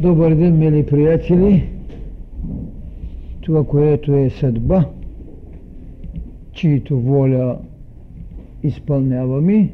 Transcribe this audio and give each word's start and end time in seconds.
Добър 0.00 0.34
ден, 0.34 0.58
мили 0.58 0.86
приятели! 0.86 1.68
Това, 3.40 3.64
което 3.66 4.14
е 4.14 4.30
съдба, 4.30 4.84
чието 6.52 7.00
воля 7.00 7.58
изпълняваме 8.62 9.72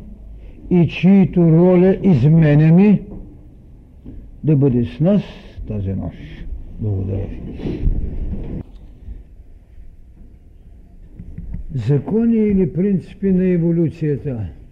и 0.71 0.89
чието 0.89 1.41
роля 1.41 1.97
изменяме, 2.03 3.03
да 4.45 4.57
бъде 4.57 4.85
с 4.85 5.01
нас 5.01 5.23
тази 5.69 5.93
нощ. 5.93 6.19
Благодаря 6.81 7.27
ви. 7.27 7.89
Закони 11.75 12.37
или 12.37 12.73
принципи 12.73 13.33
на 13.33 13.45
еволюцията– 13.45 14.47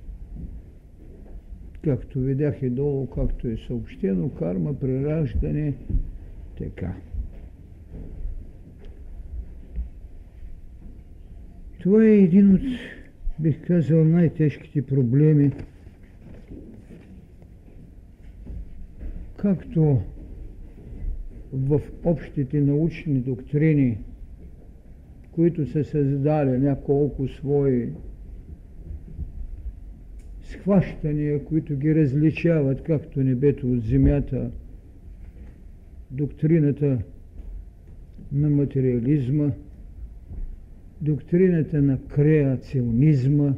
както 1.85 2.21
видях 2.21 2.63
и 2.63 2.71
долу, 2.71 3.07
както 3.07 3.49
е 3.49 3.57
съобщено, 3.67 4.29
карма, 4.29 4.75
прераждане, 4.75 5.75
така. 6.59 6.95
Това 11.81 12.05
е 12.05 12.19
един 12.19 12.55
от, 12.55 12.61
бих 13.39 13.67
казал, 13.67 14.05
най-тежките 14.05 14.83
проблеми, 14.83 15.53
както 19.37 20.01
в 21.53 21.81
общите 22.05 22.61
научни 22.61 23.21
доктрини, 23.21 23.99
които 25.33 25.67
са 25.67 25.85
създали 25.85 26.59
няколко 26.59 27.29
свои 27.29 27.93
схващания, 30.55 31.45
които 31.45 31.77
ги 31.77 31.95
различават, 31.95 32.83
както 32.83 33.23
небето 33.23 33.73
от 33.73 33.83
земята, 33.83 34.51
доктрината 36.11 36.99
на 38.33 38.51
материализма, 38.51 39.51
доктрината 41.01 41.83
на 41.83 41.99
креационизма, 42.09 43.55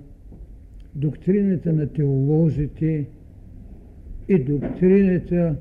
доктрината 0.94 1.72
на 1.72 1.86
теолозите 1.86 3.06
и 4.28 4.38
доктрината 4.38 5.56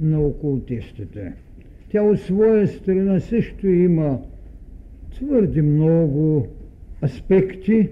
на 0.00 0.20
окултистите. 0.20 1.32
Тя 1.90 2.02
от 2.02 2.20
своя 2.20 2.68
страна 2.68 3.20
също 3.20 3.68
има 3.68 4.20
твърде 5.10 5.62
много 5.62 6.46
аспекти, 7.02 7.88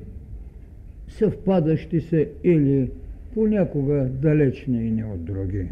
съвпадащи 1.08 2.00
се 2.00 2.30
или 2.44 2.90
понякога 3.34 4.08
далечни 4.12 4.86
и 4.86 4.90
не 4.90 5.04
от 5.04 5.24
други. 5.24 5.68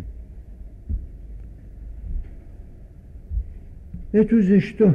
Ето 4.13 4.43
защо 4.43 4.93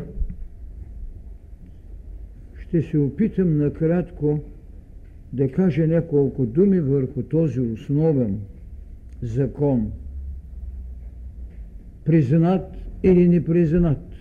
ще 2.60 2.82
се 2.82 2.98
опитам 2.98 3.58
накратко 3.58 4.40
да 5.34 5.52
кажа 5.52 5.88
няколко 5.88 6.46
думи 6.46 6.80
върху 6.80 7.24
този 7.24 7.60
основен 7.60 8.40
закон. 9.22 9.92
Признат 12.06 12.76
или 13.04 13.28
непризнат, 13.28 14.14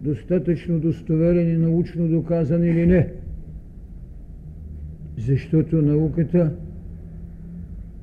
достатъчно 0.00 0.80
достоверен 0.80 1.54
и 1.54 1.58
научно 1.58 2.08
доказан 2.08 2.64
или 2.64 2.86
не– 2.86 3.12
защото 5.18 5.82
науката 5.82 6.52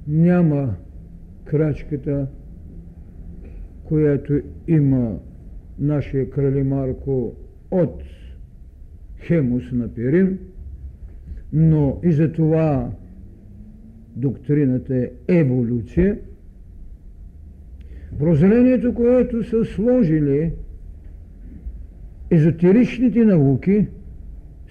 няма 0.08 0.76
крачката, 1.46 2.28
която 3.84 4.42
има 4.68 5.18
нашия 5.80 6.30
крали 6.30 6.64
Марко 6.64 7.36
от 7.72 8.04
Хемус 9.20 9.64
на 9.72 9.94
Пирин, 9.94 10.40
но 11.54 12.00
и 12.04 12.12
за 12.12 12.32
това 12.32 12.92
доктрината 14.16 14.96
е 14.96 15.12
еволюция. 15.28 16.18
Прозрението, 18.20 18.94
което 18.94 19.44
са 19.44 19.66
сложили 19.66 20.54
езотеричните 22.30 23.26
науки, 23.26 23.88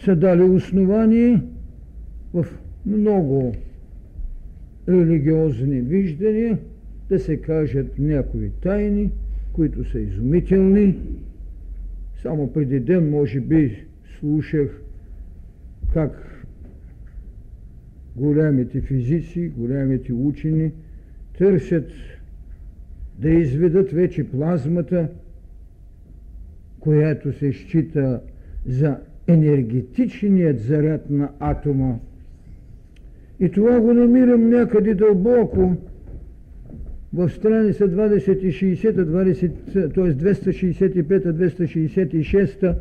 са 0.05 0.17
дали 0.17 0.43
основание– 0.43 1.43
в 2.35 2.47
много 2.87 3.55
религиозни 4.89 5.81
виждания 5.81 6.59
да 7.09 7.19
се 7.19 7.37
кажат 7.37 7.99
някои 7.99 8.51
тайни, 8.51 9.11
които 9.53 9.91
са 9.91 9.99
изумителни. 9.99 10.99
Само 12.23 12.53
преди 12.53 12.81
ден, 12.81 13.11
може 13.11 13.41
би, 13.41 13.85
слушах 14.19 14.83
как 15.93 16.45
голямите 18.17 18.81
физици, 18.81 19.49
голямите 19.49 20.13
учени 20.13 20.73
търсят 21.39 21.91
да 23.19 23.31
изведат 23.31 23.93
вече 23.93 24.31
плазмата, 24.31 25.09
която 26.81 27.33
се 27.33 27.53
счита 27.53 28.21
за 28.67 29.01
енергетичният 29.27 30.61
заряд 30.61 31.11
на 31.11 31.33
атома 31.39 31.99
и 33.45 33.51
това 33.51 33.81
го 33.81 33.95
намирам 33.95 34.49
някъде 34.49 34.95
дълбоко 34.95 35.77
в 37.13 37.31
страница 37.31 37.89
2060, 37.89 38.95
т.е. 39.95 40.15
265-266 40.15 42.75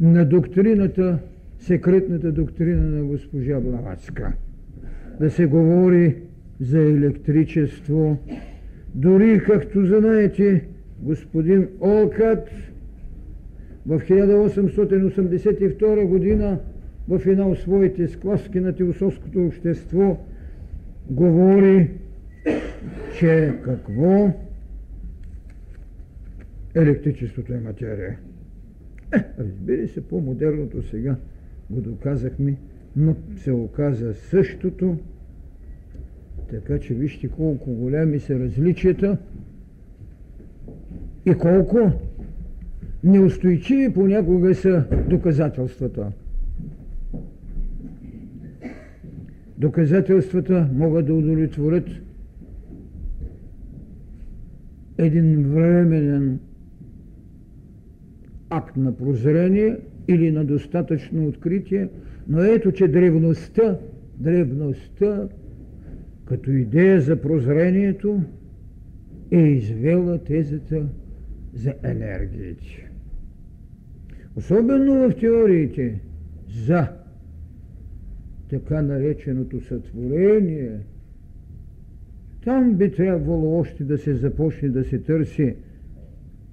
на 0.00 0.24
доктрината, 0.24 1.18
секретната 1.58 2.32
доктрина 2.32 2.82
на 2.82 3.04
госпожа 3.04 3.60
Блаватска. 3.60 4.32
Да 5.20 5.30
се 5.30 5.46
говори 5.46 6.16
за 6.60 6.78
електричество. 6.78 8.16
Дори, 8.94 9.42
както 9.46 9.86
знаете, 9.86 10.64
господин 11.02 11.68
Олкат 11.80 12.48
в 13.86 14.00
1882 14.00 16.06
година 16.06 16.58
в 17.08 17.26
една 17.26 17.46
от 17.46 17.58
своите 17.58 18.08
скласки 18.08 18.60
на 18.60 18.72
теософското 18.72 19.46
общество 19.46 20.18
говори, 21.10 21.90
че 23.18 23.54
какво 23.64 24.30
електричеството 26.74 27.52
е 27.52 27.60
материя. 27.60 28.18
Е, 29.16 29.24
разбира 29.38 29.88
се, 29.88 30.08
по-модерното 30.08 30.82
сега 30.82 31.16
го 31.70 31.80
доказахме, 31.80 32.56
но 32.96 33.16
се 33.36 33.52
оказа 33.52 34.14
същото. 34.14 34.96
Така 36.50 36.78
че 36.78 36.94
вижте 36.94 37.28
колко 37.28 37.70
големи 37.70 38.20
са 38.20 38.38
различията 38.38 39.18
и 41.26 41.34
колко 41.34 41.92
неустойчиви 43.04 43.92
понякога 43.94 44.54
са 44.54 44.84
доказателствата. 45.08 46.12
Доказателствата 49.58 50.68
могат 50.72 51.06
да 51.06 51.14
удовлетворят 51.14 51.88
един 54.98 55.42
временен 55.42 56.38
акт 58.50 58.76
на 58.76 58.96
прозрение 58.96 59.76
или 60.08 60.30
на 60.30 60.44
достатъчно 60.44 61.26
откритие, 61.26 61.88
но 62.28 62.42
ето, 62.42 62.72
че 62.72 62.88
древността, 62.88 63.78
древността 64.18 65.28
като 66.24 66.50
идея 66.50 67.00
за 67.00 67.22
прозрението 67.22 68.22
е 69.30 69.40
извела 69.40 70.18
тезата 70.18 70.86
за 71.54 71.74
енергиите. 71.82 72.90
Особено 74.36 74.94
в 74.94 75.14
теориите 75.20 76.00
за 76.66 76.88
така 78.50 78.82
нареченото 78.82 79.60
сътворение, 79.60 80.78
там 82.44 82.74
би 82.74 82.92
трябвало 82.92 83.60
още 83.60 83.84
да 83.84 83.98
се 83.98 84.14
започне 84.14 84.68
да 84.68 84.84
се 84.84 84.98
търси 84.98 85.54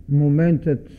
моментът 0.10 0.90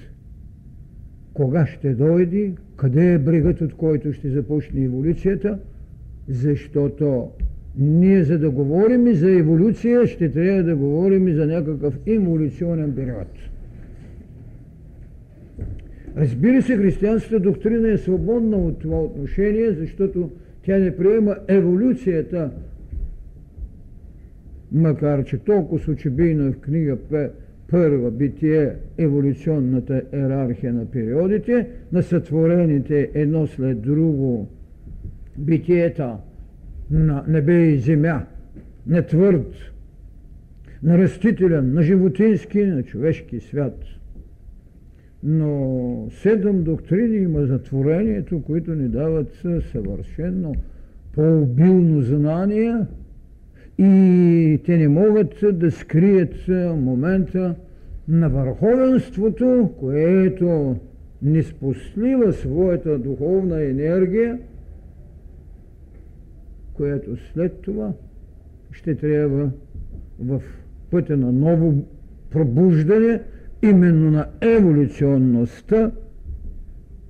кога 1.34 1.66
ще 1.66 1.94
дойде, 1.94 2.52
къде 2.76 3.12
е 3.12 3.18
брегът, 3.18 3.60
от 3.60 3.74
който 3.74 4.12
ще 4.12 4.30
започне 4.30 4.84
еволюцията, 4.84 5.58
защото 6.28 7.30
ние 7.78 8.24
за 8.24 8.38
да 8.38 8.50
говорим 8.50 9.06
и 9.06 9.14
за 9.14 9.30
еволюция, 9.30 10.06
ще 10.06 10.32
трябва 10.32 10.62
да 10.62 10.76
говорим 10.76 11.28
и 11.28 11.34
за 11.34 11.46
някакъв 11.46 11.98
еволюционен 12.06 12.94
период. 12.94 13.28
Разбира 16.16 16.62
се, 16.62 16.76
християнската 16.76 17.40
доктрина 17.40 17.88
е 17.88 17.98
свободна 17.98 18.56
от 18.56 18.78
това 18.78 19.00
отношение, 19.00 19.72
защото 19.72 20.30
тя 20.66 20.78
не 20.78 20.96
приема 20.96 21.36
еволюцията, 21.48 22.50
макар 24.72 25.24
че 25.24 25.38
толкова 25.38 25.80
с 25.80 25.86
в 26.52 26.60
книга 26.60 26.98
първа 27.70 28.10
битие, 28.10 28.72
еволюционната 28.98 30.02
иерархия 30.12 30.72
на 30.72 30.90
периодите, 30.90 31.68
на 31.92 32.02
сътворените 32.02 33.10
едно 33.14 33.46
след 33.46 33.80
друго 33.80 34.48
битиета 35.38 36.16
на 36.90 37.24
небе 37.28 37.62
и 37.62 37.78
земя, 37.78 38.26
на 38.86 39.02
твърд, 39.02 39.54
на 40.82 40.98
растителен, 40.98 41.72
на 41.72 41.82
животински, 41.82 42.64
на 42.64 42.82
човешки 42.82 43.40
свят. 43.40 43.78
Но 45.28 46.08
седем 46.10 46.62
доктрини 46.62 47.16
има 47.16 47.46
за 47.46 47.62
творението, 47.62 48.42
които 48.42 48.74
ни 48.74 48.88
дават 48.88 49.42
съвършено 49.72 50.54
по-обилно 51.12 52.02
знание 52.02 52.76
и 53.78 54.60
те 54.64 54.76
не 54.76 54.88
могат 54.88 55.34
да 55.52 55.70
скрият 55.70 56.48
момента 56.76 57.54
на 58.08 58.28
върховенството, 58.28 59.70
което 59.80 60.76
не 61.22 61.42
спослива 61.42 62.32
своята 62.32 62.98
духовна 62.98 63.62
енергия, 63.62 64.38
което 66.74 67.16
след 67.16 67.60
това 67.60 67.92
ще 68.72 68.94
трябва 68.94 69.50
в 70.20 70.42
пътя 70.90 71.16
на 71.16 71.32
ново 71.32 71.74
пробуждане, 72.30 73.20
именно 73.62 74.10
на 74.10 74.28
еволюционността, 74.40 75.92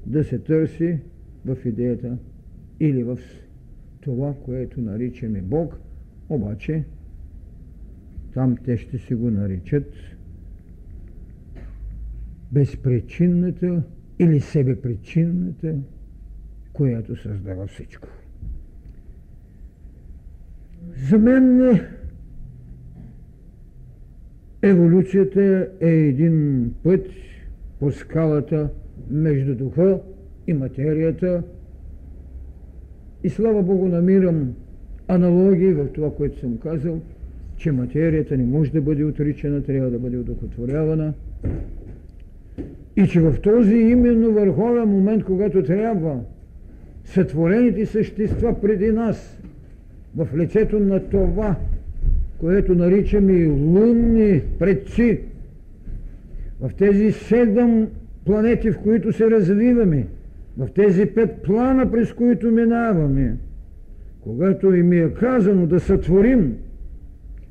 да 0.07 0.25
се 0.25 0.39
търси 0.39 0.99
в 1.45 1.57
идеята 1.65 2.19
или 2.81 3.03
в 3.03 3.19
това, 4.01 4.35
което 4.45 4.81
наричаме 4.81 5.43
Бог, 5.43 5.81
обаче 6.29 6.85
там 8.35 8.57
те 8.57 8.77
ще 8.77 8.99
си 8.99 9.15
го 9.15 9.31
наричат 9.31 9.93
безпричинната 12.53 13.83
или 14.19 14.41
себепричинната, 14.41 15.75
която 16.73 17.17
създава 17.17 17.67
всичко. 17.67 18.09
За 21.11 21.19
мен 21.19 21.81
еволюцията 24.63 25.69
е 25.81 25.91
един 25.91 26.71
път 26.83 27.07
по 27.81 27.91
скалата 27.91 28.69
между 29.11 29.55
духа 29.55 30.01
и 30.47 30.53
материята– 30.53 31.43
и 33.27 33.29
слава 33.29 33.63
Богу 33.63 33.89
намирам 33.89 34.55
аналогии 35.09 35.73
в 35.73 35.87
това, 35.93 36.15
което 36.15 36.39
съм 36.39 36.59
казал, 36.59 37.01
че 37.57 37.73
материята 37.73 38.37
не 38.37 38.47
може 38.47 38.73
да 38.73 38.81
бъде 38.81 39.05
отричана, 39.05 39.63
трябва 39.63 39.91
да 39.91 39.99
бъде 39.99 40.17
удохотворявана. 40.17 41.13
И 42.97 43.07
че 43.07 43.21
в 43.21 43.41
този 43.41 43.75
именно 43.75 44.33
върховен 44.33 44.89
момент, 44.89 45.25
когато 45.25 45.63
трябва 45.63 46.21
сътворените 47.05 47.87
същества 47.87 48.61
преди 48.61 48.93
нас, 48.93 49.39
в 50.17 50.29
лицето 50.37 50.79
на 50.79 51.01
това, 51.01 51.57
което 52.41 52.75
наричаме 52.75 53.47
лунни 53.47 54.43
предци, 54.59 55.21
в 56.61 56.71
тези 56.79 57.13
седем 57.13 57.89
планети, 58.25 58.71
в 58.71 58.79
които 58.79 59.13
се 59.13 59.31
развиваме, 59.31 60.07
в 60.59 60.69
тези 60.75 61.07
пет 61.07 61.43
плана, 61.43 61.91
през 61.91 62.13
които 62.13 62.51
минаваме, 62.51 63.37
когато 64.21 64.75
и 64.75 64.83
ми 64.83 64.99
е 64.99 65.11
казано 65.11 65.67
да 65.67 65.81
сътворим, 65.81 66.57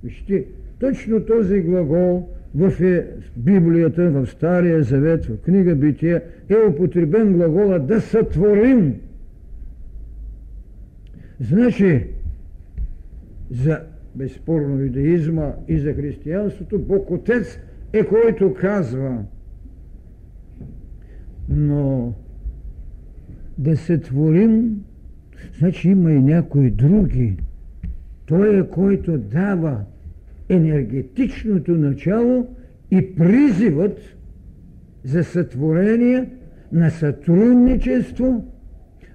вижте, 0.03 0.45
точно 0.79 1.19
този 1.19 1.59
глагол 1.59 2.29
в 2.55 2.83
е, 2.83 3.07
Библията, 3.37 4.09
в 4.09 4.27
Стария 4.27 4.83
Завет, 4.83 5.25
в 5.25 5.37
книга 5.37 5.75
Бития, 5.75 6.21
е 6.49 6.55
употребен 6.69 7.33
глагола 7.33 7.79
да 7.79 8.01
сътворим. 8.01 8.93
Значи, 11.39 12.03
за 13.51 13.79
безспорно 14.15 14.79
юдаизма 14.79 15.53
и 15.67 15.79
за 15.79 15.93
християнството, 15.93 16.79
Бог 16.79 17.11
Отец 17.11 17.59
е 17.93 18.05
който 18.05 18.53
казва. 18.53 19.23
Но 21.49 22.13
да 23.57 23.77
се 23.77 23.97
творим, 23.97 24.83
значи 25.59 25.89
има 25.89 26.11
и 26.11 26.21
някои 26.21 26.71
други. 26.71 27.37
Той 28.25 28.59
е 28.59 28.67
който 28.67 29.17
дава 29.17 29.81
енергетичното 30.49 31.71
начало 31.71 32.47
и 32.91 33.15
призивът 33.15 33.99
за 35.03 35.23
сътворение 35.23 36.29
на 36.71 36.89
сътрудничество 36.89 38.45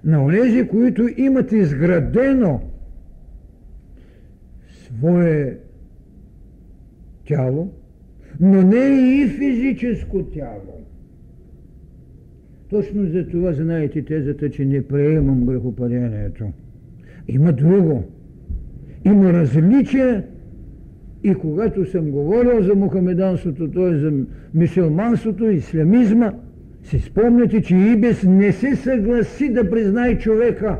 на 0.03 0.23
онези, 0.23 0.67
които 0.67 1.09
имат 1.17 1.51
изградено 1.51 2.70
свое 4.97 5.57
тяло, 7.27 7.73
но 8.39 8.61
не 8.61 9.21
и 9.21 9.27
физическо 9.27 10.23
тяло. 10.23 10.81
Точно 12.69 13.05
за 13.05 13.27
това 13.27 13.53
знаете 13.53 14.05
тезата, 14.05 14.49
че 14.49 14.65
не 14.65 14.87
приемам 14.87 15.45
грехопадението. 15.45 16.45
Има 17.27 17.53
друго. 17.53 18.03
Има 19.05 19.33
различие 19.33 20.23
и 21.23 21.35
когато 21.35 21.85
съм 21.85 22.11
говорил 22.11 22.63
за 22.63 22.75
мухамеданството, 22.75 23.71
т.е. 23.71 23.97
за 23.97 24.13
мисулманството, 24.53 25.45
ислямизма, 25.45 26.33
си 26.83 26.99
спомняте, 26.99 27.61
че 27.61 27.75
Ибес 27.75 28.23
не 28.23 28.51
се 28.51 28.75
съгласи 28.75 29.53
да 29.53 29.69
признае 29.69 30.17
човека. 30.17 30.79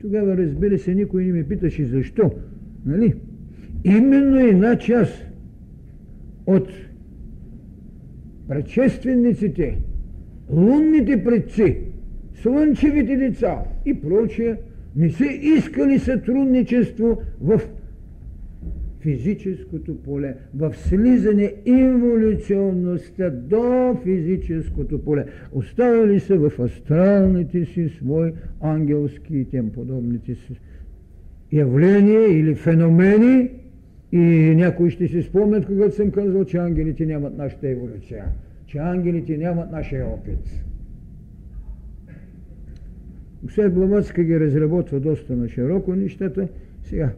Тогава, 0.00 0.36
разбира 0.36 0.78
се, 0.78 0.94
никой 0.94 1.24
не 1.24 1.32
ми 1.32 1.44
питаше 1.44 1.84
защо. 1.84 2.30
Нали? 2.86 3.14
Именно 3.84 4.38
една 4.38 4.78
част 4.78 5.26
от 6.46 6.68
предшествениците, 8.48 9.78
лунните 10.50 11.24
предци, 11.24 11.78
слънчевите 12.34 13.16
деца 13.16 13.62
и 13.86 13.94
прочее, 14.00 14.56
не 14.96 15.10
са 15.10 15.24
искали 15.24 15.98
сътрудничество 15.98 17.18
в 17.40 17.60
физическото 19.00 20.02
поле, 20.02 20.34
в 20.54 20.74
слизане 20.74 21.54
инволюционността 21.64 23.30
до 23.30 23.96
физическото 24.04 25.04
поле. 25.04 25.24
Оставили 25.52 26.20
са 26.20 26.38
в 26.38 26.60
астралните 26.60 27.64
си 27.64 27.88
свои 27.88 28.32
ангелски 28.60 29.38
и 29.38 29.44
тем 29.44 29.70
подобните 29.70 30.34
си 30.34 30.60
явления 31.52 32.38
или 32.38 32.54
феномени, 32.54 33.50
и 34.12 34.54
някои 34.56 34.90
ще 34.90 35.08
си 35.08 35.22
спомнят, 35.22 35.66
когато 35.66 35.94
съм 35.94 36.10
казал, 36.10 36.44
че 36.44 36.56
ангелите 36.56 37.06
нямат 37.06 37.36
нашата 37.36 37.68
еволюция, 37.68 38.24
че 38.66 38.78
ангелите 38.78 39.36
нямат 39.36 39.72
нашия 39.72 40.06
опит. 40.06 40.64
Сега 43.50 43.70
Блаватска 43.70 44.24
ги 44.24 44.40
разработва 44.40 45.00
доста 45.00 45.36
на 45.36 45.48
широко 45.48 45.94
нещата. 45.94 46.48
Сега, 46.82 47.10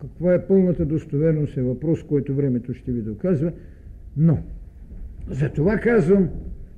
каква 0.00 0.34
е 0.34 0.46
пълната 0.46 0.86
достоверност 0.86 1.56
е 1.56 1.62
въпрос, 1.62 2.02
който 2.02 2.34
времето 2.34 2.74
ще 2.74 2.92
ви 2.92 3.02
доказва. 3.02 3.52
Но, 4.16 4.38
за 5.30 5.48
това 5.48 5.76
казвам, 5.76 6.28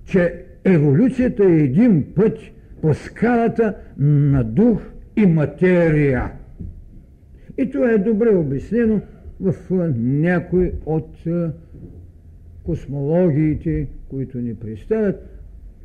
че 0.05 0.45
еволюцията 0.65 1.45
е 1.45 1.63
един 1.63 2.05
път 2.15 2.39
по 2.83 2.95
скалата 2.95 3.77
на 3.99 4.45
дух 4.45 4.83
и 5.17 5.27
материя. 5.27 6.33
И 7.59 7.71
това 7.71 7.91
е 7.91 7.99
добре 7.99 8.29
обяснено 8.29 9.01
в 9.41 9.55
някои 9.97 10.73
от 10.87 11.17
космологиите, 12.63 13.89
които 14.09 14.39
ни 14.39 14.55
представят, 14.55 15.17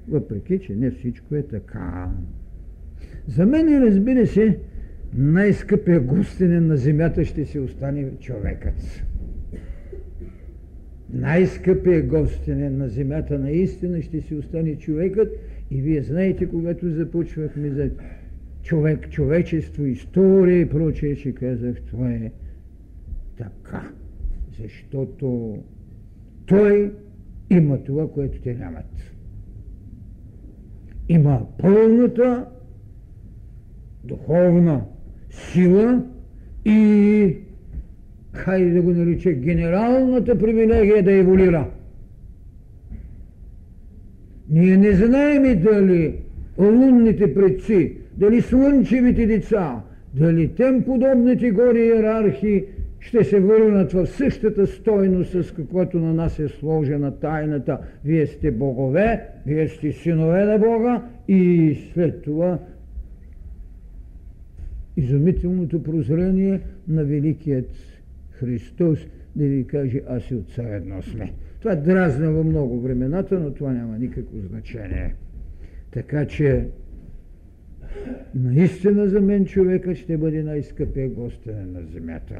въпреки, 0.07 0.59
че 0.59 0.75
не 0.75 0.91
всичко 0.91 1.35
е 1.35 1.43
така. 1.43 2.09
За 3.27 3.45
мен, 3.45 3.83
разбира 3.83 4.27
се, 4.27 4.59
най-скъпия 5.15 5.99
гостенен 5.99 6.67
на 6.67 6.77
Земята 6.77 7.25
ще 7.25 7.45
си 7.45 7.59
остане 7.59 8.11
човекът. 8.19 9.03
Най-скъпия 11.13 12.03
гостенен 12.03 12.77
на 12.77 12.89
Земята 12.89 13.39
наистина 13.39 14.01
ще 14.01 14.21
си 14.21 14.35
остане 14.35 14.75
човекът 14.75 15.33
и 15.71 15.81
вие 15.81 16.03
знаете, 16.03 16.49
когато 16.49 16.89
започвахме 16.89 17.69
за 17.69 17.89
човек, 18.63 19.09
човечество, 19.09 19.85
история 19.85 20.61
и 20.61 20.69
прочее, 20.69 21.15
че 21.15 21.31
казах, 21.31 21.81
това 21.81 22.11
е 22.11 22.31
така. 23.37 23.91
Защото 24.61 25.57
той 26.45 26.93
има 27.49 27.83
това, 27.83 28.11
което 28.11 28.41
те 28.41 28.53
нямат. 28.53 29.13
Има 31.09 31.47
пълната 31.57 32.45
духовна 34.03 34.85
сила 35.33 36.03
и 36.65 37.35
хайде 38.33 38.69
да 38.69 38.81
го 38.81 38.91
нарича 38.91 39.31
генералната 39.31 40.37
привилегия 40.37 41.03
да 41.03 41.11
еволюира. 41.11 41.67
Ние 44.49 44.77
не 44.77 44.91
знаем 44.91 45.63
дали 45.63 46.15
лунните 46.57 47.33
предци, 47.33 47.93
дали 48.17 48.41
слънчевите 48.41 49.25
деца, 49.25 49.81
дали 50.13 50.47
тем 50.47 50.83
подобните 50.83 51.51
гори 51.51 51.79
иерархии 51.79 52.63
ще 52.99 53.23
се 53.23 53.39
върнат 53.39 53.93
в 53.93 54.07
същата 54.07 54.67
стойност, 54.67 55.43
с 55.43 55.51
каквото 55.51 55.99
на 55.99 56.13
нас 56.13 56.39
е 56.39 56.47
сложена 56.47 57.19
тайната. 57.19 57.77
Вие 58.05 58.27
сте 58.27 58.51
богове, 58.51 59.21
вие 59.45 59.67
сте 59.67 59.91
синове 59.91 60.45
на 60.45 60.57
Бога 60.57 61.03
и 61.27 61.77
след 61.93 62.21
това 62.21 62.59
изумителното 64.97 65.83
прозрение 65.83 66.61
на 66.87 67.03
Великият 67.03 67.69
Христос 68.29 68.99
да 69.35 69.45
ви 69.45 69.67
каже, 69.67 70.01
аз 70.07 70.31
и 70.31 70.35
отца 70.35 70.63
едно 70.63 71.01
сме. 71.01 71.33
Това 71.59 71.75
дразна 71.75 72.31
във 72.31 72.45
много 72.45 72.81
времената, 72.81 73.39
но 73.39 73.53
това 73.53 73.73
няма 73.73 73.99
никакво 73.99 74.39
значение. 74.39 75.15
Така 75.91 76.25
че 76.25 76.67
наистина 78.35 79.09
за 79.09 79.21
мен 79.21 79.45
човекът 79.45 79.97
ще 79.97 80.17
бъде 80.17 80.43
най-скъпия 80.43 81.09
гостен 81.09 81.71
на 81.71 81.85
земята. 81.85 82.39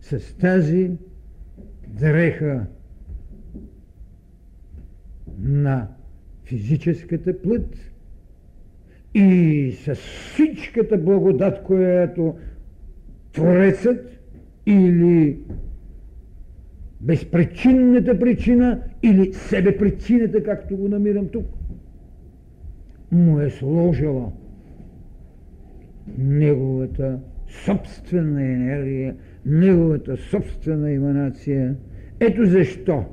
С 0.00 0.36
тази 0.36 0.90
дреха 2.00 2.66
на 5.38 5.88
физическата 6.44 7.42
плът 7.42 7.93
и 9.14 9.72
с 9.84 9.94
всичката 9.94 10.98
благодат, 10.98 11.62
която 11.62 12.34
Творецът 13.32 14.20
или 14.66 15.38
безпричинната 17.00 18.18
причина 18.18 18.80
или 19.02 19.32
себепричината, 19.32 20.42
както 20.42 20.76
го 20.76 20.88
намирам 20.88 21.28
тук, 21.28 21.46
му 23.12 23.40
е 23.40 23.50
сложила 23.50 24.32
неговата 26.18 27.18
собствена 27.48 28.42
енергия, 28.42 29.16
неговата 29.46 30.16
собствена 30.16 30.92
еманация. 30.92 31.74
Ето 32.20 32.46
защо 32.46 33.04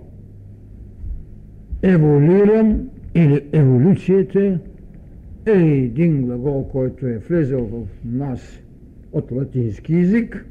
еволюирам 1.82 2.90
или 3.16 3.42
еволюцията 3.54 4.60
е 5.46 5.52
един 5.52 6.26
глагол, 6.26 6.68
който 6.68 7.08
е 7.08 7.18
влезъл 7.18 7.66
в 7.66 7.88
нас 8.06 8.64
от 9.12 9.32
латински 9.32 9.94
язик, 9.94 10.46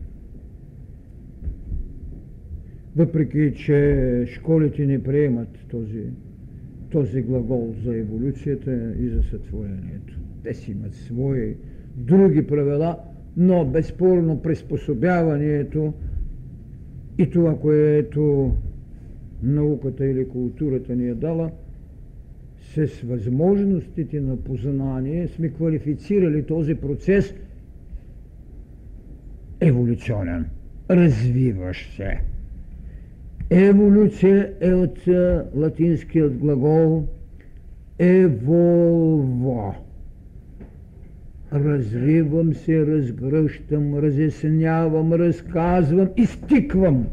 въпреки 2.96 3.52
че 3.56 4.24
школите 4.26 4.86
не 4.86 5.02
приемат 5.02 5.48
този, 5.70 6.04
този 6.90 7.22
глагол 7.22 7.74
за 7.84 7.96
еволюцията 7.96 8.94
и 9.00 9.08
за 9.08 9.22
сътворението. 9.22 10.18
Те 10.42 10.54
си 10.54 10.70
имат 10.70 10.94
свои 10.94 11.56
други 11.96 12.46
правила, 12.46 12.98
но 13.36 13.64
безспорно 13.64 14.42
приспособяването 14.42 15.94
и 17.18 17.30
това, 17.30 17.58
което 17.58 18.52
науката 19.42 20.06
или 20.06 20.28
културата 20.28 20.96
ни 20.96 21.08
е 21.08 21.14
дала, 21.14 21.50
с 22.74 23.00
възможностите 23.04 24.20
на 24.20 24.36
познание 24.36 25.28
сме 25.28 25.48
квалифицирали 25.48 26.46
този 26.46 26.74
процес 26.74 27.34
еволюционен, 29.60 30.46
развиващ 30.90 31.96
се. 31.96 32.20
Еволюция 33.50 34.52
е 34.60 34.74
от 34.74 34.98
латинският 35.54 36.38
глагол 36.38 37.06
еволво 37.98 39.74
развивам 41.52 42.54
се, 42.54 42.86
разгръщам, 42.86 43.98
разяснявам, 43.98 45.12
разказвам, 45.12 46.08
изтиквам. 46.16 47.06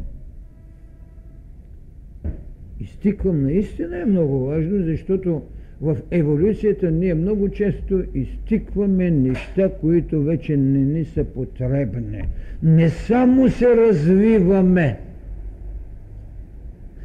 Изтиквам 2.80 3.42
наистина 3.42 4.00
е 4.00 4.04
много 4.04 4.46
важно, 4.46 4.84
защото 4.84 5.42
в 5.80 5.96
еволюцията 6.10 6.90
ние 6.90 7.14
много 7.14 7.48
често 7.48 8.04
изтикваме 8.14 9.10
неща, 9.10 9.70
които 9.80 10.22
вече 10.22 10.56
не 10.56 10.78
ни 10.78 11.04
са 11.04 11.24
потребни. 11.24 12.22
Не 12.62 12.88
само 12.88 13.48
се 13.48 13.76
развиваме, 13.76 14.98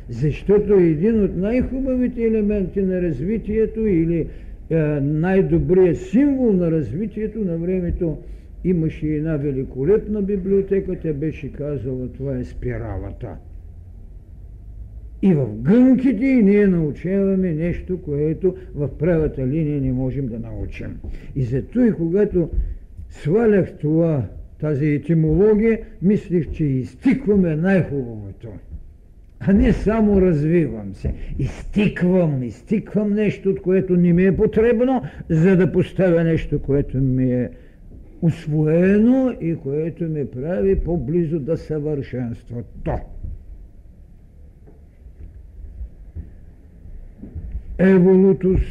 защото 0.09 0.73
един 0.73 1.23
от 1.23 1.37
най-хубавите 1.37 2.23
елементи 2.23 2.81
на 2.81 3.01
развитието 3.01 3.87
или 3.87 4.27
е, 4.69 4.77
най-добрият 5.01 5.97
символ 5.97 6.53
на 6.53 6.71
развитието 6.71 7.39
на 7.39 7.57
времето 7.57 8.17
имаше 8.63 9.07
една 9.07 9.37
великолепна 9.37 10.21
библиотека, 10.21 10.95
тя 11.01 11.13
беше 11.13 11.51
казала, 11.51 12.07
това 12.07 12.37
е 12.37 12.43
спиралата. 12.43 13.35
И 15.23 15.33
в 15.33 15.47
гънките 15.55 16.25
ние 16.25 16.67
научаваме 16.67 17.53
нещо, 17.53 18.01
което 18.01 18.55
в 18.75 18.97
правата 18.97 19.47
линия 19.47 19.81
не 19.81 19.91
можем 19.91 20.27
да 20.27 20.39
научим. 20.39 20.99
И 21.35 21.43
зато 21.43 21.85
и 21.85 21.91
когато 21.91 22.49
свалях 23.09 23.77
това, 23.77 24.25
тази 24.59 24.87
етимология, 24.87 25.79
мислих, 26.01 26.51
че 26.51 26.63
изтикваме 26.63 27.55
най-хубавото 27.55 28.47
а 29.47 29.53
не 29.53 29.73
само 29.73 30.21
развивам 30.21 30.93
се. 30.93 31.13
Изтиквам, 31.39 32.43
изтиквам 32.43 33.13
нещо, 33.13 33.49
от 33.49 33.61
което 33.61 33.95
не 33.95 34.13
ми 34.13 34.25
е 34.25 34.35
потребно, 34.35 35.01
за 35.29 35.55
да 35.55 35.71
поставя 35.71 36.23
нещо, 36.23 36.59
което 36.59 36.97
ми 36.97 37.33
е 37.33 37.49
усвоено 38.21 39.35
и 39.41 39.55
което 39.55 40.03
ме 40.03 40.31
прави 40.31 40.75
по-близо 40.75 41.39
до 41.39 41.57
съвършенството. 41.57 42.91
Еволутус, 47.77 48.61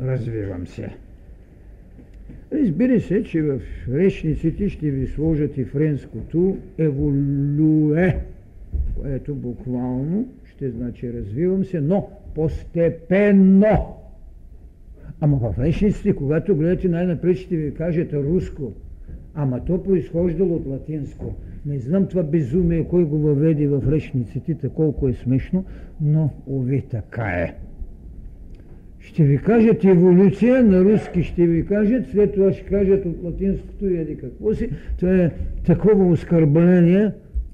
развивам 0.00 0.66
се. 0.66 0.88
Разбира 2.52 3.00
се, 3.00 3.24
че 3.24 3.42
в 3.42 3.60
речниците 3.92 4.68
ще 4.68 4.90
ви 4.90 5.06
сложат 5.06 5.58
и 5.58 5.64
френското 5.64 6.56
еволюе 6.78 8.20
което 8.94 9.34
буквално 9.34 10.28
ще 10.44 10.70
значи 10.70 11.12
развивам 11.12 11.64
се, 11.64 11.80
но 11.80 12.08
постепенно. 12.34 13.96
Ама 15.20 15.36
в 15.36 15.58
речниците, 15.58 16.14
когато 16.14 16.56
гледате 16.56 16.88
най-напред, 16.88 17.36
ще 17.36 17.56
ви 17.56 17.74
кажете 17.74 18.16
руско, 18.16 18.72
ама 19.34 19.64
то 19.64 19.82
произхождало 19.82 20.56
от 20.56 20.66
латинско. 20.66 21.34
Не 21.66 21.78
знам 21.78 22.06
това 22.06 22.22
безумие, 22.22 22.84
кой 22.84 23.04
го 23.04 23.18
въведе 23.18 23.68
в 23.68 23.82
речниците, 23.92 24.68
колко 24.68 25.08
е 25.08 25.12
смешно, 25.12 25.64
но 26.00 26.30
ови 26.46 26.82
така 26.90 27.26
е. 27.26 27.54
Ще 29.04 29.24
ви 29.24 29.38
кажат 29.38 29.84
еволюция, 29.84 30.64
на 30.64 30.84
руски 30.84 31.22
ще 31.22 31.46
ви 31.46 31.66
кажат, 31.66 32.10
след 32.10 32.34
това 32.34 32.52
ще 32.52 32.62
кажат 32.62 33.06
от 33.06 33.16
латинското 33.24 33.86
и 33.86 34.16
какво 34.16 34.54
си. 34.54 34.70
Това 34.98 35.16
е 35.16 35.30
такова 35.64 36.06
оскърбление, 36.06 37.10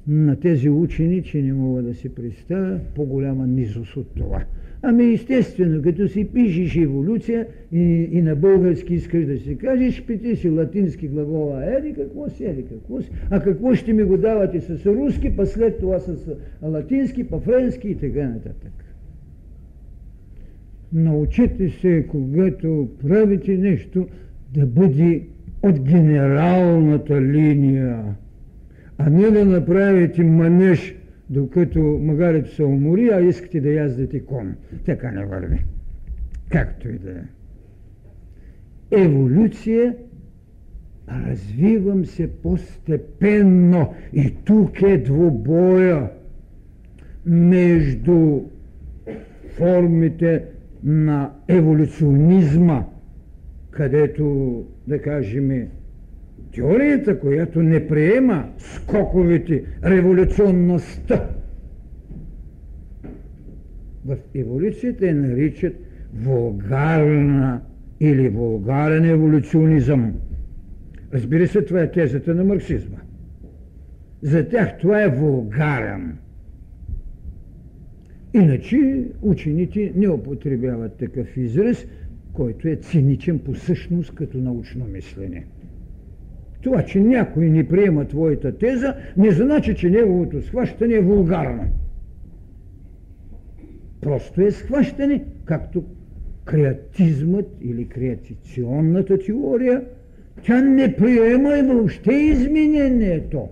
на 0.08 0.36
тези 0.36 0.70
учени, 0.70 1.22
че 1.22 1.42
не 1.42 1.52
мога 1.52 1.82
да 1.82 1.94
си 1.94 2.08
представя 2.08 2.78
по-голяма 2.94 3.46
низост 3.46 3.96
от 3.96 4.06
това. 4.16 4.44
Ами 4.82 5.12
естествено, 5.12 5.82
като 5.82 6.08
си 6.08 6.24
пишеш 6.24 6.76
еволюция 6.76 7.46
и, 7.72 8.08
и 8.12 8.22
на 8.22 8.36
български 8.36 8.94
искаш 8.94 9.26
да 9.26 9.38
си 9.38 9.56
кажеш, 9.56 10.02
пити 10.02 10.36
си 10.36 10.50
латински 10.50 11.08
глагола 11.08 11.64
еди 11.64 11.92
какво 11.92 12.28
си, 12.28 12.44
еди 12.44 12.64
какво 12.64 13.02
си, 13.02 13.10
а 13.30 13.40
какво 13.40 13.74
ще 13.74 13.92
ми 13.92 14.02
го 14.02 14.16
давате 14.16 14.60
с 14.60 14.86
руски, 14.86 15.36
па 15.36 15.46
след 15.46 15.78
това 15.78 15.98
с 15.98 16.36
латински, 16.62 17.24
па 17.24 17.40
френски 17.40 17.88
и 17.88 17.94
така 17.94 18.28
нататък. 18.28 18.79
Научете 20.92 21.70
се, 21.70 22.06
когато 22.08 22.88
правите 23.02 23.56
нещо, 23.56 24.08
да 24.54 24.66
бъде 24.66 25.22
от 25.62 25.80
генералната 25.80 27.22
линия 27.22 28.04
а 29.02 29.10
не 29.10 29.30
да 29.30 29.44
направите 29.44 30.22
манеж, 30.22 30.94
докато 31.30 31.80
магарето 31.80 32.54
се 32.54 32.64
умори, 32.64 33.10
а 33.12 33.20
искате 33.20 33.60
да 33.60 33.72
яздите 33.72 34.20
кон. 34.20 34.54
Така 34.86 35.10
не 35.10 35.24
върви. 35.24 35.64
Както 36.50 36.88
и 36.88 36.98
да 36.98 37.10
е. 37.10 37.22
Еволюция 38.90 39.94
развивам 41.08 42.06
се 42.06 42.30
постепенно. 42.32 43.94
И 44.12 44.34
тук 44.44 44.82
е 44.82 44.98
двобоя 44.98 46.10
между 47.26 48.40
формите 49.56 50.44
на 50.84 51.32
еволюционизма, 51.48 52.84
където, 53.70 54.64
да 54.86 55.02
кажем, 55.02 55.68
Теорията, 56.54 57.20
която 57.20 57.62
не 57.62 57.88
приема 57.88 58.48
скоковете, 58.58 59.64
революционността, 59.84 61.28
в 64.04 64.16
еволюцията 64.34 65.06
я 65.06 65.14
наричат 65.14 65.74
вулгарна 66.14 67.60
или 68.00 68.28
вулгарен 68.28 69.04
еволюционизъм. 69.04 70.14
Разбира 71.14 71.48
се, 71.48 71.62
това 71.62 71.80
е 71.80 71.90
тезата 71.90 72.34
на 72.34 72.44
марксизма. 72.44 72.98
За 74.22 74.48
тях 74.48 74.78
това 74.78 75.02
е 75.02 75.08
вулгарен. 75.08 76.18
Иначе 78.34 79.04
учените 79.22 79.92
не 79.96 80.08
употребяват 80.08 80.96
такъв 80.96 81.36
израз, 81.36 81.86
който 82.32 82.68
е 82.68 82.76
циничен 82.76 83.38
по 83.38 83.54
същност 83.54 84.14
като 84.14 84.38
научно 84.38 84.84
мислене. 84.84 85.46
Това, 86.62 86.84
че 86.84 87.00
някой 87.00 87.50
не 87.50 87.68
приема 87.68 88.04
твоята 88.04 88.58
теза, 88.58 88.94
не 89.16 89.30
значи, 89.30 89.74
че 89.74 89.90
неговото 89.90 90.42
схващане 90.42 90.94
е 90.94 91.00
вулгарно. 91.00 91.64
Просто 94.00 94.40
е 94.40 94.50
схващане, 94.50 95.24
както 95.44 95.84
креатизмът 96.44 97.46
или 97.60 97.88
креатиционната 97.88 99.18
теория, 99.18 99.84
тя 100.42 100.62
не 100.62 100.96
приема 100.96 101.58
и 101.58 101.62
въобще 101.62 102.12
изменението. 102.12 103.48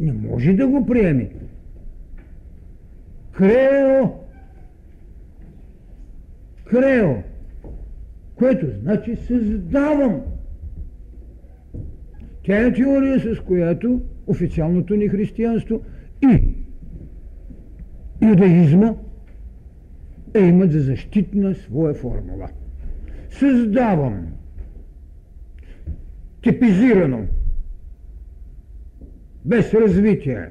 Не 0.00 0.12
може 0.12 0.52
да 0.52 0.68
го 0.68 0.86
приеме. 0.86 1.30
Крео, 3.32 4.08
крео, 6.64 7.14
което 8.34 8.66
значи 8.82 9.16
създавам. 9.16 10.22
Тя 12.42 12.66
е 12.66 12.72
теория, 12.72 13.20
с 13.20 13.40
която 13.40 14.00
официалното 14.26 14.94
ни 14.94 15.08
християнство 15.08 15.82
и 16.22 16.54
юдаизма 18.22 18.94
е 20.34 20.40
имат 20.40 20.72
за 20.72 20.80
защитна 20.80 21.54
своя 21.54 21.94
формула. 21.94 22.48
Създавам. 23.30 24.26
Типизирано, 26.42 27.26
без 29.44 29.74
развитие, 29.74 30.50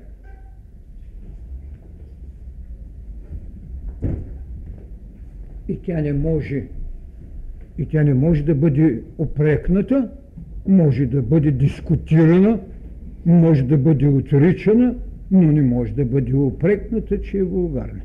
и 5.71 5.79
тя 5.85 6.01
не 6.01 6.13
може 6.13 6.63
и 7.77 7.85
тя 7.85 8.03
не 8.03 8.13
може 8.13 8.43
да 8.43 8.55
бъде 8.55 9.01
опрекната, 9.17 10.09
може 10.67 11.05
да 11.05 11.21
бъде 11.21 11.51
дискутирана, 11.51 12.59
може 13.25 13.63
да 13.63 13.77
бъде 13.77 14.07
отричана, 14.07 14.95
но 15.31 15.51
не 15.51 15.61
може 15.61 15.93
да 15.93 16.05
бъде 16.05 16.35
опрекната, 16.35 17.21
че 17.21 17.37
е 17.37 17.43
вулгарна. 17.43 18.01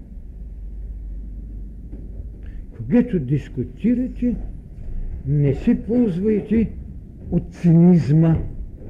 Когато 2.76 3.18
дискутирате, 3.18 4.36
не 5.26 5.54
се 5.54 5.82
ползвайте 5.82 6.70
от 7.30 7.42
цинизма. 7.50 8.36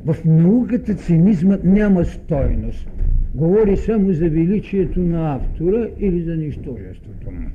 В 0.05 0.17
науката 0.25 0.95
цинизмът 0.95 1.65
няма 1.65 2.05
стойност. 2.05 2.91
Говори 3.35 3.77
само 3.77 4.13
за 4.13 4.31
величието 4.31 5.01
на 5.01 5.35
автора 5.35 5.89
или 6.01 6.23
за 6.23 6.37
нищожеството 6.37 7.31
му. 7.31 7.49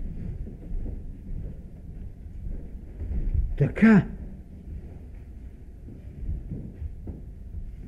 Така, 3.62 4.08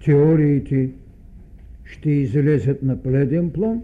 теориите 0.06 0.90
ще 1.84 2.12
излезат 2.12 2.84
на 2.84 3.02
преден 3.04 3.52
план. 3.52 3.82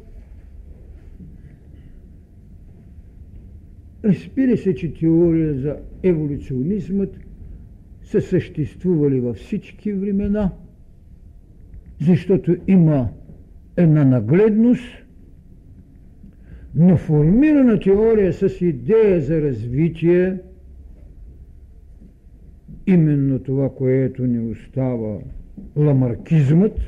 Разбира 4.04 4.58
се, 4.58 4.76
че 4.76 4.94
теория 4.94 5.54
за 5.54 5.78
еволюционизмът 6.04 7.18
са 8.04 8.22
съществували 8.22 9.20
във 9.20 9.38
всички 9.38 9.94
времена, 9.94 10.52
защото 12.02 12.58
има 12.68 13.10
една 13.78 14.06
нагледност, 14.06 15.06
но 16.76 16.98
формирана 16.98 17.80
теория 17.80 18.34
с 18.34 18.62
идея 18.62 19.22
за 19.22 19.42
развитие, 19.42 20.38
именно 22.90 23.40
това, 23.40 23.70
което 23.76 24.26
ни 24.26 24.52
остава 24.52 25.18
ламаркизмът, 25.78 26.80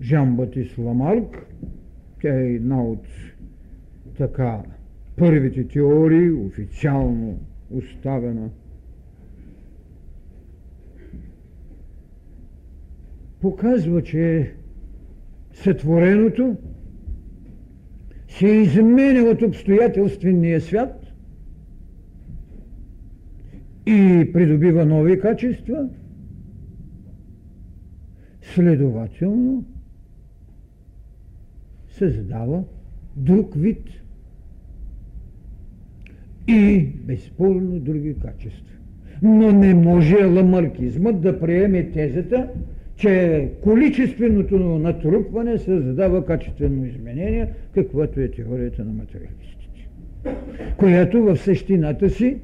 Жан 0.00 0.36
Батис 0.36 0.78
Ламарк, 0.78 1.46
тя 2.22 2.40
е 2.40 2.52
една 2.52 2.82
от 2.82 3.06
така 4.18 4.62
първите 5.16 5.68
теории, 5.68 6.30
официално 6.30 7.38
оставена. 7.70 8.50
Показва, 13.40 14.02
че 14.02 14.52
сътвореното 15.52 16.56
се 18.28 18.46
изменя 18.46 19.22
от 19.22 19.42
обстоятелствения 19.42 20.60
свят 20.60 21.07
и 23.88 24.32
придобива 24.32 24.84
нови 24.84 25.20
качества, 25.20 25.88
следователно 28.42 29.64
създава 31.88 32.62
друг 33.16 33.54
вид 33.56 33.82
и 36.48 36.86
безспорно 37.04 37.78
други 37.78 38.14
качества. 38.22 38.74
Но 39.22 39.52
не 39.52 39.74
може 39.74 40.24
ламаркизмът 40.24 41.20
да 41.20 41.40
приеме 41.40 41.90
тезата, 41.90 42.48
че 42.96 43.48
количественото 43.62 44.58
натрупване 44.58 45.58
създава 45.58 46.24
качествено 46.26 46.86
изменение, 46.86 47.48
каквато 47.74 48.20
е 48.20 48.28
теорията 48.28 48.84
на 48.84 48.92
материалистите, 48.92 49.88
която 50.76 51.22
в 51.22 51.36
същината 51.36 52.10
си 52.10 52.38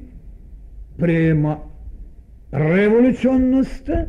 приема 0.97 1.63
революционността 2.53 4.07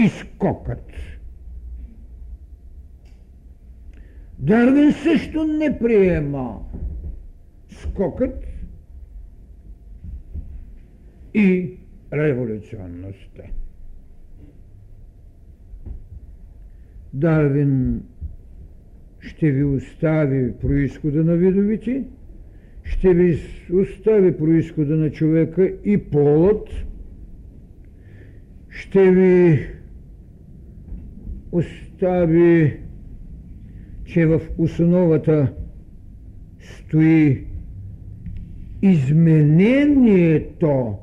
и 0.00 0.08
скокът. 0.08 0.92
Дарвин 4.38 4.92
също 4.92 5.44
не 5.44 5.78
приема 5.78 6.60
скокът 7.70 8.44
и 11.34 11.78
революционността. 12.12 13.42
Дарвин 17.14 18.02
ще 19.20 19.50
ви 19.50 19.64
остави 19.64 20.58
происхода 20.58 21.24
на 21.24 21.36
видовите, 21.36 22.04
ще 22.84 23.14
ви 23.14 23.38
остави 23.72 24.38
происхода 24.38 24.96
на 24.96 25.10
човека 25.10 25.72
и 25.84 25.98
полът, 25.98 26.68
ще 28.68 29.10
ви 29.10 29.66
остави, 31.52 32.80
че 34.04 34.26
в 34.26 34.40
основата 34.58 35.52
стои 36.60 37.44
изменението, 38.82 40.98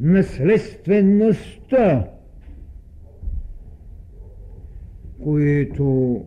наследствеността, 0.00 2.08
които 5.22 6.24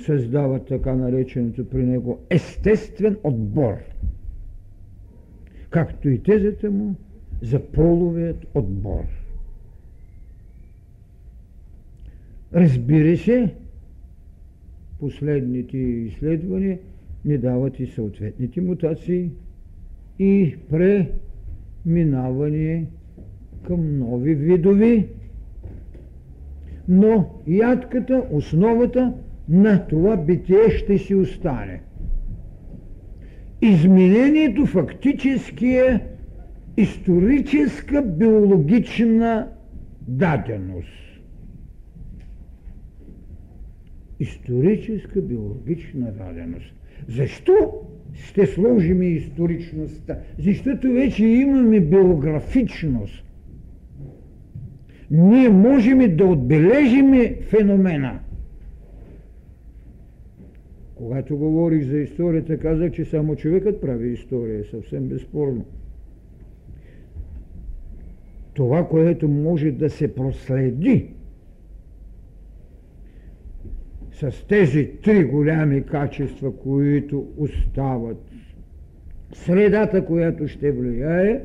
създават 0.00 0.66
така 0.66 0.94
нареченото 0.94 1.68
при 1.68 1.82
него 1.86 2.18
естествен 2.30 3.16
отбор. 3.24 3.74
Както 5.70 6.08
и 6.08 6.22
тезата 6.22 6.70
му 6.70 6.94
за 7.42 7.60
половият 7.60 8.46
отбор. 8.54 9.04
Разбира 12.54 13.16
се, 13.16 13.54
последните 15.00 15.76
изследвания 15.76 16.78
ни 17.24 17.38
дават 17.38 17.80
и 17.80 17.86
съответните 17.86 18.60
мутации 18.60 19.30
и 20.18 20.56
преминаване 21.84 22.86
към 23.62 23.98
нови 23.98 24.34
видови, 24.34 25.08
но 26.88 27.42
ядката, 27.46 28.24
основата 28.30 29.14
на 29.50 29.86
това 29.86 30.16
битие 30.16 30.70
ще 30.70 30.98
си 30.98 31.14
остане. 31.14 31.80
Изменението 33.62 34.66
фактически 34.66 35.66
е 35.66 36.00
историческа 36.76 38.02
биологична 38.02 39.48
даденост. 40.08 40.88
Историческа 44.20 45.22
биологична 45.22 46.12
даденост. 46.12 46.74
Защо 47.08 47.52
ще 48.12 48.46
сложим 48.46 49.02
историчността? 49.02 50.18
Защото 50.38 50.92
вече 50.92 51.24
имаме 51.24 51.80
биографичност. 51.80 53.24
Ние 55.10 55.48
можем 55.48 56.16
да 56.16 56.24
отбележим 56.24 57.36
феномена. 57.42 58.20
Когато 61.00 61.36
говорих 61.36 61.86
за 61.86 61.98
историята, 61.98 62.58
казах, 62.58 62.92
че 62.92 63.04
само 63.04 63.36
човекът 63.36 63.80
прави 63.80 64.12
история, 64.12 64.64
съвсем 64.64 65.08
безспорно. 65.08 65.64
Това, 68.54 68.88
което 68.88 69.28
може 69.28 69.70
да 69.70 69.90
се 69.90 70.14
проследи 70.14 71.06
с 74.12 74.46
тези 74.48 74.90
три 75.02 75.24
голями 75.24 75.82
качества, 75.82 76.56
които 76.56 77.28
остават, 77.36 78.24
средата, 79.32 80.04
която 80.06 80.48
ще 80.48 80.72
влияе, 80.72 81.42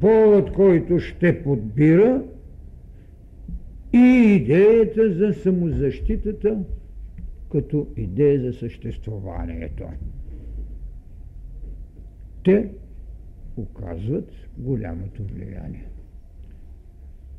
полът, 0.00 0.52
който 0.52 0.98
ще 0.98 1.42
подбира 1.42 2.22
и 3.92 4.36
идеята 4.36 5.12
за 5.12 5.32
самозащитата 5.32 6.58
като 7.54 7.86
идея 7.96 8.40
за 8.40 8.52
съществуването. 8.52 9.84
Те 12.44 12.68
оказват 13.56 14.30
голямото 14.58 15.22
влияние. 15.22 15.86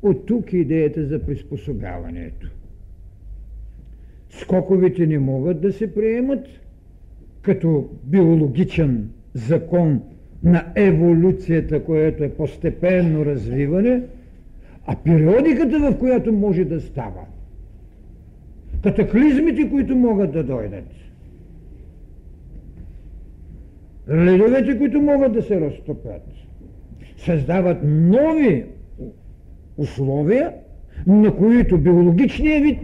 От 0.02 0.26
тук 0.26 0.52
идеята 0.52 1.06
за 1.06 1.26
приспособяването. 1.26 2.50
Скоковете 4.30 5.06
не 5.06 5.18
могат 5.18 5.60
да 5.60 5.72
се 5.72 5.94
приемат 5.94 6.46
като 7.42 7.90
биологичен 8.04 9.10
закон 9.34 10.02
на 10.42 10.72
еволюцията, 10.76 11.84
което 11.84 12.24
е 12.24 12.34
постепенно 12.34 13.24
развиване, 13.24 14.02
а 14.86 14.96
периодиката, 14.96 15.78
в 15.78 15.98
която 15.98 16.32
може 16.32 16.64
да 16.64 16.80
става. 16.80 17.26
Катаклизмите, 18.82 19.70
които 19.70 19.96
могат 19.96 20.32
да 20.32 20.44
дойдат. 20.44 20.84
Ледовете, 24.10 24.78
които 24.78 25.00
могат 25.00 25.32
да 25.32 25.42
се 25.42 25.60
разтопят. 25.60 26.22
Създават 27.16 27.78
нови 27.84 28.64
условия, 29.76 30.52
на 31.06 31.36
които 31.36 31.78
биологичният 31.78 32.62
вид 32.62 32.78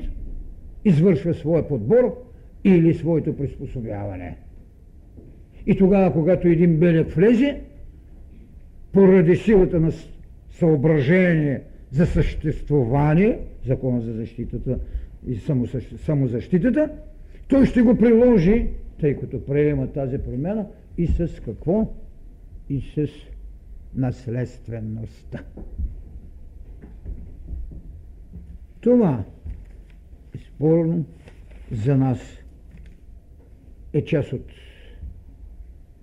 извършва 0.84 1.34
своя 1.34 1.68
подбор 1.68 2.24
или 2.64 2.94
своето 2.94 3.36
приспособяване. 3.36 4.36
И 5.66 5.76
тогава, 5.76 6.12
когато 6.12 6.48
един 6.48 6.76
белек 6.76 7.10
влезе, 7.10 7.60
поради 8.92 9.36
силата 9.36 9.80
на 9.80 9.92
съображение 10.50 11.60
за 11.90 12.06
съществуване, 12.06 13.38
закона 13.66 14.00
за 14.00 14.12
защитата 14.12 14.78
и 15.26 15.40
самозащитата, 15.96 16.90
той 17.48 17.66
ще 17.66 17.82
го 17.82 17.98
приложи, 17.98 18.68
тъй 19.00 19.16
като 19.16 19.44
приема 19.44 19.92
тази 19.92 20.18
промяна, 20.18 20.66
и 20.98 21.06
с 21.06 21.40
какво? 21.44 21.94
И 22.68 22.80
с 22.80 23.06
наследствеността. 23.94 25.44
Това, 28.80 29.24
спорно, 30.46 31.04
за 31.72 31.96
нас 31.96 32.18
е 33.92 34.04
част 34.04 34.32
от 34.32 34.46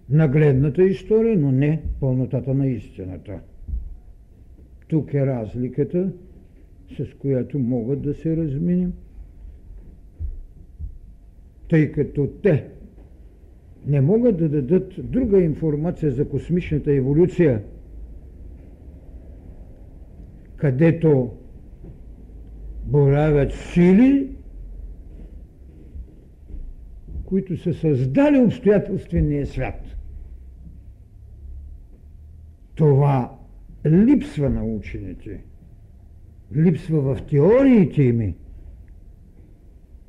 нагледната 0.10 0.84
история, 0.84 1.38
но 1.38 1.51
не 1.51 1.82
пълнотата 1.99 2.53
на 2.53 2.67
истината. 2.67 3.39
Тук 4.88 5.13
е 5.13 5.25
разликата, 5.25 6.12
с 6.97 7.13
която 7.19 7.60
могат 7.60 8.01
да 8.01 8.13
се 8.13 8.38
разминем, 8.38 8.93
тъй 11.69 11.91
като 11.91 12.27
те 12.43 12.67
не 13.86 14.01
могат 14.01 14.38
да 14.38 14.49
дадат 14.49 15.12
друга 15.12 15.41
информация 15.41 16.12
за 16.12 16.29
космичната 16.29 16.91
еволюция, 16.91 17.63
където 20.55 21.32
боравят 22.86 23.53
сили, 23.53 24.36
които 27.25 27.58
са 27.58 27.73
създали 27.73 28.38
обстоятелствения 28.38 29.47
свят. 29.47 29.82
Това 32.75 33.38
липсва 33.86 34.49
на 34.49 34.63
учените. 34.65 35.43
Липсва 36.55 37.01
в 37.01 37.21
теориите 37.21 38.03
ими, 38.03 38.36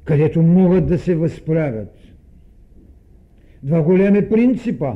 където 0.05 0.43
могат 0.43 0.87
да 0.87 0.99
се 0.99 1.17
възправят. 1.17 1.95
Два 3.63 3.83
големи 3.83 4.29
принципа 4.29 4.93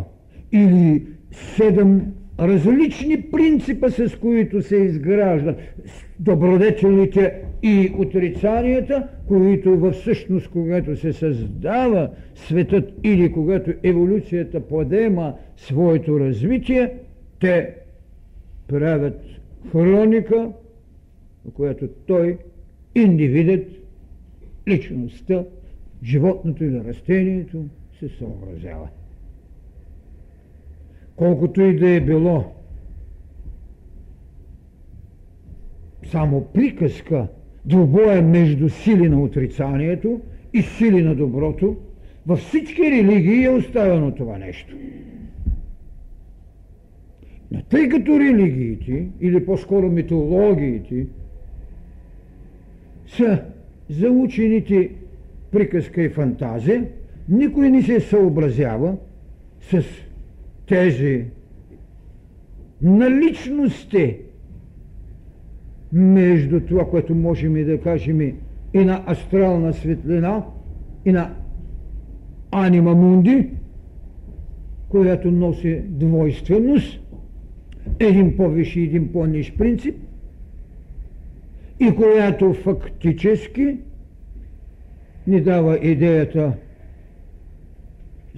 или 0.52 1.06
седем 1.32 2.02
различни 2.40 3.22
принципа, 3.22 3.90
с 3.90 4.16
които 4.20 4.62
се 4.62 4.76
изграждат 4.76 5.56
добродетелите 6.20 7.42
и 7.62 7.92
отрицанията, 7.98 9.08
които 9.28 9.78
във 9.78 9.94
всъщност, 9.94 10.48
когато 10.48 10.96
се 10.96 11.12
създава 11.12 12.10
светът 12.34 12.92
или 13.04 13.32
когато 13.32 13.72
еволюцията 13.82 14.60
подема 14.60 15.34
своето 15.56 16.20
развитие, 16.20 16.92
те 17.40 17.74
правят 18.68 19.20
хроника, 19.72 20.48
която 21.54 21.88
той, 22.06 22.38
индивидът, 22.94 23.66
личността, 24.68 25.44
животното 26.02 26.64
или 26.64 26.84
растението 26.84 27.64
се 27.98 28.08
съобразява 28.08 28.88
колкото 31.16 31.60
и 31.62 31.76
да 31.76 31.90
е 31.90 32.00
било 32.00 32.44
само 36.10 36.44
приказка, 36.44 37.26
двубоя 37.64 38.22
между 38.22 38.68
сили 38.68 39.08
на 39.08 39.22
отрицанието 39.22 40.20
и 40.52 40.62
сили 40.62 41.02
на 41.02 41.14
доброто, 41.14 41.76
във 42.26 42.38
всички 42.38 42.82
религии 42.82 43.44
е 43.44 43.50
оставено 43.50 44.14
това 44.14 44.38
нещо. 44.38 44.76
Но 47.50 47.62
тъй 47.62 47.88
като 47.88 48.20
религиите, 48.20 49.08
или 49.20 49.46
по-скоро 49.46 49.88
митологиите, 49.88 51.06
са 53.06 53.44
за 53.90 54.10
учените 54.10 54.90
приказка 55.50 56.02
и 56.02 56.08
фантазия, 56.08 56.88
никой 57.28 57.70
не 57.70 57.82
се 57.82 58.00
съобразява 58.00 58.96
с 59.60 59.84
тези 60.66 61.24
наличности 62.82 64.16
между 65.92 66.60
това, 66.60 66.90
което 66.90 67.14
можем 67.14 67.56
и 67.56 67.64
да 67.64 67.80
кажем 67.80 68.20
и 68.74 68.84
на 68.84 69.04
астрална 69.06 69.72
светлина, 69.72 70.44
и 71.04 71.12
на 71.12 71.34
анима 72.50 72.94
мунди, 72.94 73.50
която 74.88 75.30
носи 75.30 75.82
двойственост, 75.86 77.00
един 77.98 78.36
и 78.74 78.80
един 78.80 79.12
по-ниш 79.12 79.54
принцип, 79.54 79.94
и 81.80 81.94
която 81.94 82.54
фактически 82.54 83.78
ни 85.26 85.40
дава 85.40 85.78
идеята 85.78 86.52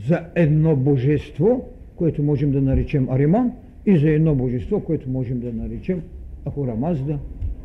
за 0.06 0.26
едно 0.34 0.76
божество– 0.76 1.68
което 1.96 2.22
можем 2.22 2.52
да 2.52 2.60
наречем 2.60 3.10
Ариман, 3.10 3.52
и 3.86 3.98
за 3.98 4.10
едно 4.10 4.34
божество, 4.34 4.80
което 4.80 5.10
можем 5.10 5.40
да 5.40 5.52
наречем 5.52 6.02
Ахурамазда 6.44 7.18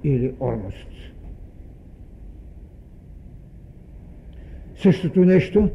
или 0.04 0.34
Ормост. 0.40 0.88
Същото 4.76 5.26
нещо 5.26 5.70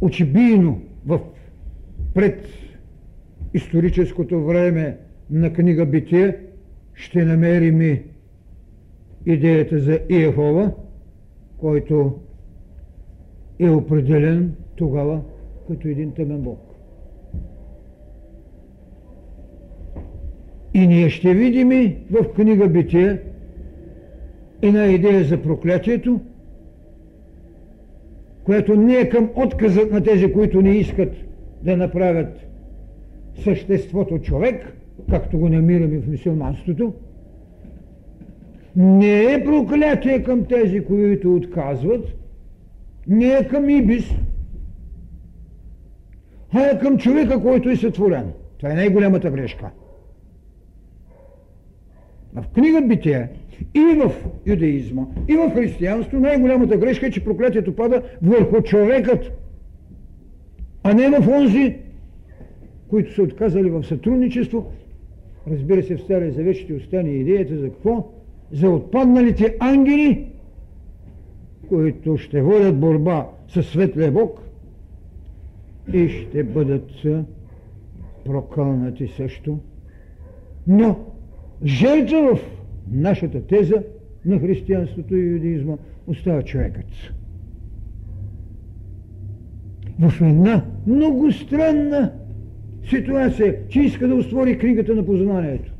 очебийно 0.00 0.80
в 1.06 1.20
пред 2.14 2.48
историческото 3.54 4.44
време 4.44 4.96
на 5.30 5.52
книга 5.52 5.86
Битие 5.86 6.36
ще 6.94 7.24
намерим 7.24 8.00
идеята 9.26 9.78
за 9.78 10.00
Иехова, 10.08 10.72
който 11.58 12.18
е 13.58 13.70
определен 13.70 14.54
тогава 14.76 15.20
като 15.68 15.88
един 15.88 16.12
тъмен 16.12 16.40
Бог. 16.40 16.60
И 20.74 20.86
ние 20.86 21.10
ще 21.10 21.34
видим 21.34 21.72
и 21.72 21.96
в 22.10 22.32
книга 22.34 22.68
Битие 22.68 23.20
една 24.62 24.86
идея 24.86 25.24
за 25.24 25.42
проклятието, 25.42 26.20
което 28.44 28.76
не 28.76 28.94
е 28.94 29.08
към 29.08 29.30
отказът 29.34 29.92
на 29.92 30.02
тези, 30.02 30.32
които 30.32 30.62
не 30.62 30.70
искат 30.70 31.12
да 31.62 31.76
направят 31.76 32.46
съществото 33.34 34.18
човек, 34.18 34.72
както 35.10 35.38
го 35.38 35.48
намираме 35.48 35.98
в 35.98 36.08
мисулманството, 36.08 36.92
не 38.76 39.32
е 39.32 39.44
проклятие 39.44 40.22
към 40.22 40.44
тези, 40.44 40.84
които 40.84 41.34
отказват, 41.34 42.08
не 43.08 43.26
е 43.26 43.48
към 43.48 43.70
Ибис, 43.70 44.10
а 46.52 46.66
е 46.70 46.78
към 46.78 46.98
човека, 46.98 47.42
който 47.42 47.68
е 47.68 47.76
сътворен. 47.76 48.32
Това 48.58 48.70
е 48.72 48.74
най-голямата 48.74 49.30
грешка. 49.30 49.70
В 52.34 52.44
книга 52.54 52.82
Битие 52.82 53.28
и 53.74 53.80
в 53.80 54.12
юдеизма, 54.46 55.06
и 55.28 55.36
в 55.36 55.50
християнство 55.54 56.20
най-голямата 56.20 56.76
грешка 56.76 57.06
е, 57.06 57.10
че 57.10 57.24
проклятието 57.24 57.76
пада 57.76 58.02
върху 58.22 58.62
човекът, 58.62 59.32
а 60.82 60.94
не 60.94 61.20
в 61.20 61.28
онзи, 61.28 61.76
които 62.88 63.14
са 63.14 63.22
отказали 63.22 63.70
в 63.70 63.84
сътрудничество. 63.84 64.72
Разбира 65.50 65.82
се, 65.82 65.96
в 65.96 66.00
Стария 66.00 66.32
Завет 66.32 66.56
ще 66.56 66.74
остане 66.74 67.10
идеята 67.10 67.56
за 67.56 67.64
какво? 67.64 68.15
За 68.52 68.70
отпадналите 68.70 69.56
ангели, 69.60 70.26
които 71.68 72.16
ще 72.16 72.42
водят 72.42 72.80
борба 72.80 73.26
със 73.48 73.66
светлия 73.66 74.12
Бог 74.12 74.40
и 75.92 76.08
ще 76.08 76.44
бъдат 76.44 76.90
прокълнати 78.24 79.08
също. 79.08 79.58
Но 80.66 80.98
жертва 81.64 82.36
в 82.36 82.40
нашата 82.92 83.46
теза 83.46 83.82
на 84.24 84.38
християнството 84.38 85.16
и 85.16 85.32
юдеизма 85.32 85.76
остава 86.06 86.42
човекът. 86.42 86.86
В 89.98 90.20
една 90.20 90.64
много 90.86 91.32
странна 91.32 92.12
ситуация, 92.88 93.68
че 93.68 93.80
иска 93.80 94.08
да 94.08 94.14
уствори 94.14 94.58
книгата 94.58 94.94
на 94.94 95.06
познанието. 95.06 95.72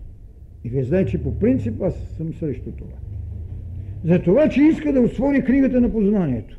И 0.67 0.69
вие 0.69 0.85
знаете, 0.85 1.11
че 1.11 1.23
по 1.23 1.39
принцип 1.39 1.83
аз 1.83 1.95
съм 2.17 2.35
срещу 2.35 2.71
това. 2.71 2.95
За 4.05 4.23
това, 4.23 4.49
че 4.49 4.63
иска 4.63 4.93
да 4.93 5.01
отвори 5.01 5.45
книгата 5.45 5.81
на 5.81 5.93
познанието. 5.93 6.59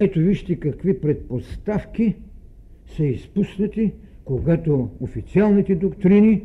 Ето 0.00 0.18
вижте 0.18 0.56
какви 0.56 1.00
предпоставки 1.00 2.14
са 2.86 3.04
изпуснати, 3.04 3.92
когато 4.24 4.90
официалните 5.00 5.74
доктрини 5.74 6.42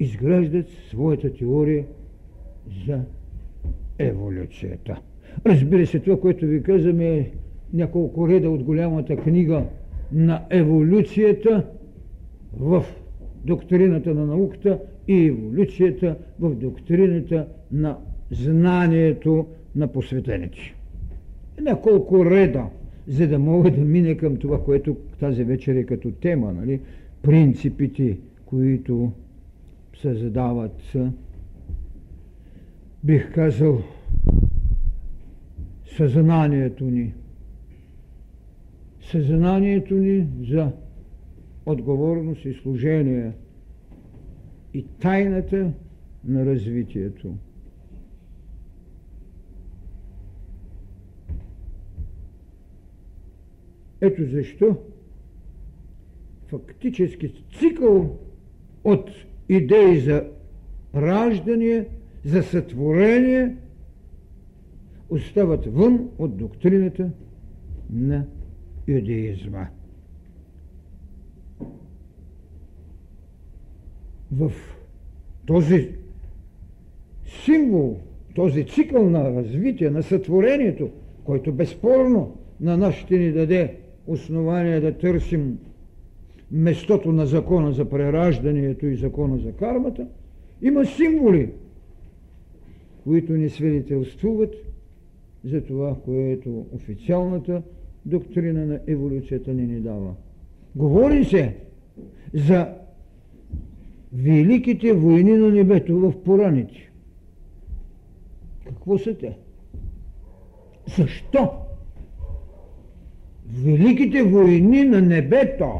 изграждат 0.00 0.66
своята 0.90 1.34
теория 1.34 1.84
за 2.86 3.00
еволюцията. 3.98 5.00
Разбира 5.46 5.86
се, 5.86 6.00
това, 6.00 6.20
което 6.20 6.46
ви 6.46 6.62
казваме 6.62 7.18
е 7.18 7.30
няколко 7.72 8.28
реда 8.28 8.50
от 8.50 8.62
голямата 8.62 9.16
книга 9.16 9.64
на 10.12 10.44
еволюцията 10.50 11.66
в 12.56 12.84
доктрината 13.44 14.14
на 14.14 14.26
науката 14.26 14.78
и 15.08 15.26
еволюцията 15.26 16.16
в 16.40 16.54
доктрината 16.54 17.46
на 17.72 17.98
знанието 18.30 19.46
на 19.76 19.92
посветените. 19.92 20.74
Няколко 21.60 22.26
реда, 22.26 22.66
за 23.06 23.28
да 23.28 23.38
мога 23.38 23.70
да 23.70 23.80
мине 23.80 24.16
към 24.16 24.36
това, 24.36 24.64
което 24.64 24.96
тази 25.20 25.44
вечер 25.44 25.74
е 25.74 25.84
като 25.84 26.10
тема, 26.10 26.52
нали? 26.52 26.80
принципите, 27.22 28.18
които 28.46 29.12
създават, 29.96 30.92
бих 33.04 33.32
казал, 33.34 33.82
съзнанието 35.96 36.84
ни. 36.84 37.14
Съзнанието 39.10 39.94
ни 39.94 40.26
за 40.48 40.72
отговорност 41.66 42.44
и 42.44 42.54
служение 42.54 43.32
и 44.74 44.86
тайната 45.00 45.72
на 46.24 46.46
развитието. 46.46 47.36
Ето 54.00 54.24
защо 54.24 54.76
фактически 56.46 57.44
цикъл 57.58 58.18
от 58.84 59.10
идеи 59.48 60.00
за 60.00 60.30
раждане, 60.94 61.88
за 62.24 62.42
сътворение 62.42 63.56
остават 65.08 65.66
вън 65.66 66.08
от 66.18 66.36
доктрината 66.36 67.10
на 67.90 68.26
юдеизма. 68.88 69.66
В 74.38 74.52
този 75.46 75.88
символ, 77.44 77.96
този 78.34 78.66
цикъл 78.66 79.10
на 79.10 79.34
развитие, 79.34 79.90
на 79.90 80.02
сътворението, 80.02 80.90
който 81.24 81.52
безспорно 81.52 82.36
на 82.60 82.76
нас 82.76 82.94
ще 82.94 83.18
ни 83.18 83.32
даде 83.32 83.74
основание 84.06 84.80
да 84.80 84.98
търсим 84.98 85.58
местото 86.50 87.12
на 87.12 87.26
закона 87.26 87.72
за 87.72 87.84
прераждането 87.84 88.86
и 88.86 88.96
закона 88.96 89.38
за 89.38 89.52
кармата, 89.52 90.06
има 90.62 90.86
символи, 90.86 91.50
които 93.04 93.32
ни 93.32 93.50
свидетелствуват 93.50 94.54
за 95.44 95.60
това, 95.60 95.96
което 96.04 96.66
официалната 96.74 97.62
доктрина 98.06 98.66
на 98.66 98.80
еволюцията 98.86 99.54
ни 99.54 99.66
ни 99.66 99.80
дава. 99.80 100.14
Говори 100.76 101.24
се 101.24 101.56
за 102.34 102.68
великите 104.14 104.92
войни 104.92 105.32
на 105.32 105.48
небето 105.48 105.98
в 105.98 106.22
Пораните. 106.24 106.90
Какво 108.66 108.98
са 108.98 109.14
те? 109.18 109.36
Защо? 110.96 111.50
Великите 113.64 114.22
войни 114.22 114.84
на 114.84 115.00
небето. 115.00 115.70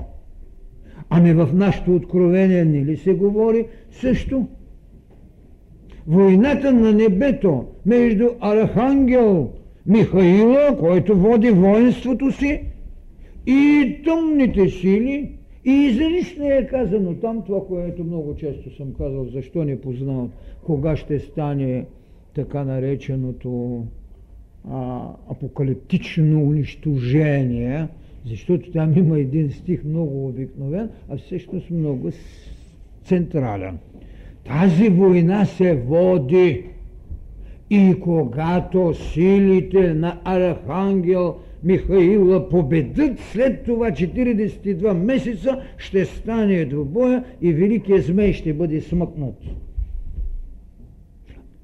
Ами 1.10 1.32
в 1.32 1.50
нашето 1.54 1.94
откровение 1.94 2.64
не 2.64 2.84
ли 2.84 2.96
се 2.96 3.14
говори 3.14 3.66
също? 3.90 4.48
Войната 6.06 6.72
на 6.72 6.92
небето 6.92 7.66
между 7.86 8.28
Архангел 8.40 9.50
Михаила, 9.86 10.76
който 10.78 11.16
води 11.16 11.50
воинството 11.50 12.32
си, 12.32 12.62
и 13.46 13.96
тъмните 14.04 14.68
сили, 14.68 15.32
и 15.64 15.70
изрично 15.70 16.44
е 16.44 16.66
казано 16.66 17.14
там. 17.14 17.42
Това, 17.42 17.66
което 17.66 18.04
много 18.04 18.34
често 18.36 18.76
съм 18.76 18.94
казал, 18.94 19.24
защо 19.24 19.64
не 19.64 19.80
познават, 19.80 20.30
кога 20.64 20.96
ще 20.96 21.18
стане 21.18 21.86
така 22.34 22.64
нареченото 22.64 23.84
а, 24.70 25.08
апокалиптично 25.30 26.42
унищожение, 26.44 27.88
защото 28.26 28.72
там 28.72 28.98
има 28.98 29.18
един 29.18 29.50
стих 29.50 29.84
много 29.84 30.28
обикновен, 30.28 30.90
а 31.08 31.16
всъщност 31.16 31.70
много 31.70 32.10
централен. 33.04 33.78
Тази 34.44 34.88
война 34.88 35.44
се 35.44 35.74
води 35.74 36.64
и 37.70 37.96
когато 38.00 38.94
силите 38.94 39.94
на 39.94 40.20
Архангел 40.24 41.36
Михаила 41.64 42.48
победят, 42.48 43.18
след 43.18 43.64
това 43.64 43.90
42 43.90 44.92
месеца 44.92 45.60
ще 45.78 46.04
стане 46.04 46.64
двобоя 46.64 47.24
и 47.42 47.52
великият 47.52 48.04
змей 48.04 48.32
ще 48.32 48.52
бъде 48.52 48.80
смъкнат. 48.80 49.34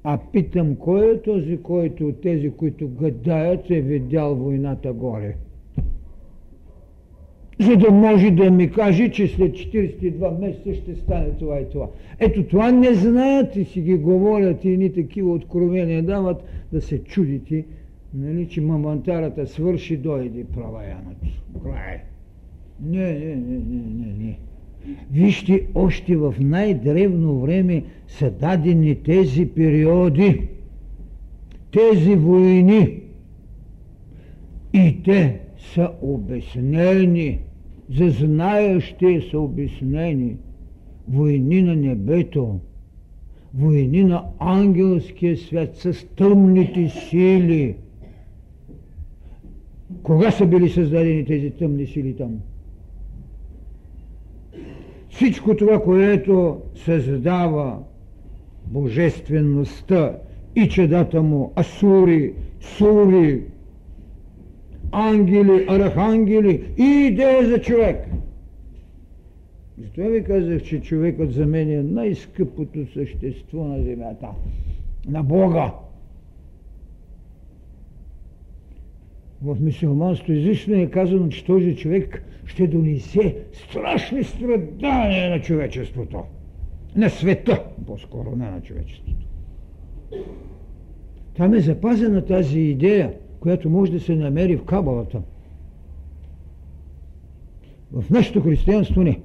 А 0.03 0.19
питам, 0.33 0.75
кой 0.75 1.11
е 1.11 1.21
този, 1.21 1.57
който 1.57 2.07
от 2.07 2.21
тези, 2.21 2.49
които 2.49 2.87
гадаят, 2.87 3.71
е 3.71 3.81
видял 3.81 4.35
войната 4.35 4.93
горе? 4.93 5.35
За 7.59 7.77
да 7.77 7.91
може 7.91 8.31
да 8.31 8.51
ми 8.51 8.71
каже, 8.71 9.09
че 9.09 9.27
след 9.27 9.51
42 9.51 10.39
месеца 10.39 10.73
ще 10.73 10.95
стане 10.95 11.29
това 11.39 11.59
и 11.59 11.69
това. 11.69 11.87
Ето 12.19 12.43
това 12.43 12.71
не 12.71 12.93
знаят 12.93 13.55
и 13.55 13.65
си 13.65 13.81
ги 13.81 13.95
говорят 13.95 14.65
и 14.65 14.77
ни 14.77 14.93
такива 14.93 15.33
откровения 15.33 16.03
дават 16.03 16.43
да 16.73 16.81
се 16.81 17.03
чудите, 17.03 17.65
нали, 18.13 18.47
че 18.47 18.61
мамантарата 18.61 19.47
свърши, 19.47 19.97
дойде 19.97 20.43
праваяното. 20.43 21.27
Край. 21.63 22.01
Не, 22.81 23.11
не, 23.13 23.35
не, 23.35 23.57
не, 23.57 24.05
не, 24.05 24.13
не. 24.13 24.39
Вижте, 25.11 25.67
още 25.75 26.17
в 26.17 26.35
най-древно 26.39 27.39
време 27.39 27.83
са 28.07 28.31
дадени 28.31 28.95
тези 28.95 29.45
периоди, 29.45 30.47
тези 31.71 32.15
войни. 32.15 33.01
И 34.73 35.03
те 35.03 35.39
са 35.57 35.91
обяснени, 36.01 37.39
за 37.89 38.09
знаещи 38.09 39.27
са 39.31 39.39
обяснени. 39.39 40.35
войни 41.07 41.61
на 41.61 41.75
небето, 41.75 42.59
войни 43.53 44.03
на 44.03 44.25
ангелския 44.39 45.37
свят 45.37 45.75
с 45.75 46.05
тъмните 46.15 46.89
сили. 46.89 47.75
Кога 50.03 50.31
са 50.31 50.45
били 50.45 50.69
създадени 50.69 51.25
тези 51.25 51.51
тъмни 51.51 51.87
сили 51.87 52.15
там? 52.15 52.39
Всичко 55.09 55.55
това, 55.55 55.83
което 55.83 56.61
създава 56.75 57.79
божествеността 58.67 60.17
и 60.55 60.69
чедата 60.69 61.21
му, 61.21 61.53
асури, 61.59 62.33
сури, 62.61 63.43
ангели, 64.91 65.65
архангели 65.69 66.63
и 66.77 66.83
идея 66.83 67.49
за 67.49 67.61
човек. 67.61 68.07
Затова 69.77 70.07
ви 70.07 70.23
казах, 70.23 70.63
че 70.63 70.81
човекът 70.81 71.33
за 71.33 71.45
мен 71.45 71.71
е 71.71 71.83
най-скъпото 71.83 72.85
същество 72.93 73.63
на 73.63 73.83
земята, 73.83 74.27
на 75.07 75.23
Бога. 75.23 75.73
В 79.41 79.57
мисулманството 79.59 80.33
излишно 80.33 80.75
е 80.75 80.89
казано, 80.89 81.29
че 81.29 81.45
този 81.45 81.75
човек 81.75 82.23
ще 82.45 82.67
донесе 82.67 83.37
страшни 83.53 84.23
страдания 84.23 85.29
на 85.29 85.41
човечеството. 85.41 86.23
На 86.95 87.09
света, 87.09 87.63
по-скоро, 87.87 88.35
не 88.35 88.51
на 88.51 88.61
човечеството. 88.61 89.25
Там 91.37 91.53
е 91.53 91.59
запазена 91.59 92.25
тази 92.25 92.59
идея, 92.59 93.13
която 93.39 93.69
може 93.69 93.91
да 93.91 93.99
се 93.99 94.15
намери 94.15 94.55
в 94.55 94.65
кабалата. 94.65 95.21
В 97.91 98.09
нашето 98.09 98.41
християнство 98.41 99.03
не. 99.03 99.19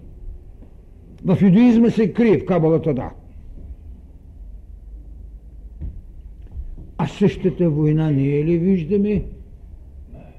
В 1.24 1.38
юдоизма 1.42 1.90
се 1.90 2.12
крие, 2.12 2.38
в 2.38 2.46
кабалата 2.46 2.94
да. 2.94 3.10
А 6.98 7.06
същата 7.06 7.70
война 7.70 8.10
ние 8.10 8.44
ли 8.44 8.58
виждаме 8.58 9.22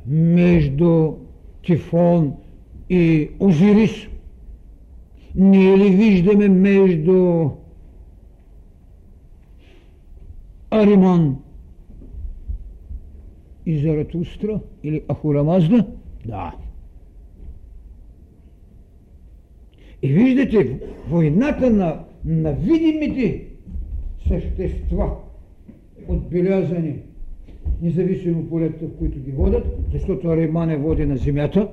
между 0.07 1.15
Тифон 1.63 2.33
и 2.89 3.29
Озирис? 3.39 4.07
Ние 5.35 5.77
ли 5.77 5.89
виждаме 5.95 6.47
между 6.49 7.49
Ариман 10.69 11.37
и 13.65 13.79
Заратустра 13.79 14.59
или 14.83 15.03
Ахурамазда? 15.07 15.85
Да. 16.25 16.55
И 20.01 20.07
виждате, 20.07 20.79
войната 21.09 21.69
на, 21.69 22.05
на 22.25 22.51
видимите 22.51 23.45
същества, 24.27 25.17
отбелязани, 26.07 26.95
независимо 27.81 28.49
полета, 28.49 28.85
в 28.85 28.97
които 28.97 29.19
ги 29.19 29.31
водят, 29.31 29.65
защото 29.91 30.27
Ариман 30.27 30.69
е 30.69 30.77
води 30.77 31.05
на 31.05 31.17
земята, 31.17 31.71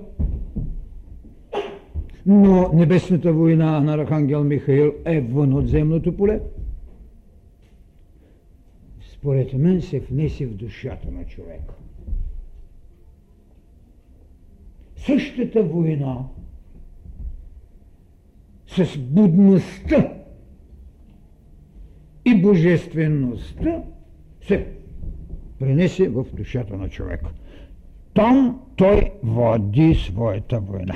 но 2.27 2.73
небесната 2.73 3.33
война 3.33 3.81
на 3.81 3.95
Архангел 3.95 4.45
Михаил 4.45 4.93
е 5.05 5.21
вън 5.21 5.53
от 5.53 5.69
земното 5.69 6.17
поле. 6.17 6.41
Според 9.13 9.53
мен 9.53 9.83
се 9.83 10.01
внесе 10.01 10.47
в 10.47 10.55
душата 10.55 11.11
на 11.11 11.25
човека. 11.25 11.75
Същата 14.97 15.63
война 15.63 16.29
с 18.67 18.99
будността 18.99 20.13
и 22.25 22.43
божествеността 22.43 23.83
се 24.41 24.69
принесе 25.65 26.09
в 26.09 26.25
душата 26.33 26.77
на 26.77 26.89
човека. 26.89 27.31
Там 28.15 28.61
той 28.77 29.11
води 29.23 29.95
своята 29.95 30.61
война. 30.61 30.95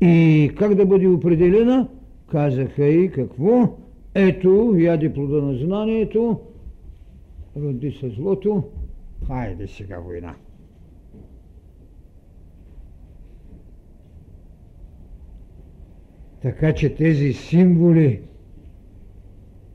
И 0.00 0.52
как 0.58 0.74
да 0.74 0.86
бъде 0.86 1.08
определена? 1.08 1.88
Казаха 2.30 2.86
и 2.86 3.10
какво? 3.10 3.76
Ето, 4.14 4.74
яде 4.78 5.12
плода 5.12 5.42
на 5.42 5.54
знанието, 5.58 6.40
роди 7.56 7.92
се 7.92 8.08
злото, 8.08 8.64
хайде 9.26 9.66
сега 9.66 9.98
война. 9.98 10.34
Така 16.42 16.74
че 16.74 16.94
тези 16.94 17.32
символи, 17.32 18.20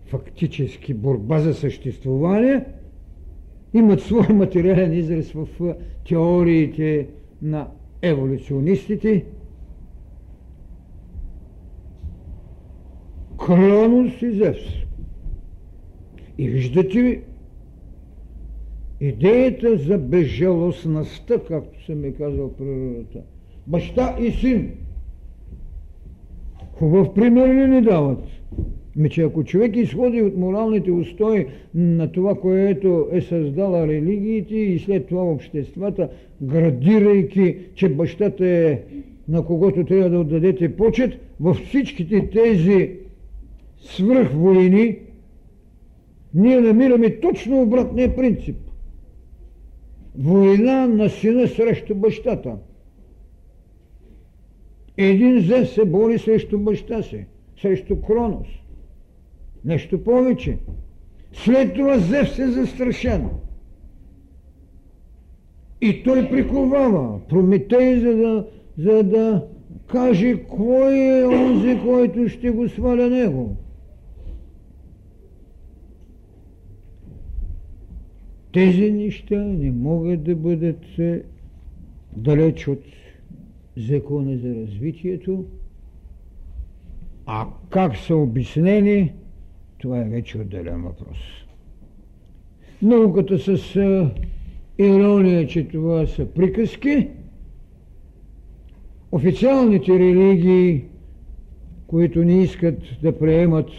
фактически 0.05 0.93
борба 0.93 1.39
за 1.39 1.53
съществуване, 1.53 2.65
имат 3.73 4.01
свой 4.01 4.27
материален 4.29 4.93
израз 4.93 5.31
в 5.31 5.47
теориите 6.05 7.07
на 7.41 7.67
еволюционистите. 8.01 9.25
Кронос 13.37 14.21
и 14.21 14.31
Зевс. 14.31 14.85
И 16.37 16.49
виждате 16.49 17.21
идеята 18.99 19.77
за 19.77 19.97
безжалостността, 19.97 21.39
както 21.47 21.85
съм 21.85 21.99
ми 21.99 22.13
казал 22.13 22.53
природата. 22.53 23.21
Баща 23.67 24.17
и 24.19 24.31
син– 24.31 24.71
Хубав 26.81 27.13
пример 27.13 27.47
ли 27.47 27.67
ни 27.67 27.81
дават? 27.81 28.23
Ми, 28.95 29.09
че 29.09 29.21
ако 29.21 29.43
човек 29.43 29.75
изходи 29.75 30.21
от 30.21 30.37
моралните 30.37 30.91
устои 30.91 31.45
на 31.75 32.11
това, 32.11 32.35
което 32.35 33.07
е 33.11 33.21
създала 33.21 33.87
религиите 33.87 34.55
и 34.55 34.79
след 34.79 35.07
това 35.07 35.23
обществата, 35.23 36.09
градирайки, 36.41 37.57
че 37.75 37.89
бащата 37.89 38.47
е 38.47 38.81
на 39.27 39.45
когото 39.45 39.85
трябва 39.85 40.09
да 40.09 40.19
отдадете 40.19 40.75
почет, 40.75 41.13
във 41.39 41.57
всичките 41.57 42.29
тези 42.29 42.91
свръхвойни 43.81 44.97
ние 46.33 46.59
намираме 46.59 47.19
точно 47.19 47.61
обратния 47.61 48.15
принцип. 48.15 48.57
Война 50.17 50.87
на 50.87 51.09
сина 51.09 51.47
срещу 51.47 51.95
бащата– 51.95 52.55
един 54.97 55.41
Зев 55.41 55.69
се 55.69 55.85
бори 55.85 56.19
срещу 56.19 56.59
баща 56.59 57.03
си, 57.03 57.25
срещу 57.61 58.01
Кронос. 58.01 58.47
Нещо 59.65 60.03
повече. 60.03 60.57
След 61.33 61.73
това 61.73 61.99
Зев 61.99 62.29
се 62.29 62.51
застрашен. 62.51 63.29
И 65.81 66.03
той 66.03 66.29
приковава 66.29 67.19
Прометей, 67.29 67.99
за 67.99 68.15
да, 68.15 68.47
за 68.77 69.03
да 69.03 69.47
каже 69.87 70.43
кой 70.43 70.95
е 70.95 71.25
онзи, 71.25 71.79
който 71.85 72.29
ще 72.29 72.49
го 72.49 72.69
сваля 72.69 73.09
него. 73.09 73.57
Тези 78.53 78.91
неща 78.91 79.35
не 79.35 79.71
могат 79.71 80.23
да 80.23 80.35
бъдат 80.35 80.85
далеч 82.17 82.67
от 82.67 82.83
закона 83.77 84.37
за 84.37 84.55
развитието, 84.55 85.45
а 87.25 87.47
как 87.69 87.97
са 87.97 88.15
обяснени, 88.15 89.13
това 89.81 89.99
е 89.99 90.03
вече 90.03 90.37
отделен 90.37 90.81
въпрос. 90.81 91.17
Науката 92.81 93.39
с 93.39 93.75
ирония, 94.77 95.47
че 95.47 95.67
това 95.67 96.07
са 96.07 96.25
приказки, 96.25 97.07
официалните 99.11 99.99
религии, 99.99 100.83
които 101.87 102.23
не 102.23 102.43
искат 102.43 102.77
да 103.01 103.19
приемат 103.19 103.69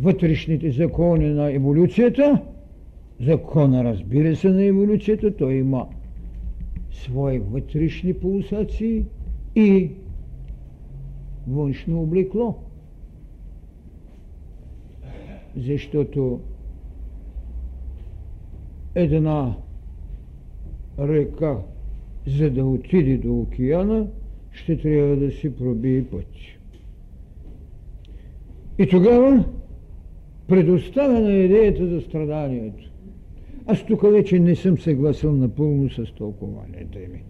вътрешните 0.00 0.70
закони 0.70 1.28
на 1.28 1.52
еволюцията, 1.52 2.42
закона 3.20 3.84
разбира 3.84 4.36
се 4.36 4.48
на 4.48 4.64
еволюцията, 4.64 5.36
той 5.36 5.54
има 5.54 5.86
свои 6.90 7.38
вътрешни 7.38 8.14
пулсации 8.14 9.04
и 9.56 9.90
външно 11.46 12.02
облекло. 12.02 12.67
Защото 15.58 16.40
една 18.94 19.56
река, 20.98 21.58
за 22.26 22.50
да 22.50 22.64
отиде 22.64 23.16
до 23.16 23.40
океана, 23.40 24.06
ще 24.52 24.78
трябва 24.78 25.16
да 25.16 25.30
си 25.30 25.56
пробие 25.56 26.04
път. 26.04 26.26
И 28.78 28.88
тогава 28.88 29.44
предоставена 30.46 31.32
идеята 31.32 31.86
за 31.86 32.00
страданието. 32.00 32.84
Аз 33.66 33.86
тук 33.86 34.02
вече 34.02 34.38
не 34.38 34.56
съм 34.56 34.78
съгласил 34.78 35.32
напълно 35.32 35.90
с 35.90 36.14
тълкованията 36.18 36.98
ми. 36.98 37.22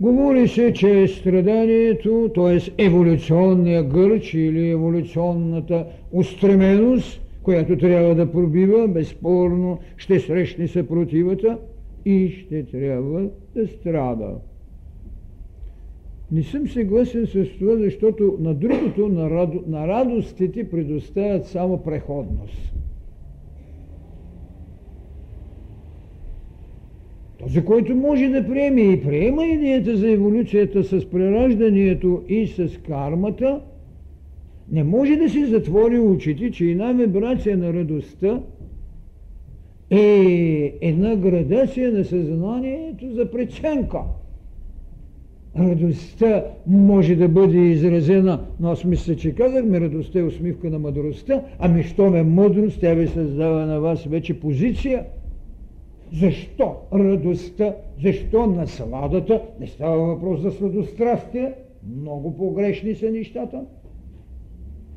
Говори 0.00 0.48
се, 0.48 0.72
че 0.72 1.08
страданието, 1.08 2.30
т.е. 2.34 2.84
еволюционния 2.84 3.82
гърч 3.82 4.34
или 4.34 4.70
еволюционната 4.70 5.86
устременост, 6.12 7.22
която 7.42 7.76
трябва 7.76 8.14
да 8.14 8.32
пробива, 8.32 8.88
безспорно 8.88 9.78
ще 9.96 10.20
срещне 10.20 10.68
съпротивата 10.68 11.58
и 12.04 12.28
ще 12.28 12.64
трябва 12.64 13.28
да 13.54 13.68
страда. 13.68 14.34
Не 16.32 16.42
съм 16.42 16.68
съгласен 16.68 17.26
с 17.26 17.46
това, 17.58 17.76
защото 17.76 18.36
на 18.40 18.54
другото, 18.54 19.08
на, 19.08 19.30
радо, 19.30 19.64
на 19.66 19.88
радостите 19.88 20.70
предоставят 20.70 21.46
само 21.46 21.82
преходност. 21.82 22.77
Този, 27.48 27.64
който 27.64 27.94
може 27.94 28.28
да 28.28 28.46
приеме 28.46 28.80
и 28.80 29.02
приема 29.02 29.46
идеята 29.46 29.96
за 29.96 30.10
еволюцията 30.10 30.84
с 30.84 31.10
прераждането 31.10 32.22
и 32.28 32.46
с 32.46 32.68
кармата, 32.86 33.60
не 34.72 34.84
може 34.84 35.16
да 35.16 35.28
си 35.28 35.46
затвори 35.46 35.98
очите, 35.98 36.50
че 36.50 36.64
една 36.64 36.92
вибрация 36.92 37.56
на 37.56 37.72
радостта 37.72 38.40
е 39.90 40.78
една 40.80 41.16
градация 41.16 41.92
на 41.92 42.04
съзнанието 42.04 43.12
за 43.12 43.30
преценка. 43.30 44.00
Радостта 45.58 46.44
може 46.66 47.16
да 47.16 47.28
бъде 47.28 47.58
изразена, 47.58 48.40
но 48.60 48.70
аз 48.70 48.84
мисля, 48.84 49.16
че 49.16 49.34
казахме, 49.34 49.80
радостта 49.80 50.18
е 50.18 50.22
усмивка 50.22 50.70
на 50.70 50.78
мъдростта, 50.78 51.42
ами 51.58 51.82
що 51.82 52.10
ме 52.10 52.22
мъдрост, 52.22 52.80
тя 52.80 52.94
ви 52.94 53.06
създава 53.06 53.66
на 53.66 53.80
вас 53.80 54.04
вече 54.04 54.40
позиция– 54.40 55.04
защо 56.12 56.76
радостта, 56.94 57.74
защо 58.02 58.46
насладата? 58.46 59.42
Не 59.60 59.66
става 59.66 60.06
въпрос 60.06 60.40
за 60.40 60.50
сладострастие, 60.50 61.52
много 61.96 62.36
погрешни 62.36 62.94
са 62.94 63.10
нещата. 63.10 63.64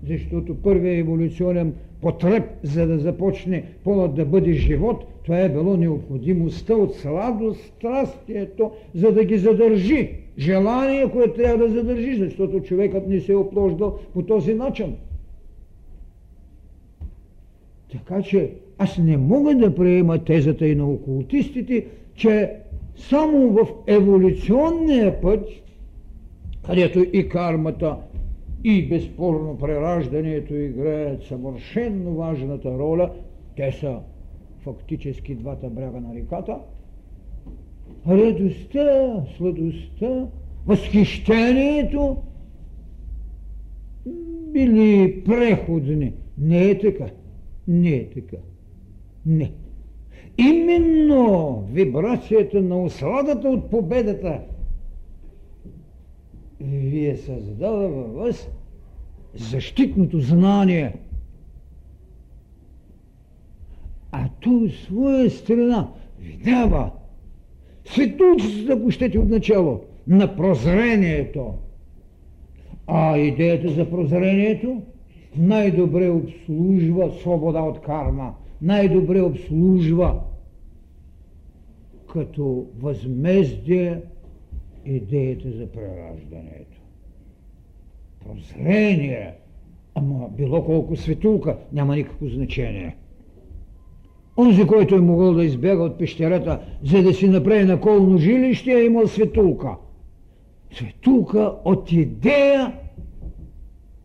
Защото 0.08 0.56
първият 0.56 1.00
еволюционен 1.00 1.74
потреб, 2.02 2.44
за 2.64 2.88
да 2.88 3.00
започне 3.00 3.64
полът 3.84 4.16
да 4.16 4.26
бъде 4.26 4.54
живот, 4.54 5.06
това 5.24 5.40
е 5.40 5.50
било 5.50 5.78
необходимостта 5.78 6.76
от 6.76 6.96
сладострастието, 6.96 8.72
за 8.96 9.12
да 9.12 9.26
ги 9.26 9.38
задържи. 9.38 10.10
Желание, 10.38 11.10
което 11.12 11.34
трябва 11.34 11.68
да 11.68 11.74
задържи, 11.74 12.16
защото 12.16 12.60
човекът 12.60 13.08
не 13.08 13.20
се 13.20 13.32
е 13.32 13.36
оплождал 13.36 13.98
по 14.14 14.22
този 14.22 14.54
начин. 14.54 14.96
Така 17.92 18.22
че 18.22 18.52
аз 18.78 18.98
не 18.98 19.18
мога 19.18 19.56
да 19.56 19.76
приема 19.76 20.24
тезата 20.24 20.68
и 20.68 20.76
на 20.76 20.86
окултистите, 20.86 21.86
че 22.16 22.52
само 22.96 23.50
в 23.50 23.68
еволюционния 23.88 25.22
път, 25.22 25.50
където 26.66 27.00
и 27.14 27.30
кармата, 27.30 27.98
и 28.64 28.88
безспорно 28.90 29.58
прераждането 29.58 30.54
играят 30.54 31.24
съвършенно 31.24 32.16
важната 32.16 32.78
роля, 32.78 33.12
те 33.58 33.72
са 33.72 33.98
фактически 34.60 35.36
двата 35.36 35.70
бряга 35.70 36.02
на 36.02 36.16
реката, 36.16 36.58
радостта, 38.08 39.24
сладостта, 39.38 40.28
възхищението 40.68 42.18
били 44.54 45.24
преходни. 45.26 46.14
Не 46.38 46.70
е 46.70 46.80
така. 46.80 47.06
Не 47.68 47.90
е 47.90 48.10
така. 48.10 48.38
Не. 49.26 49.52
Именно 50.38 51.64
вибрацията 51.72 52.62
на 52.62 52.84
осладата 52.84 53.50
от 53.50 53.70
победата 53.70 54.42
ви 56.62 57.08
е 57.08 57.18
създала 57.18 57.88
във 57.90 58.14
вас 58.14 58.50
защитното 59.34 60.20
знание. 60.20 60.94
А 64.12 64.30
то 64.42 64.50
от 64.50 64.74
своя 64.74 65.30
страна 65.30 65.92
ви 66.20 66.38
дава 66.46 66.92
светулцата, 67.86 68.74
ако 68.74 68.92
щете 68.92 69.20
от 69.20 69.30
начало, 69.30 69.82
на 70.08 70.36
прозрението. 70.36 71.54
А 72.88 73.18
идеята 73.18 73.70
за 73.70 73.90
прозрението 73.90 74.82
най-добре 75.38 76.10
обслужва 76.10 77.12
свобода 77.22 77.62
от 77.62 77.82
карма– 77.82 78.34
най-добре 78.62 79.22
обслужва 79.22 80.20
като 82.14 82.66
възмездие 82.80 84.02
идеята 84.86 85.52
за 85.52 85.68
прераждането. 85.68 86.82
Прозрение, 88.26 89.34
ама 89.96 90.30
било 90.38 90.66
колко 90.66 90.96
светулка, 90.96 91.58
няма 91.74 91.96
никакво 91.96 92.28
значение. 92.28 92.96
Онзи, 94.38 94.68
който 94.68 94.96
е 94.96 95.02
могъл 95.02 95.34
да 95.34 95.46
избяга 95.46 95.84
от 95.84 95.98
пещерата, 95.98 96.62
за 96.84 97.04
да 97.04 97.14
си 97.14 97.28
направи 97.28 97.64
наколно 97.64 98.18
жилище, 98.18 98.72
е 98.72 98.86
имал 98.86 99.08
светулка. 99.08 99.76
Светулка 100.72 101.56
от 101.66 101.92
идея 101.92 102.74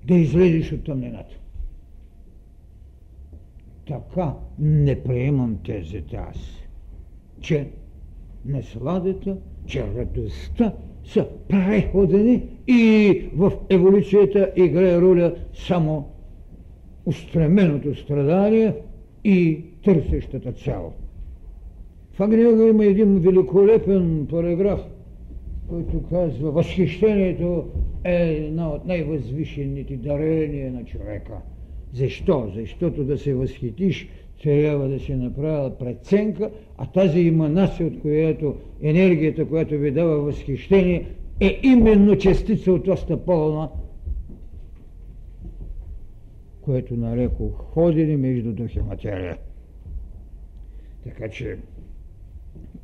да 0.07 0.15
излезеш 0.15 0.73
от 0.73 0.85
тъмнината. 0.85 1.35
Така 3.87 4.33
не 4.59 5.03
приемам 5.03 5.59
тезата 5.65 6.17
аз, 6.17 6.37
че 7.41 7.69
насладата, 8.45 9.37
че 9.67 9.87
радостта 9.97 10.73
са 11.05 11.27
преходени 11.49 12.43
и 12.67 13.23
в 13.35 13.53
еволюцията 13.71 14.53
играе 14.57 15.01
роля 15.01 15.35
само 15.55 16.09
устременото 17.07 17.95
страдание 17.95 18.75
и 19.25 19.65
търсещата 19.85 20.53
цяло. 20.53 20.93
В 22.13 22.21
Агниога 22.21 22.69
има 22.69 22.85
един 22.85 23.19
великолепен 23.19 24.27
параграф, 24.31 24.81
който 25.69 26.03
казва, 26.03 26.51
възхищението 26.51 27.69
е 28.05 28.33
една 28.33 28.71
от 28.71 28.87
най-възвишените 28.87 29.97
дарения 29.97 30.73
на 30.73 30.85
човека– 30.85 31.35
защо? 31.93 32.51
Защото 32.55 33.05
да 33.05 33.19
се 33.19 33.35
възхитиш, 33.35 34.09
трябва 34.43 34.89
да 34.89 35.01
си 35.01 35.15
направя 35.15 35.79
преценка, 35.79 36.51
а 36.79 36.87
тази 36.87 37.21
иманация, 37.21 37.87
от 37.87 38.01
която 38.01 38.57
енергията, 38.83 39.49
която 39.49 39.79
ви 39.79 39.91
дава 39.91 40.21
възхищение, 40.21 41.07
е 41.41 41.61
именно 41.63 42.17
частица 42.17 42.73
от 42.73 42.89
оста 42.89 43.25
полна, 43.25 43.69
което 46.61 46.97
нареко 46.97 47.51
ходили 47.51 48.17
между 48.17 48.53
дух 48.53 48.77
и 48.77 48.81
материя. 48.81 49.39
Така 51.05 51.29
че, 51.29 51.59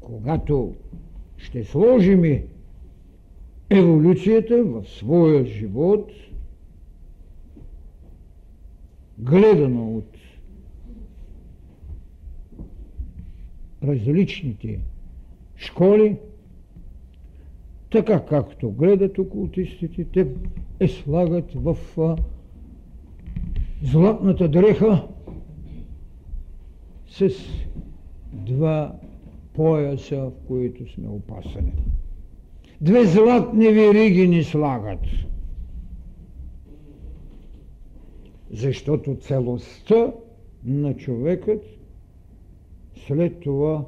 когато 0.00 0.74
ще 1.36 1.64
сложим 1.64 2.24
еволюцията 3.72 4.64
в 4.64 4.84
своя 4.84 5.46
живот– 5.46 6.10
гледано 9.18 9.96
от 9.96 10.16
различните 13.82 14.80
школи, 15.56 16.16
така 17.90 18.24
както 18.24 18.70
гледат 18.70 19.18
окултистите, 19.18 20.04
те 20.04 20.28
е 20.80 20.88
слагат 20.88 21.52
в 21.54 21.76
златната 23.82 24.48
дреха 24.48 25.08
с 27.08 27.28
два 28.32 28.96
пояса, 29.54 30.16
в 30.16 30.32
които 30.46 30.92
сме 30.92 31.08
опасани. 31.08 31.72
Две 32.82 33.04
златни 33.04 33.68
вериги 33.68 34.28
ни 34.28 34.44
слагат– 34.44 35.00
защото 38.52 39.16
целостта 39.16 40.12
на 40.64 40.96
човекът 40.96 41.62
след 43.06 43.40
това 43.40 43.84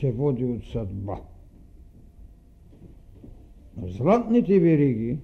се 0.00 0.12
води 0.12 0.44
от 0.44 0.64
съдба. 0.64 1.16
Златните 3.82 4.58
вериги 4.58 5.18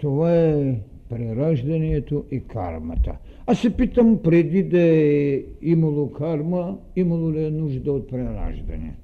това 0.00 0.36
е 0.36 0.80
прераждането 1.08 2.24
и 2.30 2.40
кармата. 2.40 3.16
Аз 3.46 3.60
се 3.60 3.76
питам, 3.76 4.22
преди 4.22 4.62
да 4.62 4.80
е 4.80 5.42
имало 5.62 6.12
карма, 6.12 6.78
имало 6.96 7.32
ли 7.32 7.44
е 7.44 7.50
нужда 7.50 7.92
от 7.92 8.08
прераждане? 8.08 8.96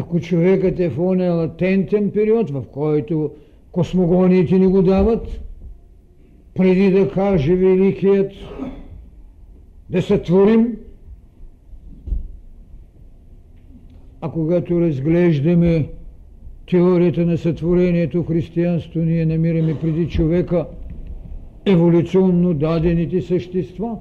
Ако 0.00 0.20
човекът 0.20 0.80
е 0.80 0.88
в 0.88 1.00
оня 1.00 1.32
латентен 1.34 2.10
период, 2.10 2.50
в 2.50 2.64
който 2.72 3.30
космогониите 3.72 4.58
ни 4.58 4.66
го 4.66 4.82
дават, 4.82 5.40
преди 6.54 6.90
да 6.90 7.10
каже 7.10 7.54
Великият 7.54 8.32
да 9.90 10.02
сътворим, 10.02 10.76
А 14.20 14.30
когато 14.30 14.80
разглеждаме 14.80 15.88
теорията 16.70 17.26
на 17.26 17.38
сътворението 17.38 18.22
християнство, 18.22 19.00
ние 19.00 19.26
намираме 19.26 19.80
преди 19.80 20.08
човека 20.08 20.66
еволюционно 21.66 22.54
дадените 22.54 23.22
същества. 23.22 23.98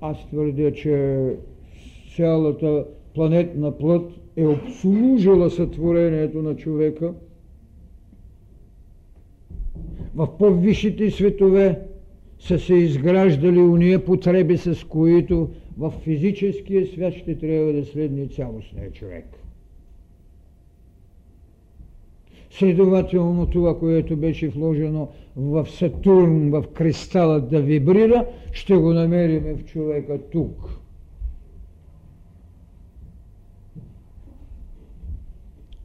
Аз 0.00 0.26
твърдя, 0.26 0.72
че 0.72 1.24
цялата 2.16 2.84
планетна 3.14 3.78
плът 3.78 4.12
е 4.36 4.46
обслужила 4.46 5.50
сътворението 5.50 6.42
на 6.42 6.56
човека. 6.56 7.14
В 10.14 10.38
по-висшите 10.38 11.10
светове 11.10 11.78
са 12.38 12.58
се 12.58 12.74
изграждали 12.74 13.58
уния 13.58 14.04
потреби, 14.04 14.56
с 14.56 14.86
които 14.88 15.48
в 15.78 15.90
физическия 15.90 16.86
свят 16.86 17.14
ще 17.14 17.38
трябва 17.38 17.72
да 17.72 17.84
следне 17.84 18.26
цялостния 18.26 18.92
човек. 18.92 19.24
Следователно 22.50 23.46
това, 23.46 23.78
което 23.78 24.16
беше 24.16 24.48
вложено 24.48 25.08
в 25.36 25.66
Сатурн, 25.70 26.50
в 26.50 26.64
кристала 26.74 27.40
да 27.40 27.62
вибрира, 27.62 28.26
ще 28.52 28.76
го 28.76 28.92
намерим 28.92 29.56
в 29.56 29.64
човека 29.64 30.18
тук. 30.32 30.81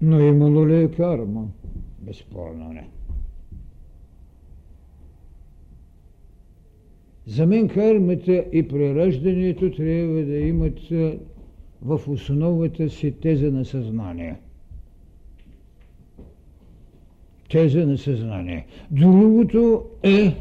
Но 0.01 0.19
имало 0.19 0.67
ли 0.67 0.83
е 0.83 0.91
карма? 0.91 1.47
Безспорно 1.99 2.73
не. 2.73 2.89
За 7.25 7.45
мен 7.45 7.67
кармата 7.67 8.45
и 8.51 8.67
прераждането 8.67 9.71
трябва 9.71 10.25
да 10.25 10.37
имат 10.37 10.79
в 11.81 12.01
основата 12.07 12.89
си 12.89 13.11
теза 13.11 13.51
на 13.51 13.65
съзнание. 13.65 14.35
Теза 17.49 17.85
на 17.85 17.97
съзнание. 17.97 18.65
Другото 18.91 19.85
е 20.03 20.35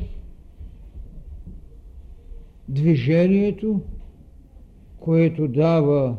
движението, 2.69 3.81
което 4.99 5.49
дава 5.49 6.17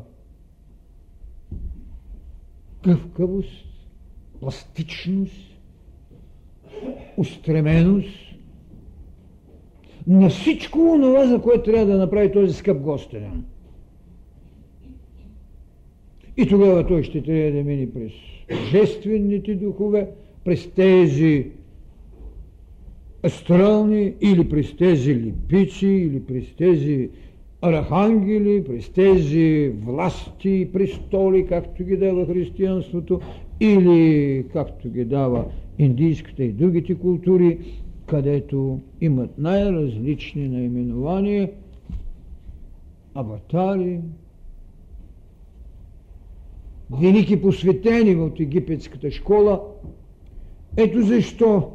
гъвкавост, 2.88 3.66
пластичност, 4.40 5.58
устременост, 7.18 8.28
на 10.08 10.30
всичко 10.30 10.78
това, 11.02 11.28
за 11.28 11.42
което 11.42 11.72
трябва 11.72 11.86
да 11.86 11.98
направи 11.98 12.32
този 12.32 12.54
скъп 12.54 12.82
гостенен. 12.82 13.46
И 16.38 16.48
тогава 16.48 16.88
той 16.88 17.04
ще 17.04 17.24
трябва 17.24 17.52
да 17.52 17.64
мине 17.64 17.94
през 17.94 18.12
божествените 18.50 19.56
духове, 19.56 20.08
през 20.44 20.72
тези 20.72 21.52
астрални 23.26 24.14
или 24.22 24.50
през 24.50 24.78
тези 24.78 25.16
липици, 25.16 25.88
или 25.88 26.26
през 26.26 26.56
тези 26.56 27.10
архангели, 27.62 28.64
през 28.64 28.90
тези 28.90 29.74
власти 29.86 30.50
и 30.50 30.72
престоли, 30.72 31.46
както 31.46 31.84
ги 31.84 31.98
дава 31.98 32.26
християнството, 32.26 33.20
или 33.60 34.46
както 34.54 34.90
ги 34.90 35.06
дава 35.06 35.46
индийската 35.80 36.44
и 36.44 36.52
другите 36.52 36.96
култури, 36.96 37.60
където 38.06 38.80
имат 39.02 39.38
най-различни 39.38 40.48
наименования, 40.48 41.52
аватари, 43.14 44.00
велики 47.02 47.42
посветени 47.42 48.16
в 48.16 48.32
египетската 48.40 49.12
школа. 49.12 49.62
Ето 50.78 51.02
защо 51.02 51.72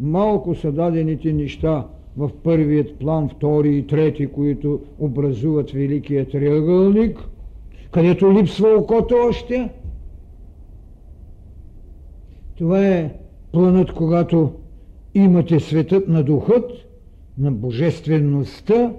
малко 0.00 0.54
са 0.54 0.72
дадените 0.72 1.32
неща 1.32 1.86
в 2.16 2.30
първият 2.42 2.98
план, 2.98 3.28
втори 3.28 3.76
и 3.76 3.86
трети, 3.86 4.26
които 4.26 4.80
образуват 4.98 5.70
великият 5.70 6.30
триъгълник, 6.30 7.18
където 7.90 8.32
липсва 8.32 8.68
окото 8.68 9.14
още. 9.28 9.70
Това 12.54 12.86
е 12.86 13.14
планът, 13.52 13.92
когато 13.92 14.52
имате 15.14 15.60
светът 15.60 16.08
на 16.08 16.22
духът, 16.22 16.70
на 17.38 17.52
божествеността 17.52 18.92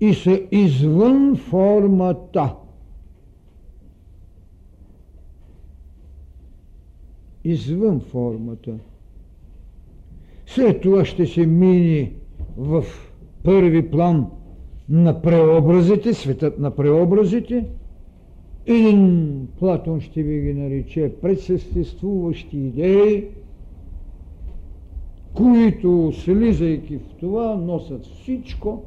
и 0.00 0.14
са 0.14 0.40
извън 0.50 1.36
формата. 1.36 2.54
Извън 7.44 8.00
формата. 8.00 8.78
След 10.46 10.80
това 10.80 11.04
ще 11.04 11.26
се 11.26 11.46
мини 11.46 12.12
в 12.56 12.84
първи 13.42 13.90
план 13.90 14.26
на 14.88 15.22
преобразите, 15.22 16.14
светът 16.14 16.58
на 16.58 16.70
преобразите. 16.70 17.66
Един 18.66 19.48
Платон 19.58 20.00
ще 20.00 20.22
ви 20.22 20.40
ги 20.40 20.54
нарече 20.54 21.12
предсъществуващи 21.22 22.58
идеи, 22.58 23.24
които 25.34 26.12
слизайки 26.14 26.98
в 26.98 27.14
това 27.20 27.56
носят 27.56 28.04
всичко. 28.06 28.82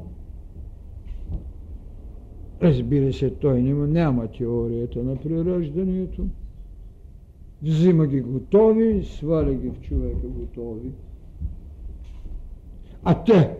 Разбира 2.62 3.12
се, 3.12 3.30
той 3.30 3.62
няма, 3.62 3.86
няма 3.86 4.26
теорията 4.28 5.02
на 5.02 5.16
прираждането. 5.16 6.22
Взима 7.62 8.06
ги 8.06 8.20
готови, 8.20 9.04
сваля 9.04 9.54
ги 9.54 9.68
в 9.68 9.80
човека 9.80 10.26
готови. 10.26 10.90
А 13.04 13.24
те, 13.24 13.50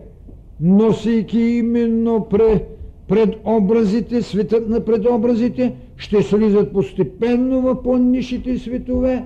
носейки 0.61 1.39
именно 1.39 2.27
пред, 2.29 2.79
пред 3.07 3.35
образите, 3.45 4.21
светът 4.21 4.69
на 4.69 4.85
предобразите, 4.85 5.75
ще 5.97 6.23
слизат 6.23 6.73
постепенно 6.73 7.61
в 7.61 7.83
по-нишите 7.83 8.57
светове, 8.57 9.25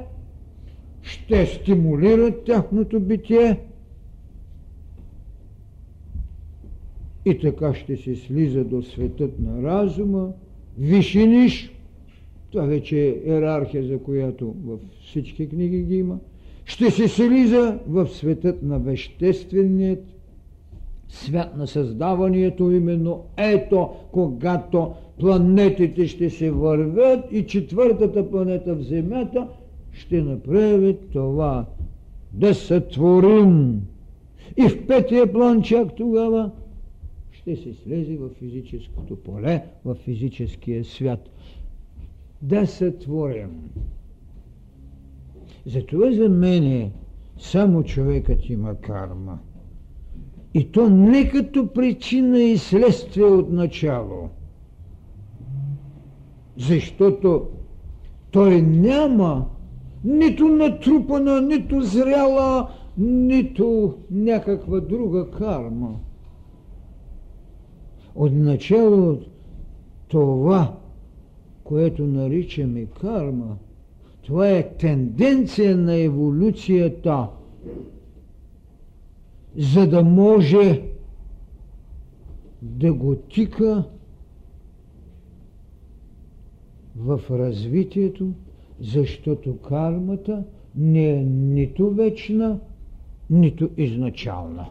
ще 1.01 1.45
стимулират 1.45 2.43
тяхното 2.43 2.99
битие. 2.99 3.59
И 7.25 7.39
така 7.39 7.73
ще 7.73 7.97
се 7.97 8.15
слиза 8.15 8.63
до 8.63 8.81
светът 8.81 9.39
на 9.39 9.63
разума, 9.63 10.31
вишиниш, 10.77 11.71
това 12.51 12.65
вече 12.65 12.99
е 12.99 13.15
иерархия, 13.27 13.83
за 13.83 13.99
която 13.99 14.55
във 14.65 14.79
всички 15.01 15.49
книги 15.49 15.83
ги 15.83 15.95
има, 15.95 16.19
ще 16.65 16.91
се 16.91 17.07
слиза 17.07 17.79
в 17.87 18.07
светът 18.07 18.63
на 18.63 18.79
вещественият 18.79 20.03
свят 21.09 21.57
на 21.57 21.67
създаването, 21.67 22.71
именно 22.71 23.23
ето, 23.37 23.89
когато 24.11 24.93
планетите 25.19 26.07
ще 26.07 26.29
се 26.29 26.51
вървят 26.51 27.25
и 27.31 27.45
четвъртата 27.45 28.29
планета 28.29 28.75
в 28.75 28.81
Земята– 28.81 29.47
ще 29.95 30.21
направи 30.21 30.97
това. 31.11 31.65
Да 32.33 32.55
сътворим. 32.55 33.81
И 34.57 34.69
в 34.69 34.87
петия 34.87 35.33
план 35.33 35.61
чак 35.61 35.95
тогава 35.95 36.51
ще 37.31 37.55
се 37.55 37.73
слезе 37.73 38.17
в 38.17 38.29
физическото 38.29 39.15
поле, 39.15 39.63
в 39.85 39.95
физическия 39.95 40.85
свят. 40.85 41.29
Да 42.41 42.67
сътворим. 42.67 43.69
Затова 45.65 46.11
за 46.11 46.29
мен 46.29 46.91
само 47.37 47.83
човекът 47.83 48.49
има 48.49 48.75
карма. 48.75 49.39
И 50.53 50.71
то 50.71 50.89
не 50.89 51.29
като 51.29 51.73
причина 51.73 52.39
и 52.39 52.57
следствие 52.57 53.25
от 53.25 53.51
начало. 53.51 54.29
Защото 56.57 57.47
той 58.31 58.61
няма 58.61 59.45
нито 60.03 60.47
натрупана, 60.47 61.41
нито 61.41 61.81
зряла, 61.81 62.69
нито 62.97 63.97
някаква 64.11 64.79
друга 64.79 65.31
карма. 65.31 65.99
Отначало 68.15 69.17
това, 70.07 70.75
което 71.63 72.03
наричаме 72.03 72.85
карма, 72.85 73.57
това 74.25 74.49
е 74.49 74.69
тенденция 74.77 75.77
на 75.77 75.95
еволюцията, 75.95 77.27
за 79.57 79.87
да 79.87 80.03
може 80.03 80.81
да 82.61 82.93
го 82.93 83.15
тика 83.15 83.83
в 86.95 87.21
развитието 87.29 88.31
защото 88.79 89.57
кармата 89.57 90.43
не 90.75 91.09
е 91.09 91.23
нито 91.23 91.89
вечна, 91.89 92.59
нито 93.29 93.69
изначална. 93.77 94.65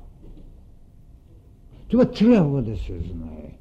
Това 1.89 2.05
трябва 2.05 2.63
да 2.63 2.77
се 2.77 2.99
знае. 2.99 3.55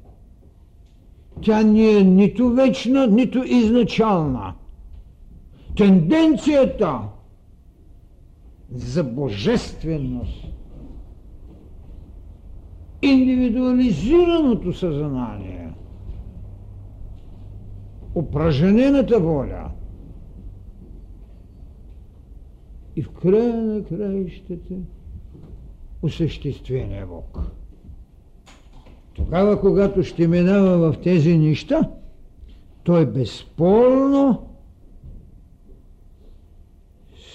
Тя 1.42 1.62
не 1.62 1.98
е 1.98 2.04
нито 2.04 2.50
вечна, 2.50 3.06
нито 3.06 3.44
изначална. 3.44 4.54
Тенденцията 5.76 7.00
за 8.74 9.04
божественост, 9.04 10.46
индивидуализираното 13.02 14.72
съзнание, 14.72 15.72
упражнената 18.14 19.20
воля 19.20 19.70
и 22.96 23.02
в 23.02 23.10
края 23.10 23.62
на 23.62 23.84
краищата 23.84 24.74
осъществения 26.02 27.06
Бог. 27.06 27.38
Тогава, 29.14 29.60
когато 29.60 30.02
ще 30.02 30.28
минава 30.28 30.92
в 30.92 31.00
тези 31.00 31.38
неща, 31.38 31.90
той 32.82 33.06
безспорно 33.06 34.53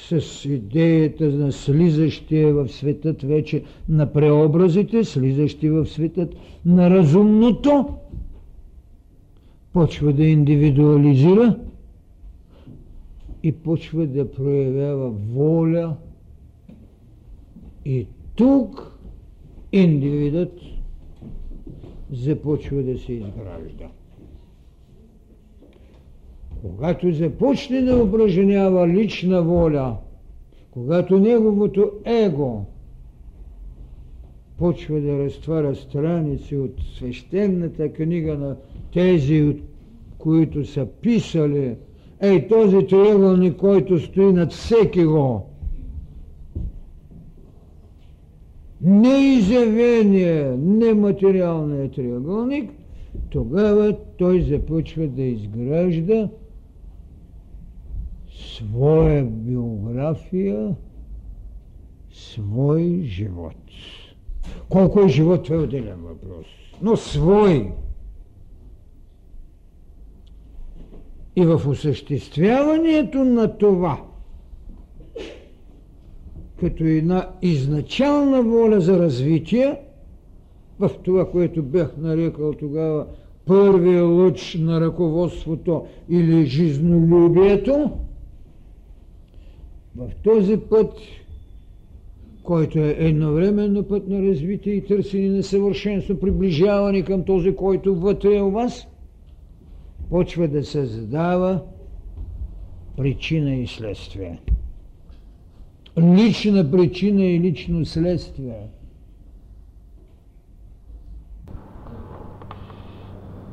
с 0.10 0.46
идеята 0.46 1.30
на 1.30 1.52
слизащия 1.52 2.54
в 2.54 2.68
светът 2.68 3.22
вече 3.22 3.64
на 3.90 4.14
преобразите, 4.14 5.04
слизащи 5.04 5.70
в 5.70 5.86
светът 5.86 6.36
на 6.66 6.90
разумното, 6.90 7.98
почва 9.74 10.14
да 10.14 10.24
индивидуализира 10.24 11.60
и 13.44 13.52
почва 13.52 14.08
да 14.08 14.32
проявява 14.32 15.10
воля. 15.10 15.96
И 17.86 18.08
тук 18.36 19.00
индивидът 19.72 20.60
започва 22.12 22.84
да 22.84 22.98
се 22.98 23.14
изгражда. 23.14 23.99
Когато 26.62 27.12
започне 27.12 27.82
да 27.82 28.04
упражнява 28.04 28.88
лична 28.88 29.44
воля, 29.44 29.98
когато 30.72 31.20
неговото 31.20 31.92
его 32.06 32.66
почва 34.58 35.02
да 35.02 35.20
разтваря 35.20 35.76
страници 35.76 36.58
от 36.58 36.74
свещената 36.96 37.94
книга 37.94 38.38
на 38.38 38.56
тези, 38.94 39.44
от 39.44 39.58
които 40.18 40.66
са 40.66 40.86
писали, 41.02 41.76
ей 42.22 42.48
този 42.48 42.88
триъгълник, 42.88 43.58
който 43.58 44.00
стои 44.00 44.34
над 44.34 44.52
всеки 44.52 45.06
го, 45.06 45.46
неизявения, 48.82 50.58
нематериалния 50.58 51.92
триъгълник, 51.92 52.72
тогава 53.30 53.96
той 54.18 54.42
започва 54.42 55.08
да 55.08 55.22
изгражда 55.24 56.30
своя 58.40 59.24
биография, 59.26 60.76
свой 62.12 63.02
живот. 63.04 63.56
Колко 64.70 65.00
е 65.00 65.08
живот, 65.08 65.44
това 65.44 65.56
е 65.56 65.60
отделен 65.60 66.02
въпрос. 66.02 66.46
Но 66.82 66.98
свой. 66.98 67.72
И 71.36 71.46
в 71.46 71.62
осъществяването 71.68 73.26
на 73.26 73.58
това, 73.58 74.04
като 76.60 76.84
една 76.84 77.30
изначална 77.42 78.44
воля 78.44 78.82
за 78.82 79.00
развитие, 79.00 79.82
в 80.80 80.92
това, 81.04 81.32
което 81.32 81.64
бях 81.64 81.98
нарекал 81.98 82.54
тогава 82.54 83.08
първия 83.46 84.04
лъч 84.04 84.58
на 84.60 84.82
ръководството 84.82 85.86
или 86.10 86.46
жизнолюбието, 86.46 87.92
в 90.00 90.12
този 90.24 90.58
път, 90.58 90.94
който 92.44 92.80
е 92.80 92.96
едновременно 93.00 93.84
път 93.84 94.08
на 94.08 94.22
развитие 94.22 94.74
и 94.74 94.86
търсене 94.86 95.30
на 95.30 95.44
съвършенство, 95.44 96.20
приближаване 96.20 97.02
към 97.02 97.24
този, 97.24 97.56
който 97.56 97.96
вътре 97.96 98.36
е 98.36 98.42
у 98.42 98.52
вас, 98.52 98.88
почва 100.10 100.48
да 100.48 100.64
създава 100.64 101.62
причина 102.98 103.56
и 103.56 103.68
следствие. 103.68 104.40
Лична 106.00 106.72
причина 106.72 107.24
и 107.24 107.40
лично 107.40 107.86
следствие. 107.86 108.68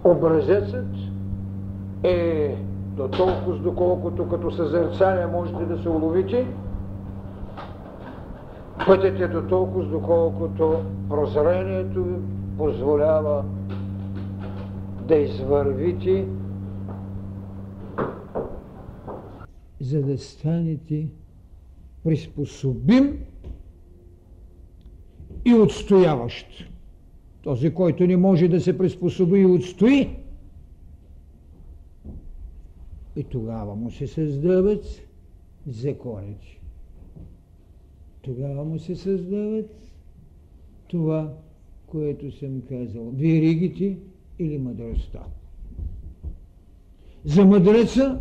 Образецът 0.05 0.87
е 2.05 2.55
до 2.97 3.09
толкова, 3.09 3.59
доколкото 3.59 4.29
като 4.29 4.51
съзерцание 4.51 5.27
можете 5.27 5.65
да 5.65 5.83
се 5.83 5.89
уловите, 5.89 6.47
пътят 8.87 9.21
е 9.21 9.29
до 9.29 9.43
толкова, 9.43 9.85
доколкото 9.85 10.83
прозрението 11.09 12.05
ви 12.05 12.15
позволява 12.59 13.45
да 15.09 15.17
извървите, 15.17 16.27
за 19.81 20.03
да 20.03 20.19
станете 20.19 21.07
приспособим 22.05 23.19
и 25.45 25.55
отстояващ. 25.55 26.47
Този, 27.43 27.75
който 27.75 28.07
не 28.07 28.17
може 28.17 28.49
да 28.49 28.61
се 28.61 28.79
приспособи 28.79 29.39
и 29.39 29.47
отстои, 29.47 30.17
и 33.17 33.25
тогава 33.25 33.75
му 33.75 33.91
се 33.91 34.07
създават 34.07 34.85
законите. 35.67 36.61
Тогава 38.23 38.65
му 38.65 38.79
се 38.79 38.97
създават 38.97 39.71
това, 40.89 41.35
което 41.87 42.33
съм 42.33 42.63
казал. 42.69 43.11
Веригите 43.11 43.99
или 44.39 44.59
мъдростта. 44.59 45.23
За 47.25 47.45
мъдреца 47.45 48.21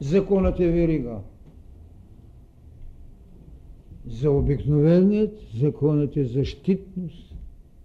законът 0.00 0.60
е 0.60 0.70
верига. 0.70 1.18
За 4.06 4.30
обикновеният 4.30 5.38
законът 5.54 6.16
е 6.16 6.24
защитност, 6.24 7.34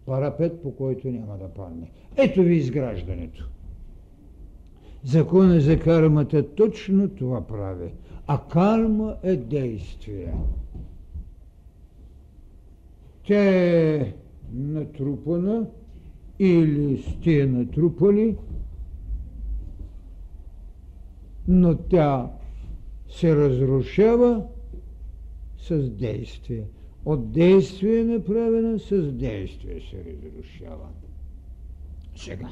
парапет, 0.05 0.61
по 0.61 0.75
който 0.75 1.07
няма 1.07 1.37
да 1.37 1.49
падне. 1.49 1.91
Ето 2.17 2.41
ви 2.41 2.55
изграждането. 2.55 3.49
Закона 5.03 5.59
за 5.59 5.79
кармата 5.79 6.55
точно 6.55 7.09
това 7.09 7.47
прави. 7.47 7.93
А 8.27 8.39
карма 8.49 9.15
е 9.23 9.35
действие. 9.35 10.33
Тя 13.23 13.43
е 13.43 14.13
натрупана 14.53 15.67
или 16.39 17.01
сте 17.01 17.45
натрупали, 17.45 18.37
но 21.47 21.77
тя 21.77 22.31
се 23.09 23.35
разрушава 23.35 24.43
с 25.57 25.89
действие. 25.89 26.63
От 27.05 27.31
действие 27.31 28.03
направена, 28.03 28.79
с 28.79 29.11
действие 29.11 29.81
се 29.81 29.97
разрушава. 29.97 30.87
Сега. 32.15 32.49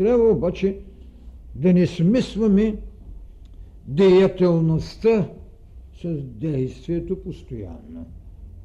Трябва 0.00 0.30
обаче 0.30 0.78
да 1.54 1.72
не 1.72 1.86
смесваме 1.86 2.76
деятелността 3.86 5.30
с 6.02 6.22
действието 6.22 7.22
постоянно. 7.22 8.06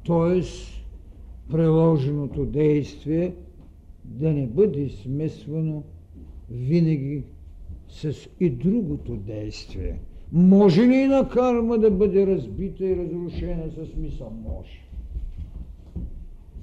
Тоест, 0.04 0.84
приложеното 1.50 2.46
действие 2.46 3.34
да 4.04 4.32
не 4.32 4.46
бъде 4.46 4.88
смесвано 4.88 5.82
винаги 6.50 7.22
с 7.88 8.14
и 8.40 8.50
другото 8.50 9.16
действие. 9.16 9.98
Може 10.32 10.82
ли 10.82 11.06
на 11.06 11.28
карма 11.28 11.78
да 11.78 11.90
бъде 11.90 12.26
разбита 12.26 12.84
и 12.84 12.96
разрушена 12.96 13.70
с 13.70 13.96
мисъл? 13.96 14.30
Може. 14.30 14.88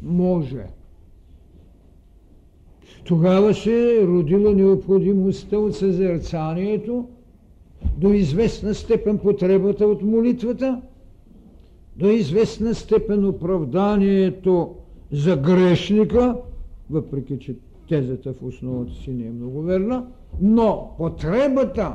Може. 0.02 0.66
Тогава 3.04 3.54
се 3.54 3.98
е 3.98 4.08
родила 4.08 4.54
необходимостта 4.54 5.58
от 5.58 5.76
съзерцанието, 5.76 7.08
до 7.98 8.14
известна 8.14 8.74
степен 8.74 9.18
потребата 9.18 9.86
от 9.88 10.02
молитвата, 10.02 10.82
до 11.96 12.10
известна 12.10 12.76
степен 12.76 13.28
оправданието 13.28 14.76
за 15.12 15.38
грешника, 15.38 16.36
въпреки 16.90 17.40
че 17.40 17.56
тезата 17.90 18.34
в 18.34 18.44
основата 18.44 18.94
си 18.94 19.12
не 19.12 19.26
е 19.26 19.32
много 19.32 19.62
верна, 19.62 20.06
но 20.42 20.92
потребата 20.98 21.94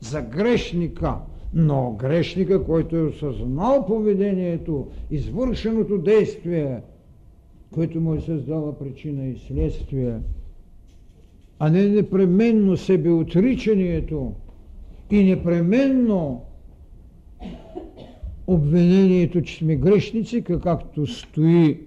за 0.00 0.22
грешника, 0.22 1.14
но 1.54 1.96
грешника, 2.00 2.64
който 2.64 2.96
е 2.96 3.02
осъзнал 3.02 3.86
поведението, 3.86 4.86
извършеното 5.10 5.98
действие, 5.98 6.80
което 7.74 8.00
му 8.00 8.14
е 8.14 8.20
създала 8.20 8.78
причина 8.78 9.26
и 9.26 9.38
следствие, 9.38 10.18
а 11.58 11.70
не 11.70 11.88
непременно 11.88 12.76
себеотричането 12.76 14.32
и 15.10 15.24
непременно 15.24 16.44
обвинението, 18.46 19.42
че 19.42 19.56
сме 19.56 19.76
грешници, 19.76 20.44
както 20.62 21.06
стои 21.06 21.80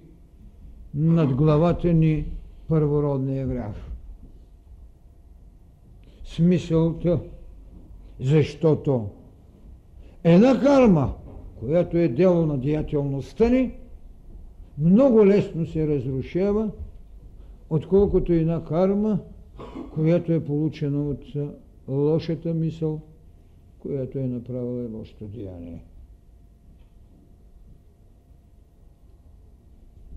над 0.94 1.34
главата 1.34 1.92
ни 1.92 2.24
първородния 2.68 3.46
грях. 3.46 3.74
Смисълта, 6.24 7.20
защото 8.20 9.08
една 10.24 10.60
карма, 10.60 11.14
която 11.58 11.96
е 11.96 12.08
дело 12.08 12.46
на 12.46 12.58
деятелността 12.58 13.48
ни, 13.48 13.72
много 14.78 15.26
лесно 15.26 15.66
се 15.66 15.86
разрушава, 15.86 16.70
отколкото 17.70 18.32
една 18.32 18.64
карма, 18.64 19.18
която 19.94 20.32
е 20.32 20.44
получена 20.44 21.08
от 21.08 21.24
лошата 21.88 22.54
мисъл, 22.54 23.00
която 23.78 24.18
е 24.18 24.26
направила 24.26 24.88
лошото 24.98 25.24
деяние. 25.24 25.84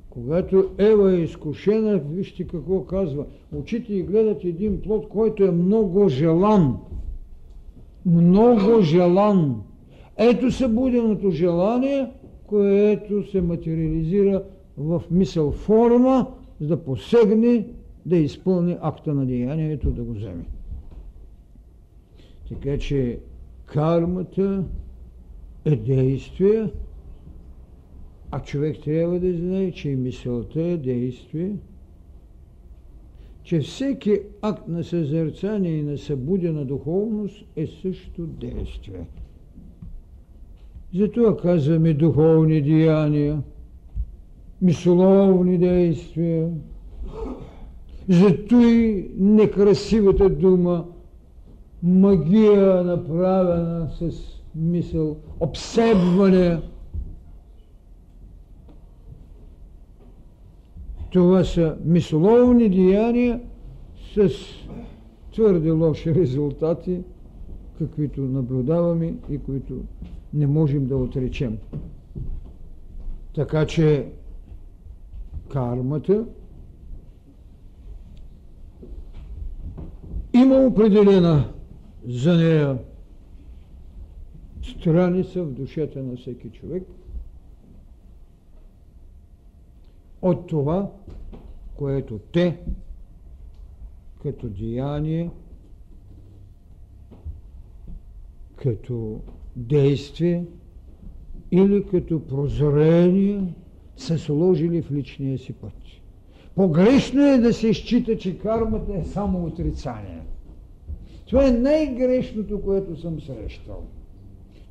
Когато 0.10 0.70
Ева 0.78 1.14
е 1.14 1.22
изкушена, 1.22 1.98
вижте 1.98 2.48
какво 2.48 2.84
казва. 2.84 3.26
Очите 3.56 3.94
и 3.94 4.04
гледат 4.04 4.44
един 4.44 4.82
плод, 4.82 5.10
който 5.10 5.44
е 5.44 5.52
много 5.52 6.10
желан. 6.10 6.78
Много 8.06 8.82
желан. 8.82 9.62
Ето 10.18 10.52
събуденото 10.52 11.32
желание, 11.32 12.12
което 12.48 13.32
се 13.32 13.42
материализира 13.42 14.44
в 14.78 15.04
мисъл 15.12 15.52
форма, 15.52 16.28
за 16.62 16.68
да 16.68 16.84
посегне, 16.84 17.68
да 18.06 18.18
изпълни 18.18 18.78
акта 18.82 19.14
на 19.14 19.26
деянието, 19.26 19.92
да 19.92 20.04
го 20.04 20.14
вземе. 20.14 20.46
Така 22.50 22.78
че 22.78 23.20
кармата 23.66 24.64
е 25.66 25.76
действие, 25.76 26.70
а 28.32 28.40
човек 28.40 28.78
трябва 28.84 29.20
да 29.20 29.38
знае, 29.38 29.72
че 29.72 29.90
и 29.90 29.96
мисълта 29.96 30.62
е 30.62 30.78
действие, 30.78 31.56
че 33.44 33.60
всеки 33.60 34.20
акт 34.42 34.68
на 34.68 34.84
съзерцание 34.84 35.72
и 35.72 35.84
на 35.84 35.98
събудена 35.98 36.66
духовност 36.66 37.46
е 37.56 37.68
също 37.68 38.28
действие. 38.28 39.08
Затова 40.96 41.38
казваме 41.38 41.94
духовни 41.94 42.62
деяния, 42.62 43.44
мисловни 44.62 45.58
действия. 45.58 46.50
Зато 48.10 48.62
и 48.62 49.12
некрасивата 49.18 50.30
дума 50.30 50.86
магия, 51.84 52.84
направена 52.84 53.90
с 54.00 54.12
мисъл, 54.56 55.18
обсебване– 55.40 56.62
Това 61.10 61.44
са 61.44 61.78
мисловни 61.86 62.70
деяния 62.70 63.42
с 64.16 64.30
твърде 65.34 65.72
лоши 65.72 66.16
резултати, 66.16 67.02
каквито 67.80 68.22
наблюдаваме 68.22 69.14
и 69.30 69.38
които 69.38 69.74
не 70.34 70.48
можем 70.48 70.88
да 70.88 70.98
отречем. 70.98 71.58
Така 73.36 73.66
че 73.66 74.08
кармата 75.50 76.26
има 80.34 80.56
определена 80.56 81.54
за 82.08 82.38
нея 82.38 82.78
страница 84.64 85.44
в 85.44 85.52
душата 85.52 86.04
на 86.04 86.16
всеки 86.18 86.50
човек– 86.50 86.84
от 90.22 90.48
това, 90.48 90.92
което 91.76 92.20
те 92.20 92.60
като 94.22 94.50
деяние, 94.50 95.32
като 98.56 99.22
действие 99.58 100.46
или 101.52 101.84
като 101.84 102.28
прозрение 102.28 103.54
са 103.96 104.18
сложили 104.18 104.82
в 104.82 104.92
личния 104.92 105.38
си 105.38 105.54
път. 105.54 105.74
Погрешно 106.56 107.26
е 107.26 107.38
да 107.38 107.54
се 107.54 107.74
счита, 107.74 108.18
че 108.18 108.38
кармата 108.38 108.94
е 108.96 109.04
само 109.04 109.46
отрицание. 109.46 110.22
Това 111.26 111.48
е 111.48 111.52
най-грешното, 111.52 112.62
което 112.62 113.02
съм 113.02 113.22
срещал. 113.22 113.84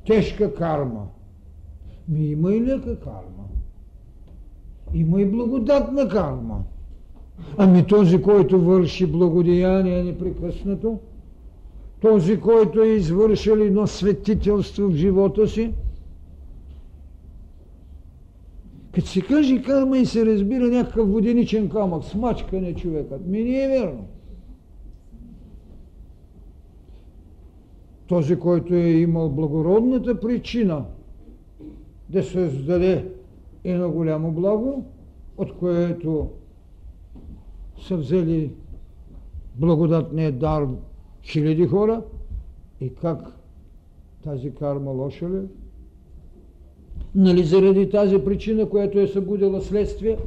Тежка 0.05 0.53
карма. 0.53 1.07
Ми 2.09 2.25
има 2.25 2.53
и 2.53 2.61
лека 2.61 2.99
карма. 2.99 3.45
Има 4.93 5.21
и 5.21 5.25
благодатна 5.25 6.07
карма. 6.07 6.63
Ами 7.57 7.87
този, 7.87 8.21
който 8.21 8.61
върши 8.61 9.05
благодеяние 9.05 10.03
непрекъснато, 10.03 10.99
този, 12.01 12.39
който 12.39 12.81
е 12.81 12.87
извършил 12.87 13.53
едно 13.53 13.87
светителство 13.87 14.87
в 14.87 14.95
живота 14.95 15.47
си, 15.47 15.73
като 18.91 19.07
се 19.07 19.21
каже 19.21 19.61
карма 19.61 19.97
и 19.97 20.05
се 20.05 20.25
разбира 20.25 20.67
някакъв 20.67 21.11
воденичен 21.11 21.69
камък, 21.69 22.03
смачкане 22.03 22.75
човекът. 22.75 23.27
Ми 23.27 23.43
не 23.43 23.63
е 23.63 23.67
верно. 23.67 24.07
Този, 28.07 28.39
който 28.39 28.73
е 28.73 28.89
имал 28.89 29.29
благородната 29.29 30.19
причина 30.19 30.85
да 32.09 32.23
създаде 32.23 33.11
едно 33.63 33.91
голямо 33.91 34.31
благо, 34.31 34.85
от 35.37 35.57
което 35.57 36.29
са 37.81 37.97
взели 37.97 38.51
благодатния 39.55 40.31
дар 40.31 40.67
хиляди 41.27 41.67
хора 41.67 42.01
и 42.81 42.93
как 42.93 43.19
тази 44.23 44.55
карма 44.55 44.91
лоша 44.91 45.29
ли? 45.29 45.41
Нали 47.15 47.43
заради 47.43 47.89
тази 47.89 48.17
причина, 48.17 48.69
която 48.69 48.99
е 48.99 49.07
събудила 49.07 49.61
следствие, 49.61 50.17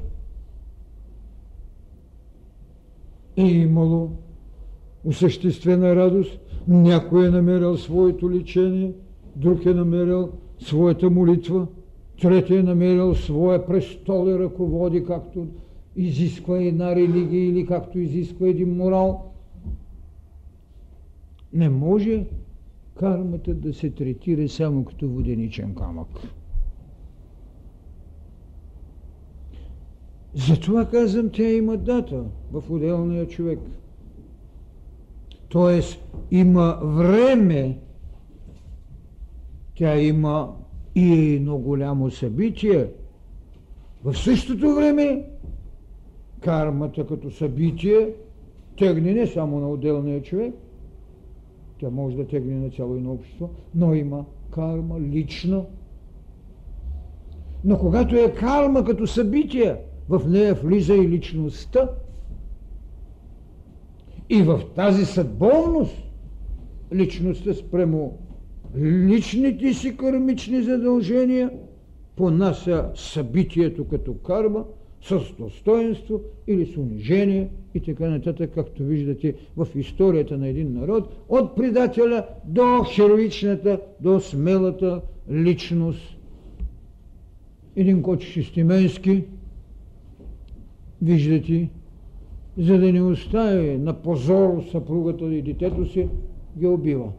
е 3.36 3.42
имало 3.42 4.10
осъществена 5.04 5.96
радост, 5.96 6.40
някой 6.68 7.26
е 7.26 7.30
намерил 7.30 7.76
своето 7.76 8.30
лечение, 8.30 8.92
друг 9.36 9.66
е 9.66 9.74
намерил 9.74 10.32
своята 10.58 11.10
молитва– 11.10 11.66
Трети 12.20 12.54
е 12.54 12.62
намерил 12.62 13.14
своя 13.14 13.66
престол 13.66 14.28
и 14.28 14.38
ръководи, 14.38 15.04
както 15.04 15.46
изисква 15.96 16.58
една 16.58 16.96
религия 16.96 17.48
или 17.48 17.66
както 17.66 17.98
изисква 17.98 18.48
един 18.48 18.76
морал. 18.76 19.29
Не 21.52 21.68
може 21.68 22.26
кармата 22.98 23.54
да 23.54 23.74
се 23.74 23.90
третира 23.90 24.48
само 24.48 24.84
като 24.84 25.08
воденичен 25.08 25.74
камък. 25.74 26.08
Затова 30.34 30.84
казвам, 30.84 31.30
тя 31.32 31.50
има 31.50 31.76
дата 31.76 32.24
в 32.52 32.64
отделния 32.70 33.28
човек. 33.28 33.58
Тоест 35.48 36.00
има 36.30 36.78
време, 36.82 37.78
тя 39.74 39.96
има 39.96 40.56
и 40.94 41.34
едно 41.34 41.58
голямо 41.58 42.10
събитие. 42.10 42.88
В 44.04 44.14
същото 44.14 44.74
време 44.74 45.24
кармата 46.40 47.06
като 47.06 47.30
събитие 47.30 48.14
тегне 48.78 49.12
не 49.12 49.26
само 49.26 49.60
на 49.60 49.70
отделния 49.70 50.22
човек, 50.22 50.54
тя 51.80 51.90
може 51.90 52.16
да 52.16 52.26
тегне 52.26 52.54
на 52.54 52.70
цяло 52.70 52.94
едно 52.94 53.12
общество, 53.12 53.50
но 53.74 53.94
има 53.94 54.24
карма 54.50 55.00
лично. 55.00 55.66
Но 57.64 57.78
когато 57.78 58.16
е 58.16 58.34
карма 58.34 58.84
като 58.84 59.06
събитие, 59.06 59.76
в 60.08 60.22
нея 60.28 60.54
влиза 60.54 60.94
и 60.94 61.08
личността. 61.08 61.90
И 64.28 64.42
в 64.42 64.60
тази 64.74 65.04
съдбовност 65.04 65.96
личността 66.94 67.54
спремо 67.54 68.18
личните 68.78 69.74
си 69.74 69.96
кармични 69.96 70.62
задължения, 70.62 71.50
понася 72.16 72.90
събитието 72.94 73.88
като 73.88 74.14
карма 74.14 74.64
с 75.02 75.20
достоинство 75.38 76.20
или 76.46 76.66
с 76.66 76.76
унижение 76.76 77.48
и 77.74 77.80
така 77.80 78.10
нататък, 78.10 78.50
както 78.54 78.84
виждате 78.84 79.34
в 79.56 79.66
историята 79.74 80.38
на 80.38 80.48
един 80.48 80.72
народ, 80.72 81.24
от 81.28 81.56
предателя 81.56 82.26
до 82.44 82.84
хероичната, 82.94 83.80
до 84.00 84.20
смелата 84.20 85.00
личност. 85.30 86.16
Един 87.76 88.02
коч 88.02 88.22
Шестименски, 88.22 89.24
виждате, 91.02 91.68
за 92.58 92.78
да 92.78 92.92
не 92.92 93.02
остави 93.02 93.78
на 93.78 94.02
позор 94.02 94.64
съпругата 94.70 95.24
и 95.34 95.42
детето 95.42 95.86
си, 95.86 96.08
ги 96.58 96.66
убива. 96.66 97.12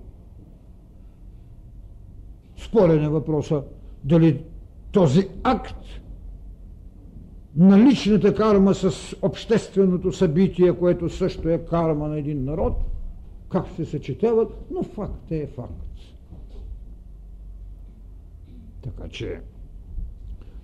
Спорен 2.58 3.04
е 3.04 3.10
въпроса 3.10 3.64
дали 4.04 4.42
този 4.92 5.28
акт 5.44 6.01
на 7.56 7.80
личната 7.80 8.36
карма 8.36 8.74
с 8.74 9.16
общественото 9.22 10.12
събитие, 10.12 10.74
което 10.74 11.10
също 11.10 11.50
е 11.50 11.66
карма 11.70 12.08
на 12.08 12.20
един 12.20 12.44
народ, 12.44 12.74
как 13.50 13.68
се 13.76 13.86
съчетават, 13.86 14.50
но 14.72 14.84
факт 14.84 15.32
е 15.32 15.48
факт. 15.48 15.74
Така 18.82 19.10
че 19.10 19.40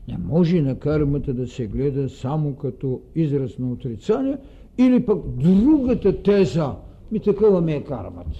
не 0.07 0.17
може 0.17 0.61
на 0.61 0.79
кармата 0.79 1.33
да 1.33 1.47
се 1.47 1.67
гледа 1.67 2.09
само 2.09 2.55
като 2.55 3.01
израз 3.15 3.57
на 3.57 3.71
отрицание 3.71 4.37
или 4.77 5.05
пък 5.05 5.27
другата 5.27 6.23
теза, 6.23 6.75
ми 7.11 7.19
такава 7.19 7.61
ми 7.61 7.73
е 7.73 7.83
кармата. 7.83 8.39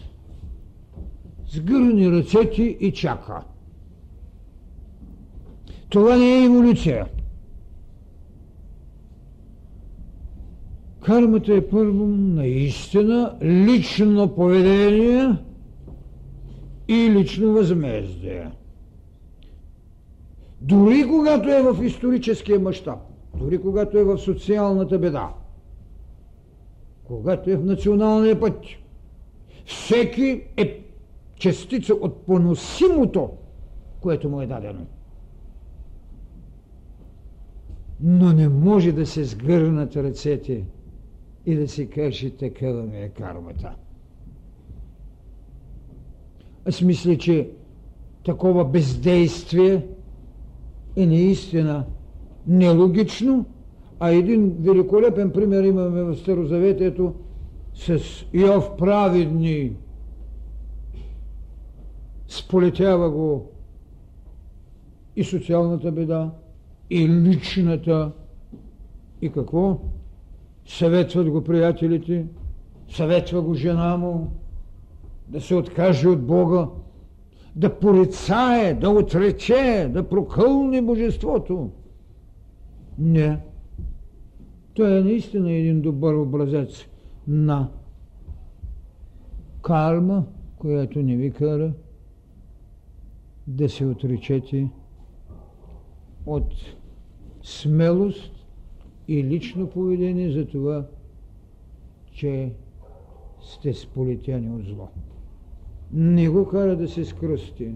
Сгърни 1.48 2.12
ръцете 2.12 2.62
и 2.64 2.92
чака. 2.92 3.44
Това 5.90 6.18
не 6.18 6.40
е 6.40 6.46
еволюция. 6.46 7.08
Кармата 11.08 11.54
е 11.54 11.68
първо 11.68 12.08
наистина 12.08 13.38
лично 13.42 14.36
поведение 14.36 15.36
и 16.88 17.12
лично 17.12 17.54
възмездие. 17.54 18.52
Дори 20.62 21.08
когато 21.08 21.50
е 21.50 21.62
в 21.62 21.84
историческия 21.84 22.60
мащаб, 22.60 23.00
дори 23.40 23.62
когато 23.62 23.98
е 23.98 24.04
в 24.04 24.18
социалната 24.18 25.00
беда, 25.00 25.34
когато 27.04 27.50
е 27.50 27.56
в 27.56 27.66
националния 27.66 28.40
път, 28.40 28.60
всеки 29.66 30.44
е 30.58 30.84
частица 31.36 31.94
от 31.94 32.26
поносимото, 32.26 33.30
което 34.02 34.30
му 34.30 34.42
е 34.42 34.48
дадено. 34.48 34.86
Но 38.02 38.34
не 38.34 38.50
може 38.50 38.92
да 38.92 39.06
се 39.06 39.24
сгърнат 39.24 39.96
ръцете 39.96 40.64
и 41.48 41.56
да 41.56 41.68
си 41.68 41.90
каже 41.90 42.30
такава 42.30 42.84
ми 42.84 42.98
е 42.98 43.10
кармата. 43.10 43.76
Аз 46.66 46.82
мисля, 46.82 47.18
че 47.18 47.50
такова 48.24 48.66
бездействие 48.66 49.88
е 50.96 51.06
наистина 51.06 51.86
нелогично, 52.48 53.46
а 54.00 54.10
един 54.10 54.56
великолепен 54.60 55.32
пример 55.32 55.64
имаме 55.64 56.04
в 56.04 56.16
Старозаветието 56.16 57.14
с 57.76 58.00
Йов 58.34 58.78
праведни. 58.78 59.74
Сполетява 62.28 63.12
го 63.12 63.52
и 65.16 65.24
социалната 65.24 65.92
беда, 65.92 66.32
и 66.90 67.10
личната, 67.10 68.12
и 69.22 69.32
какво? 69.32 69.80
Съветват 70.68 71.30
го 71.30 71.44
приятелите, 71.44 72.26
съветва 72.90 73.42
го 73.42 73.54
жена 73.54 73.98
му, 73.98 74.32
да 75.28 75.42
се 75.42 75.56
откаже 75.56 76.08
от 76.08 76.26
Бога, 76.26 76.68
да 77.56 77.80
порицае, 77.80 78.74
да 78.74 78.90
отрече, 78.90 79.90
да 79.94 80.10
прокълне 80.10 80.82
Божеството. 80.82 81.70
Не. 83.00 83.40
Той 84.74 84.98
е 84.98 85.02
наистина 85.02 85.52
един 85.52 85.82
добър 85.82 86.14
образец 86.14 86.86
на 87.28 87.70
карма, 89.62 90.26
която 90.58 91.00
не 91.00 91.16
ви 91.16 91.32
кара 91.32 91.74
да 93.48 93.70
се 93.70 93.86
отречете 93.86 94.70
от 96.26 96.54
смелост 97.44 98.37
и 99.08 99.24
лично 99.24 99.70
поведение 99.70 100.32
за 100.32 100.48
това, 100.48 100.86
че 102.12 102.52
сте 103.42 103.74
сполетяни 103.74 104.52
от 104.52 104.66
зло 104.66 104.88
не 105.94 106.30
го 106.30 106.48
кара 106.48 106.76
да 106.76 106.88
се 106.88 107.06
скръсти. 107.06 107.72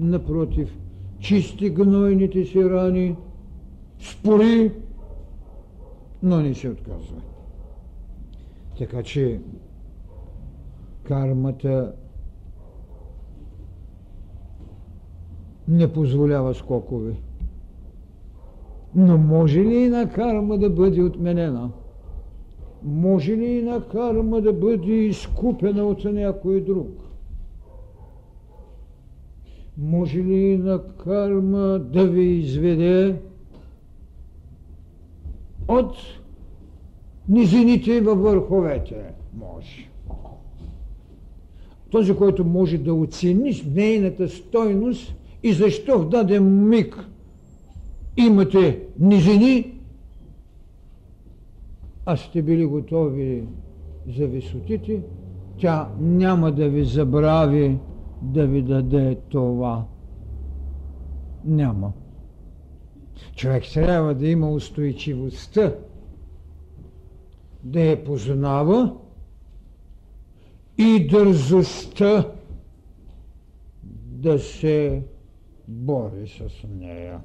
Напротив, 0.00 0.78
чисти 1.18 1.70
гнойните 1.70 2.44
си 2.44 2.64
рани, 2.64 3.16
спори, 3.98 4.72
но 6.22 6.40
не 6.40 6.54
се 6.54 6.68
отказва. 6.68 7.22
Така 8.78 9.02
че 9.02 9.40
кармата 11.02 11.94
не 15.68 15.92
позволява 15.92 16.54
скокове. 16.54 17.14
Но 18.96 19.18
може 19.18 19.60
ли 19.60 19.76
и 19.76 19.88
на 19.88 20.08
карма 20.08 20.58
да 20.58 20.70
бъде 20.70 21.02
отменена? 21.02 21.70
Може 22.82 23.36
ли 23.36 23.46
и 23.46 23.62
на 23.62 23.88
карма 23.88 24.40
да 24.40 24.52
бъде 24.52 24.92
изкупена 24.92 25.84
от 25.84 26.04
някой 26.04 26.60
друг? 26.60 27.06
може 29.78 30.18
ли 30.18 30.58
на 30.58 30.82
карма 31.04 31.78
да 31.78 32.06
ви 32.06 32.24
изведе 32.24 33.16
от 35.68 35.96
низините 37.28 38.00
във 38.00 38.18
върховете? 38.18 38.96
Може. 39.38 39.88
Този, 41.90 42.16
който 42.16 42.44
може 42.44 42.78
да 42.78 42.94
оцени 42.94 43.62
нейната 43.74 44.28
стойност 44.28 45.14
и 45.42 45.52
защо 45.52 45.98
в 45.98 46.08
даден 46.08 46.68
миг 46.68 47.08
имате 48.16 48.82
низини, 48.98 49.80
а 52.06 52.16
сте 52.16 52.42
били 52.42 52.66
готови 52.66 53.48
за 54.16 54.26
висотите, 54.26 55.02
тя 55.58 55.88
няма 56.00 56.52
да 56.52 56.68
ви 56.68 56.84
забрави 56.84 57.78
да 58.22 58.46
ви 58.46 58.62
даде 58.62 59.18
това. 59.28 59.84
Няма. 61.44 61.92
Човек 63.34 63.64
трябва 63.74 64.14
да 64.14 64.28
има 64.28 64.50
устойчивостта, 64.50 65.74
да 67.62 67.80
я 67.80 68.04
познава 68.04 68.96
и 70.78 71.06
дързостта 71.06 72.32
да 74.04 74.38
се 74.38 75.02
бори 75.68 76.28
с 76.28 76.66
нея. 76.68 77.20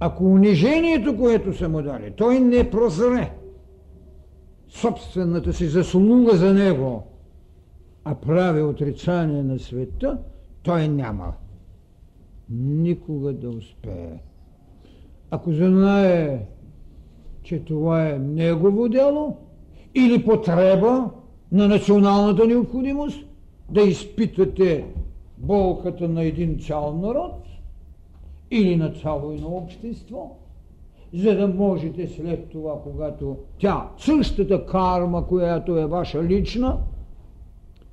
Ако 0.00 0.24
унижението, 0.24 1.16
което 1.16 1.52
са 1.52 1.68
му 1.68 1.82
дали, 1.82 2.12
той 2.16 2.40
не 2.40 2.70
прозре 2.70 3.32
собствената 4.68 5.52
си 5.52 5.66
заслуга 5.66 6.36
за 6.36 6.54
него– 6.54 7.02
а 8.08 8.14
прави 8.14 8.62
отрицание 8.62 9.42
на 9.42 9.58
света, 9.58 10.18
той 10.62 10.88
няма 10.88 11.32
никога 12.50 13.32
да 13.32 13.50
успее. 13.50 14.18
Ако 15.30 15.52
знае, 15.52 16.46
че 17.42 17.64
това 17.64 18.08
е 18.08 18.18
негово 18.18 18.88
дело 18.88 19.36
или 19.94 20.24
потреба 20.24 21.10
на 21.52 21.68
националната 21.68 22.46
необходимост, 22.46 23.24
да 23.70 23.80
изпитате 23.80 24.86
болката 25.38 26.08
на 26.08 26.22
един 26.22 26.58
цял 26.58 26.96
народ 26.96 27.45
или 28.50 28.76
на 28.76 28.92
цяло 28.92 29.32
едно 29.32 29.48
общество, 29.48 30.36
за 31.14 31.36
да 31.36 31.48
можете 31.48 32.08
след 32.08 32.48
това, 32.48 32.82
когато 32.82 33.36
тя, 33.58 33.88
същата 33.98 34.66
карма, 34.66 35.26
която 35.26 35.78
е 35.78 35.86
ваша 35.86 36.24
лична, 36.24 36.78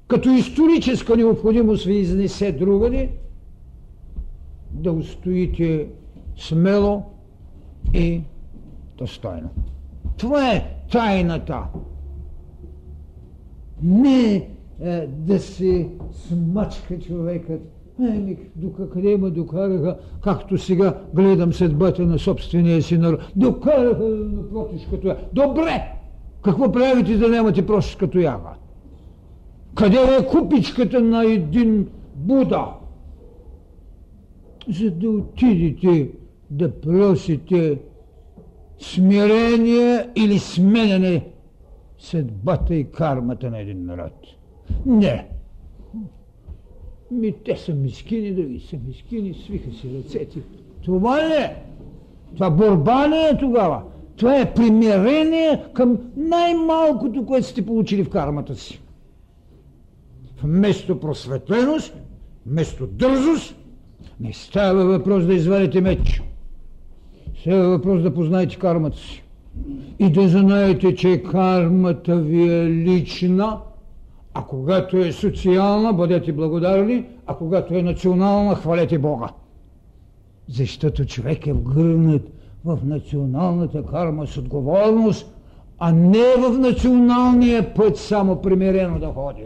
като 0.08 0.30
историческа 0.30 1.18
необходимост 1.18 1.86
ви 1.86 1.96
изнесе 1.96 2.52
другаде, 2.52 3.10
да 4.72 4.92
устоите 4.92 5.88
смело 6.38 7.04
и 7.94 8.22
достойно. 8.98 9.50
Това 10.18 10.54
е 10.54 10.78
тайната. 10.92 11.64
Не 13.82 14.48
е, 14.82 15.08
да 15.08 15.40
се 15.40 15.90
смачка 16.12 17.00
човекът. 17.00 17.62
Еми, 18.00 18.38
до 18.56 18.74
къде 18.74 19.18
ме 19.18 19.30
докараха, 19.30 19.98
както 20.22 20.58
сега 20.58 20.98
гледам 21.14 21.54
съдбата 21.54 22.02
на 22.02 22.20
собствения 22.20 22.82
си 22.82 22.98
народ. 22.98 23.20
Докараха 23.36 24.04
на 24.04 24.50
протишката 24.50 25.08
я. 25.08 25.18
Добре! 25.34 25.94
Какво 26.42 26.72
правите 26.72 27.18
да 27.18 27.30
нямате 27.30 27.66
протишката 27.66 28.22
яга? 28.22 28.54
Къде 29.76 29.98
е 29.98 30.28
купичката 30.28 31.02
на 31.02 31.26
един 31.26 31.88
Буда? 32.16 32.66
За 34.70 34.92
да 34.92 35.10
отидете 35.10 36.12
да 36.50 36.72
просите 36.82 37.80
смирение 38.80 40.10
или 40.16 40.40
сменяне 40.40 41.26
съдбата 42.00 42.76
и 42.76 42.92
кармата 42.92 43.52
на 43.52 43.60
един 43.60 43.86
народ. 43.86 44.14
Не. 44.86 45.28
Ми 47.14 47.34
те 47.46 47.58
са 47.58 47.74
мискини, 47.74 48.32
други 48.32 48.60
са 48.60 48.78
мискини, 48.88 49.34
свиха 49.34 49.72
си 49.72 49.90
ръцете. 49.98 50.40
Това 50.86 51.30
ли 51.30 51.34
е? 51.34 51.56
Това 52.36 52.50
борба 52.50 53.10
ли 53.10 53.16
е 53.16 53.38
тогава? 53.40 53.82
Това 54.16 54.40
е 54.40 54.54
примирение 54.54 55.64
към 55.74 55.98
най-малкото, 56.18 57.26
което 57.26 57.48
сте 57.48 57.66
получили 57.66 58.04
в 58.04 58.10
кармата 58.10 58.56
си. 58.56 58.82
Вместо 60.44 61.00
просветленост, 61.00 61.96
вместо 62.46 62.88
дързост, 62.88 63.56
не 64.20 64.34
става 64.34 64.86
въпрос 64.86 65.26
да 65.26 65.34
извадите 65.34 65.82
меч. 65.82 66.22
Става 67.42 67.70
въпрос 67.70 68.02
да 68.02 68.14
познаете 68.14 68.56
кармата 68.56 68.98
си. 68.98 69.24
И 70.00 70.12
да 70.12 70.28
знаете, 70.28 70.96
че 70.96 71.24
кармата 71.24 72.16
ви 72.16 72.54
е 72.54 72.66
лична, 72.70 73.58
а 74.34 74.44
когато 74.44 74.98
е 74.98 75.12
социална, 75.12 75.94
бъдете 75.94 76.34
благодарни, 76.34 77.06
а 77.28 77.36
когато 77.36 77.74
е 77.74 77.82
национална, 77.82 78.56
хвалете 78.56 79.00
Бога. 79.00 79.30
Защото 80.48 81.06
човек 81.06 81.48
е 81.48 81.54
вгърнат 81.54 82.22
в 82.66 82.80
националната 82.84 83.86
карма 83.86 84.28
с 84.28 84.38
отговорност, 84.38 85.36
а 85.80 85.92
не 85.92 86.36
в 86.38 86.60
националния 86.60 87.74
път 87.74 87.98
само 87.98 88.42
примирено 88.42 89.00
да 89.00 89.08
ходи. 89.08 89.46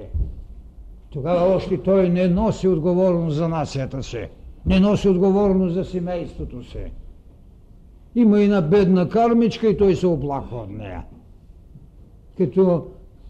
Тогава 1.10 1.56
още 1.56 1.78
той 1.78 2.10
не 2.10 2.28
носи 2.28 2.68
отговорност 2.68 3.36
за 3.36 3.50
нацията 3.50 4.04
си, 4.04 4.28
не 4.66 4.80
носи 4.80 5.10
отговорност 5.10 5.74
за 5.74 5.86
семейството 5.86 6.64
си. 6.64 6.92
Има 8.16 8.42
и 8.42 8.48
на 8.48 8.62
бедна 8.62 9.10
кармичка 9.10 9.68
и 9.68 9.78
той 9.78 9.96
се 9.96 10.08
оплаква 10.08 10.58
от 10.58 10.70
нея. 10.70 11.04
Като 12.38 12.86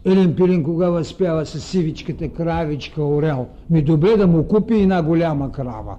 Елен 0.08 0.36
Пилин, 0.36 0.64
кога 0.64 0.90
възпява 0.90 1.46
с 1.46 1.60
сивичката 1.60 2.28
кравичка 2.28 3.04
Орел, 3.04 3.46
ми 3.70 3.82
добре 3.82 4.16
да 4.16 4.26
му 4.26 4.48
купи 4.48 4.74
една 4.74 5.02
голяма 5.02 5.52
крава. 5.52 5.96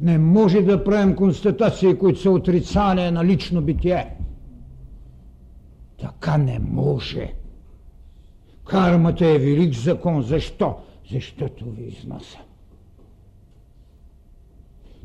Не 0.00 0.18
може 0.18 0.62
да 0.62 0.84
правим 0.84 1.16
констатации, 1.16 1.98
които 1.98 2.20
са 2.20 2.30
отрицание 2.30 3.10
на 3.10 3.24
лично 3.24 3.62
битие. 3.62 4.16
Така 6.00 6.36
не 6.38 6.58
може. 6.70 7.32
Кармата 8.64 9.26
е 9.26 9.38
велик 9.38 9.74
закон. 9.74 10.22
Защо? 10.22 10.74
Защото 11.12 11.64
ви 11.64 11.82
изнася. 11.82 12.38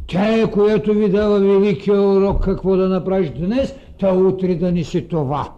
Тя 0.07 0.41
е, 0.41 0.51
която 0.51 0.93
ви 0.93 1.09
дава 1.09 1.39
великия 1.39 2.01
урок 2.01 2.43
какво 2.43 2.75
да 2.75 2.89
направиш 2.89 3.29
днес, 3.29 3.75
та 3.99 4.13
утре 4.13 4.55
да 4.55 4.71
ни 4.71 4.83
си 4.83 5.07
това. 5.07 5.53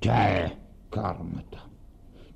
Тя 0.00 0.22
е 0.22 0.52
кармата. 0.90 1.66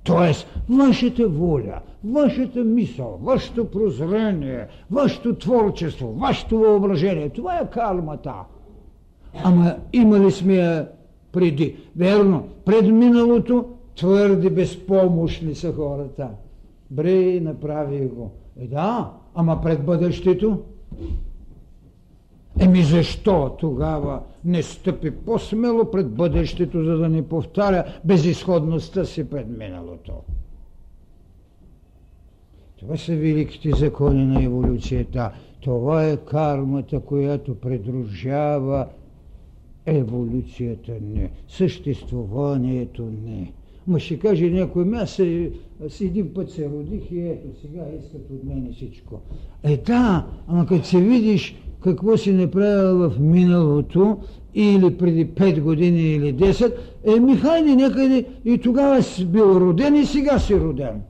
Тоест, 0.03 0.47
вашата 0.69 1.29
воля, 1.29 1.79
вашата 2.03 2.63
мисъл, 2.63 3.19
вашето 3.21 3.65
прозрение, 3.65 4.67
вашето 4.91 5.35
творчество, 5.35 6.13
вашето 6.13 6.57
въображение, 6.57 7.29
това 7.29 7.57
е 7.57 7.69
кармата. 7.69 8.33
Ама 9.43 9.75
имали 9.93 10.31
сме 10.31 10.55
я 10.55 10.89
преди. 11.31 11.75
Верно, 11.95 12.47
пред 12.65 12.87
миналото 12.87 13.65
твърде 13.95 14.49
безпомощни 14.49 15.55
са 15.55 15.73
хората. 15.73 16.29
Бре, 16.91 17.39
направи 17.39 18.05
го. 18.05 18.31
Е 18.59 18.67
да, 18.67 19.11
ама 19.35 19.61
пред 19.61 19.85
бъдещето 19.85 20.59
Еми 22.59 22.83
защо 22.83 23.55
тогава 23.59 24.21
не 24.45 24.63
стъпи 24.63 25.11
по-смело 25.11 25.91
пред 25.91 26.09
бъдещето, 26.09 26.83
за 26.83 26.97
да 26.97 27.09
не 27.09 27.27
повтаря 27.27 27.83
безисходността 28.05 29.05
си 29.05 29.29
пред 29.29 29.47
миналото? 29.57 30.13
Това 32.79 32.97
са 32.97 33.15
великите 33.15 33.71
закони 33.75 34.25
на 34.25 34.43
еволюцията. 34.43 35.31
Това 35.59 36.05
е 36.05 36.17
кармата, 36.17 36.99
която 36.99 37.55
предружава 37.55 38.87
еволюцията 39.85 40.91
не, 41.01 41.31
съществуванието 41.47 43.09
не. 43.25 43.51
Ма 43.87 43.99
ще 43.99 44.19
каже 44.19 44.49
някой, 44.49 44.91
аз 44.93 45.11
с 45.89 46.01
един 46.01 46.33
път 46.33 46.51
се 46.51 46.69
родих 46.69 47.11
и 47.11 47.19
ето 47.19 47.47
сега 47.61 47.85
искат 47.99 48.29
от 48.31 48.43
мене 48.43 48.71
всичко. 48.71 49.19
Е 49.63 49.77
да, 49.77 50.27
ама 50.47 50.65
като 50.65 50.85
се 50.85 51.01
видиш 51.01 51.55
какво 51.83 52.17
си 52.17 52.31
направил 52.31 53.09
в 53.09 53.19
миналото 53.19 54.17
или 54.53 54.97
преди 54.97 55.27
5 55.27 55.61
години 55.61 56.01
или 56.01 56.35
10, 56.35 56.73
еми 57.17 57.35
хайде 57.35 57.75
някъде 57.75 58.25
и 58.45 58.57
тогава 58.57 59.03
си 59.03 59.25
бил 59.25 59.41
роден 59.41 59.95
и 59.95 60.05
сега 60.05 60.39
си 60.39 60.59
роден. 60.59 61.01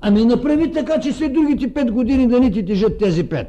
Ами 0.00 0.24
направи 0.24 0.72
така, 0.72 1.00
че 1.00 1.12
след 1.12 1.32
другите 1.32 1.74
5 1.74 1.90
години 1.90 2.28
да 2.28 2.40
не 2.40 2.50
ти 2.50 2.64
тежат 2.64 2.98
тези 2.98 3.24
5. 3.28 3.46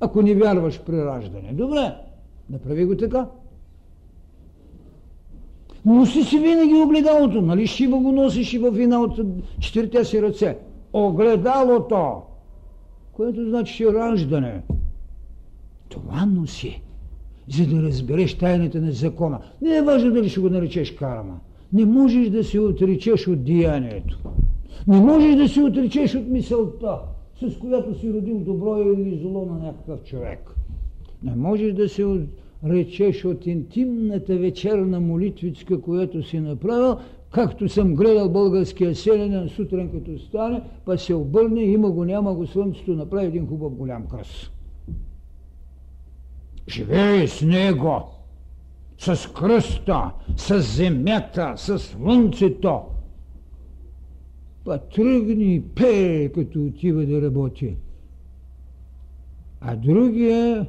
Ако 0.00 0.22
не 0.22 0.34
вярваш 0.34 0.80
при 0.80 1.04
раждане. 1.04 1.52
Добре, 1.52 1.94
направи 2.50 2.84
го 2.84 2.96
така. 2.96 3.26
Носи 5.86 6.22
си 6.22 6.38
винаги 6.38 6.74
огледалото, 6.74 7.42
нали? 7.42 7.66
Шива 7.66 7.98
го 7.98 8.12
носиш 8.12 8.52
и 8.52 8.58
в 8.58 8.80
една 8.80 9.00
от 9.00 9.20
четирите 9.60 10.04
си 10.04 10.22
ръце. 10.22 10.58
Огледалото, 10.92 12.22
което 13.12 13.48
значи 13.48 13.86
раждане. 13.86 14.62
Това 15.88 16.26
носи, 16.26 16.82
за 17.48 17.66
да 17.66 17.82
разбереш 17.82 18.34
тайната 18.34 18.80
на 18.80 18.92
закона. 18.92 19.38
Не 19.62 19.76
е 19.76 19.82
важно 19.82 20.12
дали 20.12 20.28
ще 20.28 20.40
го 20.40 20.48
наречеш 20.48 20.90
карма. 20.90 21.40
Не 21.72 21.84
можеш 21.84 22.30
да 22.30 22.44
се 22.44 22.60
отречеш 22.60 23.28
от 23.28 23.44
деянието. 23.44 24.18
Не 24.86 25.00
можеш 25.00 25.36
да 25.36 25.48
се 25.48 25.62
отречеш 25.62 26.14
от 26.14 26.28
мисълта, 26.28 26.98
с 27.40 27.58
която 27.58 27.98
си 27.98 28.12
родил 28.12 28.38
добро 28.38 28.76
или 28.76 29.18
зло 29.22 29.46
на 29.46 29.58
някакъв 29.66 30.04
човек. 30.04 30.54
Не 31.22 31.36
можеш 31.36 31.72
да 31.72 31.88
се 31.88 32.26
речеш 32.64 33.24
от 33.24 33.46
интимната 33.46 34.36
вечерна 34.36 35.00
молитвичка, 35.00 35.80
която 35.80 36.22
си 36.22 36.40
направил, 36.40 36.96
както 37.30 37.68
съм 37.68 37.94
гледал 37.94 38.28
българския 38.28 38.94
селенен 38.94 39.48
сутрин 39.48 39.90
като 39.92 40.18
стане, 40.18 40.62
па 40.84 40.98
се 40.98 41.14
обърне, 41.14 41.62
има 41.62 41.90
го, 41.90 42.04
няма 42.04 42.34
го 42.34 42.46
слънцето, 42.46 42.94
направи 42.94 43.26
един 43.26 43.46
хубав 43.46 43.74
голям 43.74 44.06
кръс. 44.06 44.50
Живее 46.68 47.28
с 47.28 47.42
него, 47.42 48.02
с 48.98 49.32
кръста, 49.32 50.10
с 50.36 50.60
земята, 50.60 51.52
с 51.56 51.78
слънцето. 51.78 52.80
Па 54.64 54.78
тръгни 54.78 55.54
и 55.54 55.62
пее, 55.62 56.28
като 56.28 56.64
отива 56.64 57.06
да 57.06 57.22
работи. 57.22 57.76
А 59.60 59.76
другия 59.76 60.66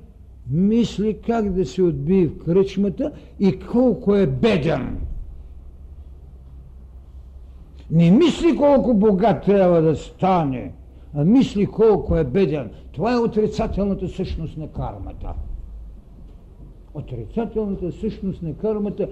мисли 0.49 1.17
как 1.27 1.53
да 1.53 1.65
се 1.65 1.83
отбие 1.83 2.27
в 2.27 2.37
кръчмата 2.37 3.11
и 3.39 3.59
колко 3.59 4.15
е 4.15 4.27
беден. 4.27 4.99
Не 7.91 8.11
мисли 8.11 8.55
колко 8.57 8.93
богат 8.93 9.43
трябва 9.43 9.81
да 9.81 9.95
стане, 9.95 10.71
а 11.13 11.25
мисли 11.25 11.65
колко 11.65 12.17
е 12.17 12.23
беден. 12.23 12.71
Това 12.91 13.13
е 13.13 13.17
отрицателната 13.17 14.07
същност 14.07 14.57
на 14.57 14.67
кармата. 14.67 15.33
Отрицателната 16.97 17.91
същност 17.91 18.41
на 18.41 18.53
кармата, 18.53 19.09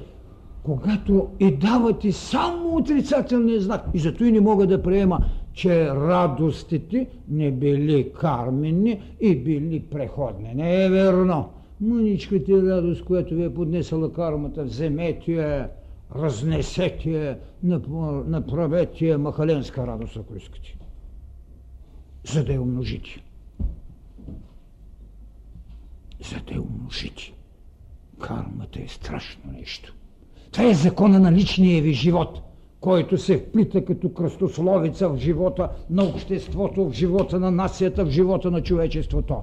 когато 0.64 1.28
и 1.40 1.52
дава 1.52 2.00
ти 2.00 2.12
само 2.12 2.76
отрицателния 2.76 3.62
знак. 3.62 3.86
И 3.94 4.00
зато 4.00 4.24
и 4.24 4.32
не 4.32 4.42
мога 4.42 4.68
да 4.68 4.82
приема 4.82 5.20
че 5.56 5.88
радостите 5.90 7.08
не 7.28 7.52
били 7.52 8.14
карменни 8.14 9.02
и 9.20 9.36
били 9.36 9.80
преходни. 9.80 10.54
Не 10.54 10.86
е 10.86 10.90
верно. 10.90 11.50
Мъничката 11.82 12.52
радост, 12.52 13.06
която 13.06 13.36
ви 13.36 13.44
е 13.44 13.54
поднесала 13.54 14.14
кармата, 14.14 14.64
вземете 14.64 15.32
я, 15.32 15.70
разнесете 16.16 17.12
я, 17.12 17.40
направете 18.28 19.06
я 19.06 19.18
махаленска 19.18 19.88
радост, 19.88 20.18
ако 20.18 20.36
искате. 20.36 20.78
За 22.24 22.44
да 22.44 22.54
я 22.54 22.62
умножите. 22.62 23.24
За 26.32 26.36
да 26.48 26.54
я 26.54 26.62
умножите. 26.62 27.35
Кармата 28.20 28.80
е 28.86 28.88
страшно 28.88 29.52
нещо. 29.60 29.96
Това 30.52 30.70
е 30.70 30.74
закона 30.74 31.20
на 31.20 31.32
личния 31.32 31.82
ви 31.82 31.94
живот– 31.94 32.42
който 32.86 33.18
се 33.18 33.38
вплита 33.38 33.86
като 33.86 34.14
кръстословица 34.14 35.10
в 35.10 35.18
живота 35.18 35.70
на 35.90 36.04
обществото, 36.04 36.86
в 36.86 36.94
живота 36.94 37.40
на 37.40 37.52
нацията, 37.52 38.06
в 38.06 38.10
живота 38.10 38.52
на 38.52 38.62
човечеството. 38.62 39.36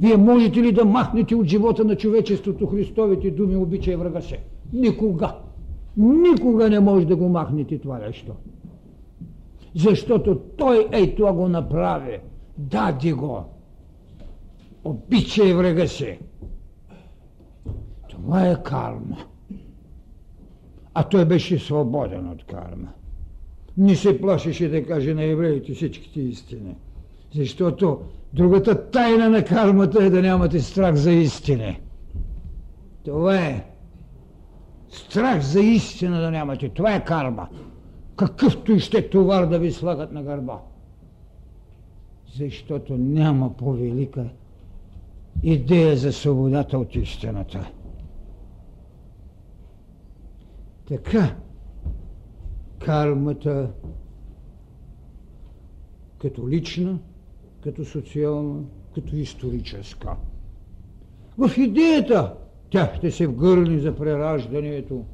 Вие 0.00 0.16
можете 0.16 0.62
ли 0.62 0.72
да 0.72 0.84
махнете 0.84 1.34
от 1.34 1.46
живота 1.46 1.84
на 1.84 1.96
човечеството 1.96 2.66
Христовите 2.66 3.30
думи 3.30 3.56
обичай 3.56 3.96
врага 3.96 4.20
се? 4.20 4.38
Никога. 4.72 5.34
Никога 5.96 6.70
не 6.70 6.80
може 6.80 7.06
да 7.06 7.16
го 7.16 7.28
махнете 7.28 7.78
това 7.78 7.98
нещо. 7.98 8.32
Защото 9.74 10.38
той 10.56 10.88
ей 10.92 11.14
това 11.14 11.32
го 11.32 11.48
направи. 11.48 12.18
Дади 12.58 13.12
го. 13.12 13.44
Обичай 14.84 15.54
врага 15.54 15.88
се. 15.88 16.18
Това 18.22 18.48
е 18.48 18.62
карма. 18.62 19.16
А 20.94 21.02
той 21.02 21.24
беше 21.24 21.58
свободен 21.58 22.28
от 22.28 22.44
карма. 22.44 22.88
Не 23.76 23.96
се 23.96 24.20
плашеше 24.20 24.68
да 24.68 24.86
каже 24.86 25.14
на 25.14 25.22
евреите 25.22 25.74
всичките 25.74 26.20
истини. 26.20 26.74
Защото 27.34 28.00
другата 28.32 28.90
тайна 28.90 29.30
на 29.30 29.44
кармата 29.44 30.04
е 30.04 30.10
да 30.10 30.22
нямате 30.22 30.60
страх 30.60 30.94
за 30.94 31.12
истини. 31.12 31.80
Това 33.04 33.36
е. 33.36 33.64
Страх 34.88 35.42
за 35.42 35.60
истина 35.60 36.20
да 36.20 36.30
нямате. 36.30 36.68
Това 36.68 36.94
е 36.94 37.04
карма. 37.04 37.48
Какъвто 38.16 38.72
и 38.72 38.80
ще 38.80 39.10
товар 39.10 39.46
да 39.46 39.58
ви 39.58 39.72
слагат 39.72 40.12
на 40.12 40.22
гърба. 40.22 40.58
Защото 42.36 42.96
няма 42.96 43.56
по-велика 43.56 44.24
идея 45.42 45.96
за 45.96 46.12
свободата 46.12 46.78
от 46.78 46.94
истината. 46.94 47.70
Така, 50.88 51.36
кармата 52.78 53.70
като 56.18 56.48
лична, 56.48 56.98
като 57.60 57.84
социална, 57.84 58.62
като 58.94 59.16
историческа. 59.16 60.16
В 61.38 61.50
идеята 61.58 62.34
тя 62.70 62.94
ще 62.96 63.10
се 63.10 63.26
вгърне 63.26 63.78
за 63.78 63.96
прераждането, 63.96 65.04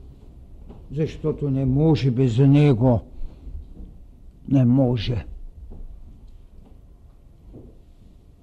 защото 0.92 1.50
не 1.50 1.64
може 1.64 2.10
без 2.10 2.38
него. 2.38 3.00
Не 4.48 4.64
може. 4.64 5.26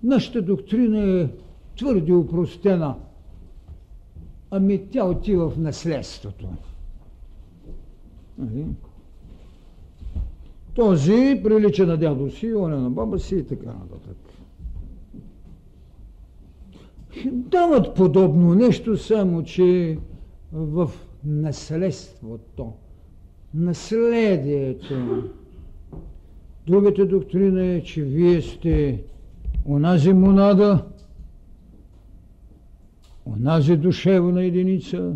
Нашата 0.04 0.42
доктрина 0.42 1.22
е 1.22 1.30
твърде 1.78 2.14
упростена. 2.14 2.96
Ами 4.52 4.90
тя 4.90 5.06
отива 5.06 5.50
в 5.50 5.58
наследството. 5.58 6.50
Този 10.74 11.42
прилича 11.44 11.86
на 11.86 11.98
дядо 11.98 12.30
си, 12.30 12.54
он 12.54 12.74
е 12.74 12.78
на 12.78 12.90
баба 12.90 13.20
си 13.20 13.36
и 13.36 13.44
така 13.44 13.66
нататък. 13.66 14.18
Дават 17.32 17.96
подобно 17.96 18.56
нещо, 18.56 18.98
само 18.98 19.44
че 19.44 19.98
в 20.52 20.92
наследството, 21.26 22.74
наследието. 23.54 25.24
Другата 26.68 27.06
доктрина 27.06 27.66
е, 27.66 27.84
че 27.84 28.02
вие 28.02 28.42
сте 28.42 29.04
онази 29.66 30.14
монада, 30.14 30.86
онази 33.26 33.78
душевна 33.78 34.44
единица, 34.44 35.16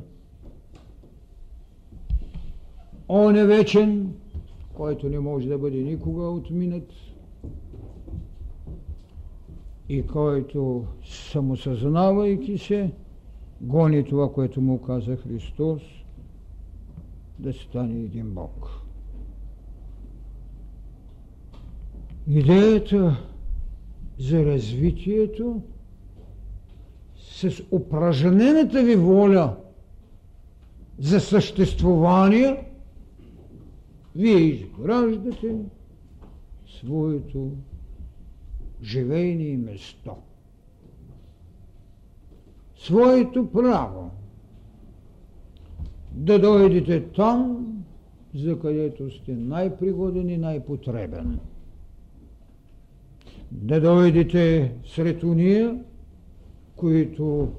он 3.10 3.36
е 3.36 3.45
вечен, 3.45 4.14
който 4.74 5.10
не 5.10 5.20
може 5.20 5.47
да 5.47 5.58
бъде 5.58 5.78
никога 5.78 6.24
отминат 6.24 6.91
и 9.89 10.08
който 10.08 10.86
самосъзнавайки 11.06 12.58
се, 12.58 12.91
гони 13.62 14.03
това, 14.03 14.34
което 14.34 14.62
му 14.62 14.82
каза 14.82 15.16
Христос, 15.16 15.82
да 17.39 17.53
стане 17.53 17.93
един 17.93 18.30
Бог. 18.30 18.70
Идеята 22.28 23.18
за 24.20 24.45
развитието 24.45 25.62
с 27.18 27.64
упражнената 27.72 28.84
ви 28.84 28.95
воля 28.95 29.56
за 30.99 31.20
съществувание, 31.20 32.64
вие 34.16 34.38
изграждате 34.38 35.55
своето 36.68 37.51
живейни 38.84 39.57
место. 39.57 40.16
Своето 42.76 43.51
право 43.51 44.11
да 46.11 46.39
дойдете 46.39 47.03
там, 47.05 47.68
за 48.36 48.59
където 48.59 49.11
сте 49.11 49.36
най-пригоден 49.36 50.30
и 50.30 50.38
най-потребен. 50.38 51.39
Да 53.51 53.82
дойдете 53.82 54.76
сред 54.86 55.24
уния, 55.24 55.80
които 56.76 57.51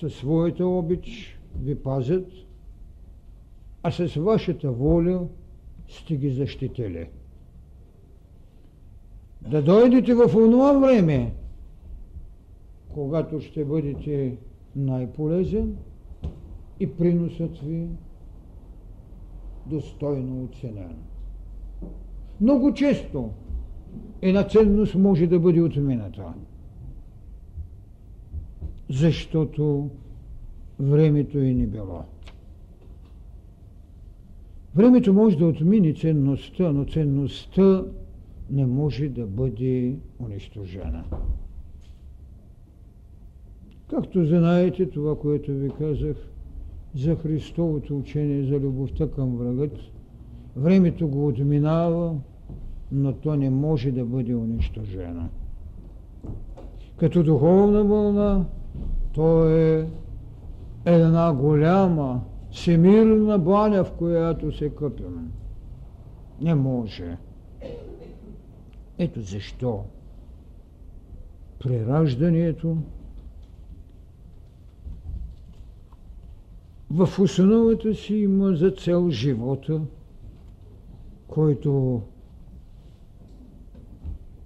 със 0.00 0.14
своята 0.14 0.66
обич 0.66 1.38
ви 1.60 1.74
пазят, 1.82 2.26
а 3.86 3.90
с 3.90 4.14
вашата 4.14 4.72
воля 4.72 5.26
сте 5.88 6.16
ги 6.16 6.30
защитили 6.30 7.08
да 9.50 9.62
дойдете 9.62 10.14
в 10.14 10.36
онова 10.36 10.72
време, 10.72 11.34
когато 12.94 13.40
ще 13.40 13.64
бъдете 13.64 14.36
най-полезен 14.76 15.76
и 16.80 16.96
приносът 16.96 17.58
ви 17.58 17.88
достойно 19.66 20.44
оценен. 20.44 20.96
Много 22.40 22.74
често 22.74 23.30
една 24.22 24.48
ценност 24.48 24.94
може 24.94 25.26
да 25.26 25.38
бъде 25.38 25.62
отмината, 25.62 26.34
защото 28.90 29.90
времето 30.80 31.38
е 31.38 31.52
не 31.52 31.66
било. 31.66 32.13
Времето 34.76 35.12
може 35.12 35.38
да 35.38 35.46
отмини 35.46 35.94
ценността, 35.94 36.72
но 36.72 36.84
ценността 36.84 37.84
не 38.50 38.66
може 38.66 39.08
да 39.08 39.26
бъде 39.26 39.96
унищожена. 40.20 41.04
Както 43.90 44.26
знаете, 44.26 44.90
това, 44.90 45.18
което 45.18 45.52
ви 45.52 45.70
казах 45.78 46.16
за 46.94 47.16
Христовото 47.16 47.96
учение 47.98 48.44
за 48.44 48.54
любовта 48.54 49.10
към 49.10 49.36
врагът, 49.36 49.78
времето 50.56 51.08
го 51.08 51.26
отминава, 51.26 52.14
но 52.92 53.12
то 53.12 53.36
не 53.36 53.50
може 53.50 53.90
да 53.90 54.04
бъде 54.04 54.34
унищожено. 54.34 55.28
Като 56.96 57.22
духовна 57.22 57.84
вълна, 57.84 58.44
то 59.12 59.48
е 59.48 59.86
една 60.84 61.34
голяма, 61.34 62.20
всемирна 62.54 63.38
баня, 63.38 63.84
в 63.84 63.92
която 63.92 64.52
се 64.52 64.70
къпим. 64.70 65.32
Не 66.40 66.54
може. 66.54 67.16
Ето 68.98 69.20
защо 69.20 69.84
прераждането 71.58 72.76
в 76.90 77.18
основата 77.18 77.94
си 77.94 78.14
има 78.14 78.56
за 78.56 78.70
цел 78.70 79.10
живота, 79.10 79.80
който 81.28 82.02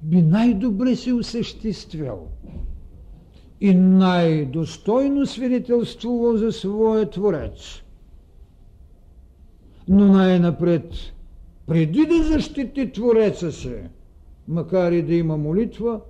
би 0.03 0.23
най-добре 0.23 0.97
се 0.97 1.13
осъществял 1.13 2.29
и 3.61 3.75
най-достойно 3.75 5.27
свидетелствувал 5.27 6.37
за 6.37 6.53
своя 6.53 7.11
Творец. 7.11 7.83
Но 9.89 10.13
най-напред, 10.13 10.93
преди 11.67 12.07
да 12.07 12.23
защити 12.23 12.93
Твореца 12.93 13.53
се, 13.53 13.91
макар 14.49 14.93
и 14.93 15.03
да 15.03 15.15
има 15.15 15.37
молитва, 15.37 16.01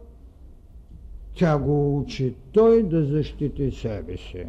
тя 1.34 1.58
го 1.58 1.98
учи 1.98 2.34
той 2.52 2.82
да 2.82 3.04
защити 3.04 3.70
себе 3.70 4.16
си. 4.16 4.44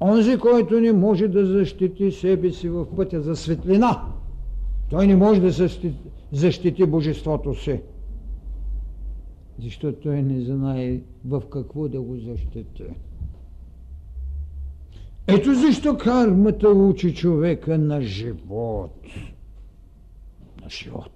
Онзи, 0.00 0.38
който 0.38 0.80
не 0.80 0.92
може 0.92 1.28
да 1.28 1.46
защити 1.46 2.12
себе 2.12 2.50
си 2.50 2.68
в 2.68 2.86
пътя 2.96 3.20
за 3.20 3.36
светлина, 3.36 4.04
той 4.90 5.06
не 5.06 5.16
може 5.16 5.40
да 5.40 5.50
защити, 5.50 5.94
защити 6.32 6.86
божеството 6.86 7.54
си. 7.54 7.80
Защото 9.58 10.00
той 10.00 10.22
не 10.22 10.40
знае 10.40 11.00
в 11.24 11.42
какво 11.50 11.88
да 11.88 12.00
го 12.00 12.16
защити. 12.16 12.84
Ето 15.28 15.54
защо 15.54 15.96
кармата 15.96 16.68
учи 16.68 17.14
човека 17.14 17.78
на 17.78 18.02
живот. 18.02 19.04
На 20.62 20.70
живот. 20.70 21.12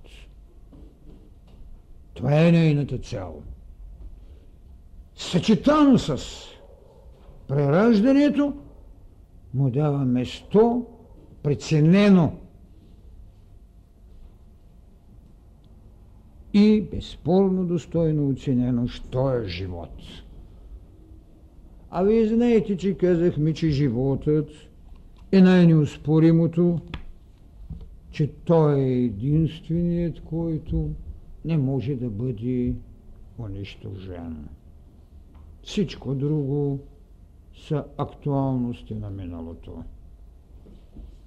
Това 2.15 2.47
е 2.47 2.53
нейната 2.53 2.99
цел. 2.99 3.43
Съчетано 5.15 5.99
с 5.99 6.19
прераждането 7.49 8.55
му 9.55 9.71
дава 9.71 9.99
место 9.99 10.87
преценено 11.43 12.33
и 16.53 16.81
безспорно 16.81 17.65
достойно 17.65 18.29
оценено, 18.29 18.89
що 18.89 19.35
е 19.35 19.49
живот. 19.49 19.95
А 21.91 22.03
вие 22.03 22.27
знаете, 22.27 22.77
че 22.77 22.95
казахме, 22.95 23.55
че 23.55 23.71
животът 23.71 24.49
е 25.33 25.41
най-неоспоримото, 25.41 26.79
че 28.11 28.31
той 28.45 28.81
е 28.81 29.05
единственият, 29.05 30.21
който 30.21 30.91
не 31.45 31.59
може 31.59 31.95
да 31.95 32.11
бъде 32.11 32.75
унищожен. 33.39 34.49
Всичко 35.63 36.15
друго 36.15 36.79
са 37.69 37.85
актуалности 37.99 38.95
на 38.95 39.11
миналото. 39.11 39.83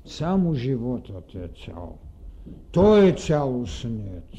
Само 0.05 0.53
животът 0.53 1.35
е 1.35 1.49
цял. 1.65 1.97
Той 2.71 3.07
е 3.07 3.15
цялостният. 3.15 4.33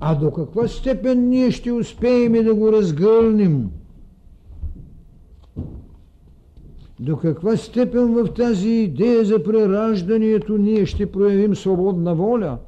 А 0.00 0.14
до 0.14 0.30
каква 0.30 0.68
степен 0.68 1.28
ние 1.28 1.50
ще 1.50 1.72
успеем 1.72 2.32
да 2.32 2.54
го 2.54 2.72
разгърнем? 2.72 3.70
До 7.00 7.16
каква 7.16 7.56
степен 7.56 8.14
в 8.14 8.34
тази 8.34 8.68
идея 8.68 9.24
за 9.24 9.42
прераждането 9.42 10.58
ние 10.58 10.86
ще 10.86 11.12
проявим 11.12 11.56
свободна 11.56 12.14
воля? 12.14 12.58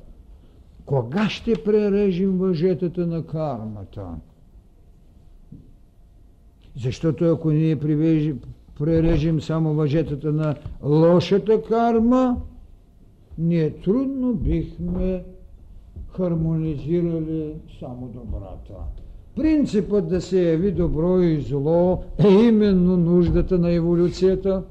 Кога 0.87 1.29
ще 1.29 1.55
прережим 1.65 2.39
въжетата 2.39 3.07
на 3.07 3.27
кармата? 3.27 4.07
Защото 6.77 7.25
ако 7.25 7.51
ние 7.51 7.79
прережем 8.79 9.41
само 9.41 9.75
въжетата 9.75 10.33
на 10.33 10.55
лошата 10.83 11.63
карма, 11.63 12.37
ние 13.39 13.71
трудно 13.71 14.35
бихме 14.35 15.25
хармонизирали 16.17 17.55
само 17.81 18.09
добрата. 18.09 18.75
Принципът 19.37 20.09
да 20.09 20.21
се 20.21 20.51
яви 20.51 20.73
добро 20.73 21.21
и 21.21 21.41
зло 21.41 22.03
е 22.19 22.29
именно 22.29 22.97
нуждата 22.97 23.59
на 23.59 23.71
еволюцията. 23.71 24.63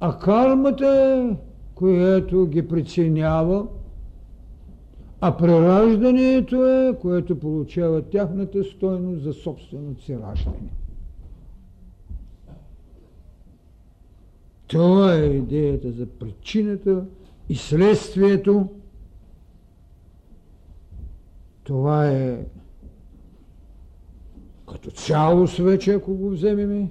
А 0.00 0.18
кармата 0.18 1.36
която 1.74 2.46
ги 2.46 2.68
преценява, 2.68 3.66
а 5.20 5.36
прераждането 5.36 6.66
е, 6.66 6.98
което 7.00 7.38
получава 7.38 8.02
тяхната 8.02 8.64
стойност 8.64 9.22
за 9.22 9.32
собственото 9.32 10.02
си 10.02 10.18
раждане. 10.18 10.68
Това 14.66 15.14
е 15.14 15.24
идеята 15.24 15.92
за 15.92 16.06
причината 16.06 17.04
и 17.48 17.54
следствието. 17.54 18.68
Това 21.64 22.08
е 22.08 22.44
като 24.68 24.90
цялост 24.90 25.58
вече, 25.58 25.92
ако 25.92 26.14
го 26.14 26.30
вземем, 26.30 26.90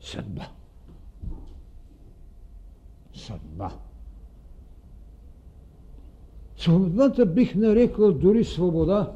съдба. 0.00 0.48
Съдба. 3.14 3.70
Свободата 6.56 7.26
бих 7.26 7.54
нарекал 7.54 8.12
дори 8.12 8.44
свобода 8.44 9.12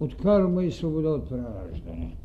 от 0.00 0.16
карма 0.16 0.64
и 0.64 0.72
свобода 0.72 1.08
от 1.08 1.28
прераждане. 1.28 2.16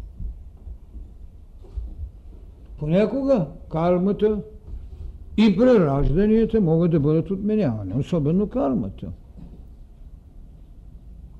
Понякога 2.77 3.47
кармата 3.69 4.41
и 5.37 5.57
преражданията 5.57 6.61
могат 6.61 6.91
да 6.91 6.99
бъдат 6.99 7.31
отменявани, 7.31 7.93
особено 7.99 8.49
кармата. 8.49 9.11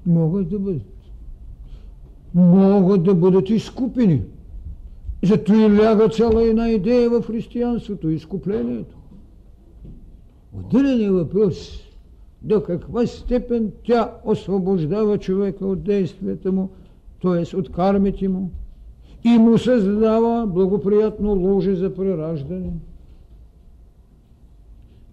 Могат 0.05 0.49
да 0.49 0.59
бъдат. 0.59 0.81
Могат 2.33 3.03
да 3.03 3.15
бъдат 3.15 3.49
изкупени. 3.49 4.21
Зато 5.23 5.53
и 5.53 5.77
ляга 5.77 6.09
цяла 6.09 6.43
една 6.43 6.69
идея 6.69 7.09
в 7.09 7.21
християнството, 7.21 8.09
изкуплението. 8.09 8.95
Отделен 10.53 11.05
е 11.05 11.11
въпрос 11.11 11.81
до 12.41 12.63
каква 12.63 13.07
степен 13.07 13.71
тя 13.83 14.11
освобождава 14.25 15.17
човека 15.17 15.65
от 15.65 15.83
действията 15.83 16.51
му, 16.51 16.69
т.е. 17.21 17.55
от 17.55 17.71
кармите 17.71 18.27
му, 18.27 18.51
и 19.23 19.37
му 19.37 19.57
създава 19.57 20.47
благоприятно 20.47 21.35
ложе 21.35 21.75
за 21.75 21.95
прераждане. 21.95 22.71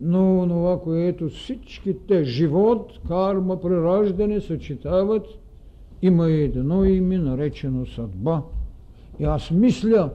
Но 0.04 0.46
това, 0.48 0.80
което 0.80 1.28
всичките 1.28 2.24
живот, 2.24 2.92
карма, 3.08 3.60
прераждане 3.60 4.40
съчетават, 4.40 5.26
има 6.02 6.30
едно 6.30 6.84
име, 6.84 7.18
наречено 7.18 7.86
съдба. 7.86 8.42
И 9.20 9.24
аз 9.24 9.50
мисля, 9.50 10.10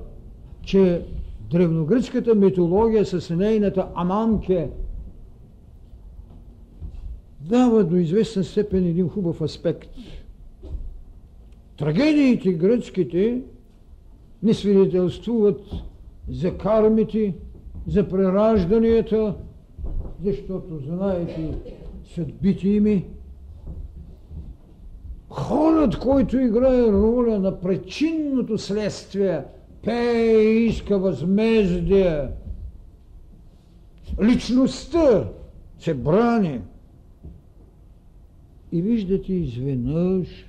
че 0.61 1.05
древногръцката 1.51 2.35
митология 2.35 3.05
с 3.05 3.35
нейната 3.35 3.88
аманке 3.95 4.69
дава 7.41 7.84
до 7.84 7.95
известен 7.95 8.43
степен 8.43 8.85
един 8.85 9.09
хубав 9.09 9.41
аспект. 9.41 9.89
Трагедиите 11.77 12.53
гръцките 12.53 13.41
не 14.43 14.53
свидетелствуват 14.53 15.61
за 16.30 16.57
кармите, 16.57 17.35
за 17.88 18.09
преражданията, 18.09 19.35
защото 20.23 20.80
знаете 20.85 21.57
съдбите 22.15 22.69
ими. 22.69 23.06
Хорът, 25.30 25.99
който 25.99 26.39
играе 26.39 26.91
роля 26.91 27.39
на 27.39 27.60
причинното 27.61 28.57
следствие, 28.57 29.44
пее 29.84 30.41
и 30.41 30.65
иска 30.65 30.99
възмездие. 30.99 32.30
Личността 34.22 35.30
се 35.80 35.94
брани. 35.94 36.61
И 38.72 38.81
виждате 38.81 39.34
изведнъж 39.34 40.48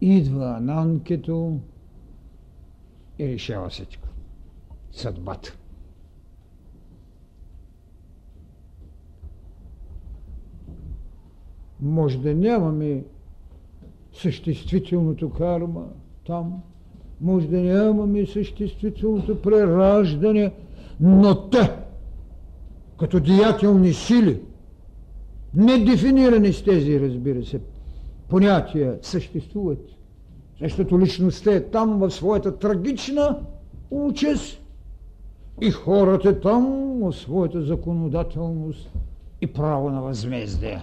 идва 0.00 0.56
Ананкето, 0.56 1.60
и 3.18 3.28
решава 3.28 3.68
всичко. 3.68 4.08
Съдбата. 4.92 5.56
Може 11.82 12.18
да 12.18 12.34
нямаме 12.34 13.04
съществителното 14.12 15.30
карма 15.30 15.84
там, 16.26 16.62
може 17.20 17.48
да 17.48 17.60
нямаме 17.60 18.26
съществителното 18.26 19.42
прераждане, 19.42 20.52
но 21.00 21.48
те, 21.48 21.72
като 22.98 23.20
деятелни 23.20 23.92
сили, 23.92 24.40
не 25.54 25.78
дефинирани 25.78 26.52
с 26.52 26.64
тези, 26.64 27.00
разбира 27.00 27.44
се, 27.44 27.60
понятия, 28.28 28.98
съществуват. 29.02 29.88
Защото 30.60 31.00
личността 31.00 31.54
е 31.54 31.64
там 31.64 31.98
в 31.98 32.10
своята 32.10 32.58
трагична 32.58 33.38
участ 33.90 34.60
и 35.60 35.70
хората 35.70 36.40
там 36.40 36.64
в 37.00 37.12
своята 37.12 37.62
законодателност 37.62 38.90
и 39.40 39.46
право 39.46 39.90
на 39.90 40.02
възмездие. 40.02 40.82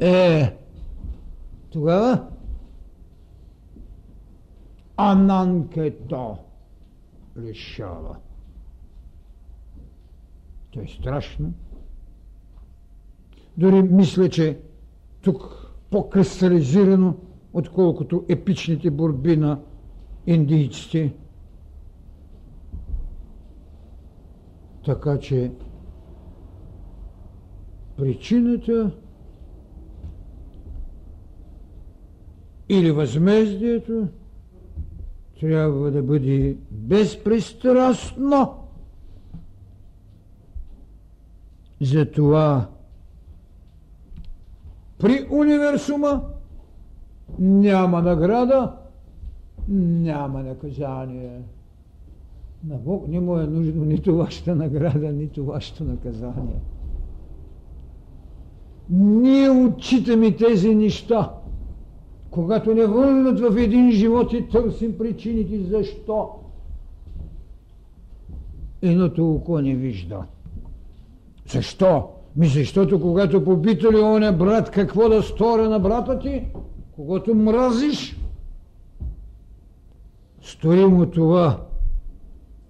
Е, 0.00 0.56
тогава 1.70 2.26
Ананкето 4.96 6.36
решава. 7.36 8.16
То 10.70 10.80
е 10.80 10.86
страшно. 10.86 11.52
Дори 13.56 13.82
мисля, 13.82 14.28
че 14.28 14.60
тук 15.22 15.72
по-кристализирано 15.90 17.16
отколкото 17.52 18.24
епичните 18.28 18.90
борби 18.90 19.36
на 19.36 19.60
индийците. 20.26 21.14
Така 24.84 25.18
че 25.18 25.52
причината 27.96 28.90
или 32.68 32.90
възмездието 32.90 34.08
трябва 35.40 35.90
да 35.90 36.02
бъде 36.02 36.56
безпристрастно. 36.70 38.54
Затова 41.80 42.66
при 44.98 45.26
универсума 45.30 46.22
няма 47.38 48.02
награда, 48.02 48.72
няма 49.68 50.42
наказание. 50.42 51.40
На 52.64 52.76
Бог 52.76 53.08
не 53.08 53.20
му 53.20 53.38
е 53.38 53.46
нужно 53.46 53.84
нито 53.84 54.16
вашата 54.16 54.54
награда, 54.54 55.12
нито 55.12 55.44
вашето 55.44 55.84
наказание. 55.84 56.60
Ние 58.90 59.50
отчитаме 59.50 60.36
тези 60.36 60.74
неща, 60.74 61.30
когато 62.36 62.74
не 62.74 62.86
върнат 62.86 63.40
в 63.40 63.56
един 63.56 63.90
живот 63.90 64.32
и 64.32 64.48
търсим 64.48 64.98
причините 64.98 65.62
защо 65.62 66.28
едното 68.82 69.34
око 69.34 69.60
не 69.60 69.74
вижда. 69.74 70.22
Защо? 71.52 72.08
Ми 72.36 72.46
защото 72.46 73.00
когато 73.00 73.44
попитали 73.44 73.96
оня 73.96 74.32
брат 74.32 74.70
какво 74.70 75.08
да 75.08 75.22
сторя 75.22 75.68
на 75.68 75.78
брата 75.78 76.18
ти, 76.18 76.44
когато 76.96 77.34
мразиш, 77.34 78.20
стори 80.42 80.86
му 80.86 81.06
това, 81.06 81.60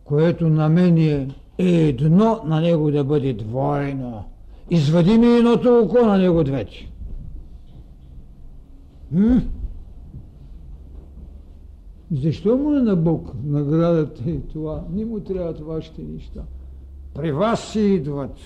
което 0.04 0.48
на 0.48 0.68
мен 0.68 0.98
е 0.98 1.28
едно, 1.58 2.40
на 2.44 2.60
него 2.60 2.90
да 2.90 3.04
бъде 3.04 3.32
двойно. 3.32 4.24
Извади 4.70 5.18
ми 5.18 5.26
едното 5.26 5.80
око 5.84 6.06
на 6.06 6.18
него 6.18 6.44
двете. 6.44 6.90
М? 9.12 9.42
Защо 12.12 12.56
му 12.56 12.74
е 12.74 12.80
на 12.80 12.96
Бог 12.96 13.32
наградата 13.44 14.30
и 14.30 14.40
това? 14.40 14.84
Не 14.90 15.04
му 15.04 15.20
трябват 15.20 15.60
вашите 15.60 16.02
неща. 16.02 16.42
При 17.14 17.32
вас 17.32 17.68
си 17.72 17.80
идват. 17.80 18.36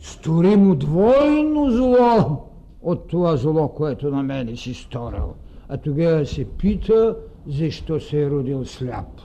Стори 0.00 0.56
му 0.56 0.74
двойно 0.74 1.70
зло 1.70 2.46
от 2.82 3.08
това 3.08 3.36
зло, 3.36 3.68
което 3.68 4.10
на 4.10 4.22
мене 4.22 4.56
си 4.56 4.74
сторил. 4.74 5.34
А 5.68 5.76
тогава 5.76 6.26
се 6.26 6.44
пита, 6.44 7.16
защо 7.46 8.00
се 8.00 8.22
е 8.22 8.30
родил 8.30 8.64
сляп. 8.64 9.20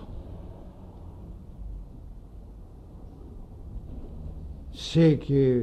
Всеки 4.73 5.61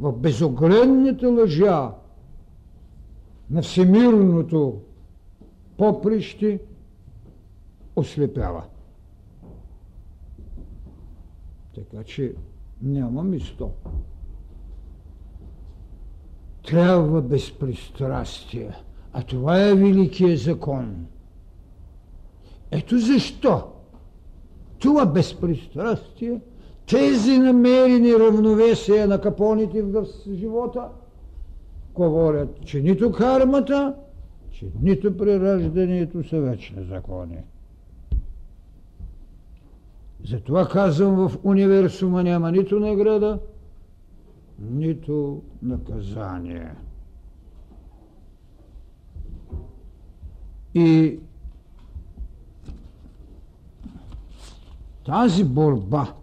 в 0.00 0.12
безогледната 0.12 1.28
лъжа 1.28 1.90
на 3.50 3.62
всемирното 3.62 4.80
поприще 5.76 6.60
ослепява. 7.96 8.64
Така 11.74 12.04
че 12.04 12.34
няма 12.82 13.24
мисто. 13.24 13.70
Трябва 16.66 17.22
безпристрастие. 17.22 18.70
А 19.12 19.22
това 19.22 19.60
е 19.60 19.74
великият 19.74 20.40
закон. 20.40 21.06
Ето 22.70 22.98
защо 22.98 23.74
това 24.84 25.06
безпристрастие, 25.06 26.40
тези 26.86 27.38
намерени 27.38 28.12
равновесия 28.12 29.08
на 29.08 29.20
капоните 29.20 29.82
в 29.82 30.06
живота, 30.32 30.88
говорят, 31.94 32.64
че 32.64 32.80
нито 32.80 33.12
кармата, 33.12 33.94
че 34.54 34.66
нито 34.82 35.16
прераждането 35.16 36.24
са 36.28 36.40
вечни 36.40 36.84
закони. 36.84 37.38
Затова 40.24 40.68
казвам, 40.68 41.28
в 41.28 41.38
универсума 41.44 42.22
няма 42.22 42.52
нито 42.52 42.80
награда, 42.80 43.38
нито 44.58 45.42
наказание. 45.62 46.70
И 50.74 51.18
тази 55.06 55.44
борба, 55.44 56.14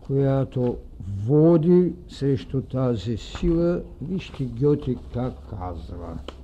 която 0.00 0.78
води 1.26 1.94
срещу 2.08 2.62
тази 2.62 3.16
сила, 3.16 3.82
вижте 4.02 4.44
Гьоти 4.44 4.96
как 5.12 5.34
казва– 5.50 6.18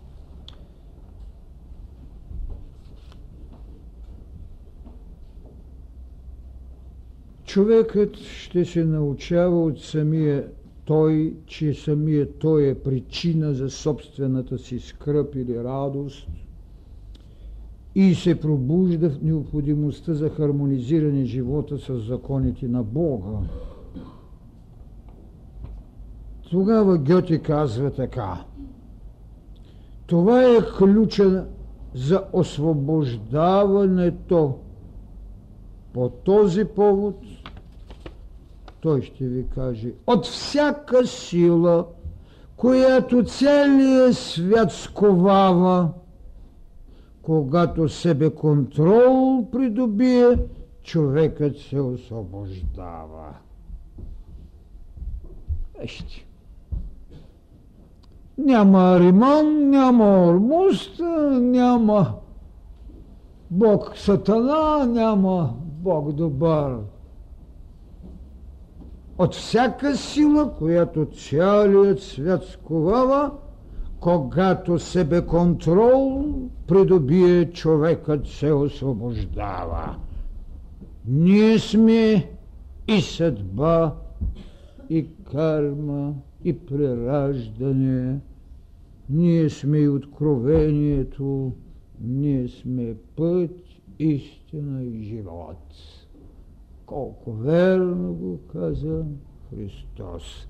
човекът 7.52 8.16
ще 8.16 8.64
се 8.64 8.84
научава 8.84 9.64
от 9.64 9.80
самия 9.80 10.48
той, 10.84 11.34
че 11.46 11.74
самия 11.74 12.38
той 12.38 12.68
е 12.68 12.74
причина 12.74 13.54
за 13.54 13.70
собствената 13.70 14.58
си 14.58 14.78
скръп 14.78 15.34
или 15.34 15.64
радост 15.64 16.28
и 17.94 18.14
се 18.14 18.40
пробужда 18.40 19.10
в 19.10 19.22
необходимостта 19.22 20.14
за 20.14 20.28
хармонизиране 20.28 21.24
живота 21.24 21.78
с 21.78 21.98
законите 21.98 22.68
на 22.68 22.82
Бога. 22.82 23.38
Тогава 26.50 26.98
Гьоти 26.98 27.38
казва 27.38 27.90
така. 27.90 28.44
Това 30.06 30.42
е 30.42 30.58
ключа 30.78 31.46
за 31.94 32.24
освобождаването. 32.32 34.58
По 35.92 36.08
този 36.08 36.64
повод 36.64 37.16
той 38.82 39.02
ще 39.02 39.24
ви 39.24 39.46
каже, 39.54 39.92
от 40.06 40.26
всяка 40.26 41.06
сила, 41.06 41.86
която 42.56 43.24
целият 43.24 44.16
свят 44.16 44.72
сковава, 44.72 45.88
когато 47.22 47.88
себе 47.88 48.30
контрол 48.30 49.48
придобие, 49.52 50.38
човекът 50.82 51.59
се 51.59 51.80
освобождава. 51.80 53.34
Вещи. 55.80 56.26
Няма 58.38 59.00
Риман, 59.00 59.70
няма 59.70 60.26
Ормуст, 60.26 61.00
няма 61.30 62.14
Бог 63.50 63.92
Сатана, 63.96 64.86
няма 64.86 65.54
Бог 65.64 66.12
добър 66.12 66.78
от 69.18 69.34
всяка 69.34 69.97
сила, 69.97 70.55
която 70.59 71.06
цялият 71.06 72.02
свят 72.02 72.44
сковава, 72.44 73.30
когато 74.01 74.78
себе 74.78 75.26
контрол 75.26 76.24
придобие, 76.66 77.51
човекът 77.51 78.26
се 78.26 78.52
освобождава. 78.52 79.97
Ние 81.06 81.59
сме 81.59 82.30
и 82.89 83.01
съдба, 83.01 83.94
и 84.90 85.06
карма, 85.32 86.14
и 86.44 86.59
прераждане. 86.59 88.18
Ние 89.10 89.51
сме 89.51 89.78
и 89.78 89.89
откровението, 89.89 91.52
ние 92.01 92.48
сме 92.48 92.94
път, 93.16 93.51
истина 93.98 94.84
и 94.84 95.02
живот. 95.02 95.59
Колко 96.93 97.32
верно 97.32 98.12
го 98.12 98.39
каза 98.52 99.05
Христос. 99.51 100.47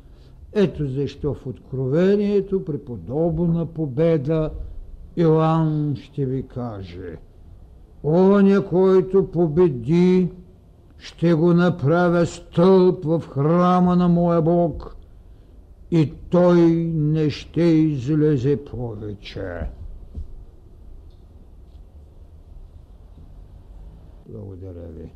Ето 0.52 0.89
защо 0.89 1.35
в 1.35 1.47
Откровението 1.47 2.64
при 2.64 2.78
подобна 2.78 3.66
победа 3.66 4.51
Иоанн 5.16 5.97
ще 5.97 6.27
ви 6.27 6.47
каже 6.47 7.16
Оня, 8.05 8.66
който 8.69 9.31
победи, 9.31 10.32
ще 10.98 11.35
го 11.35 11.55
направя 11.55 12.27
стълб 12.27 13.05
в 13.05 13.23
храма 13.28 13.97
на 13.97 14.09
моя 14.09 14.43
Бог 14.43 14.97
и 15.90 16.12
той 16.31 16.60
не 16.94 17.31
ще 17.31 17.62
излезе 17.62 18.64
повече. 18.64 19.70
Благодаря 24.28 24.89
ви. 24.89 25.12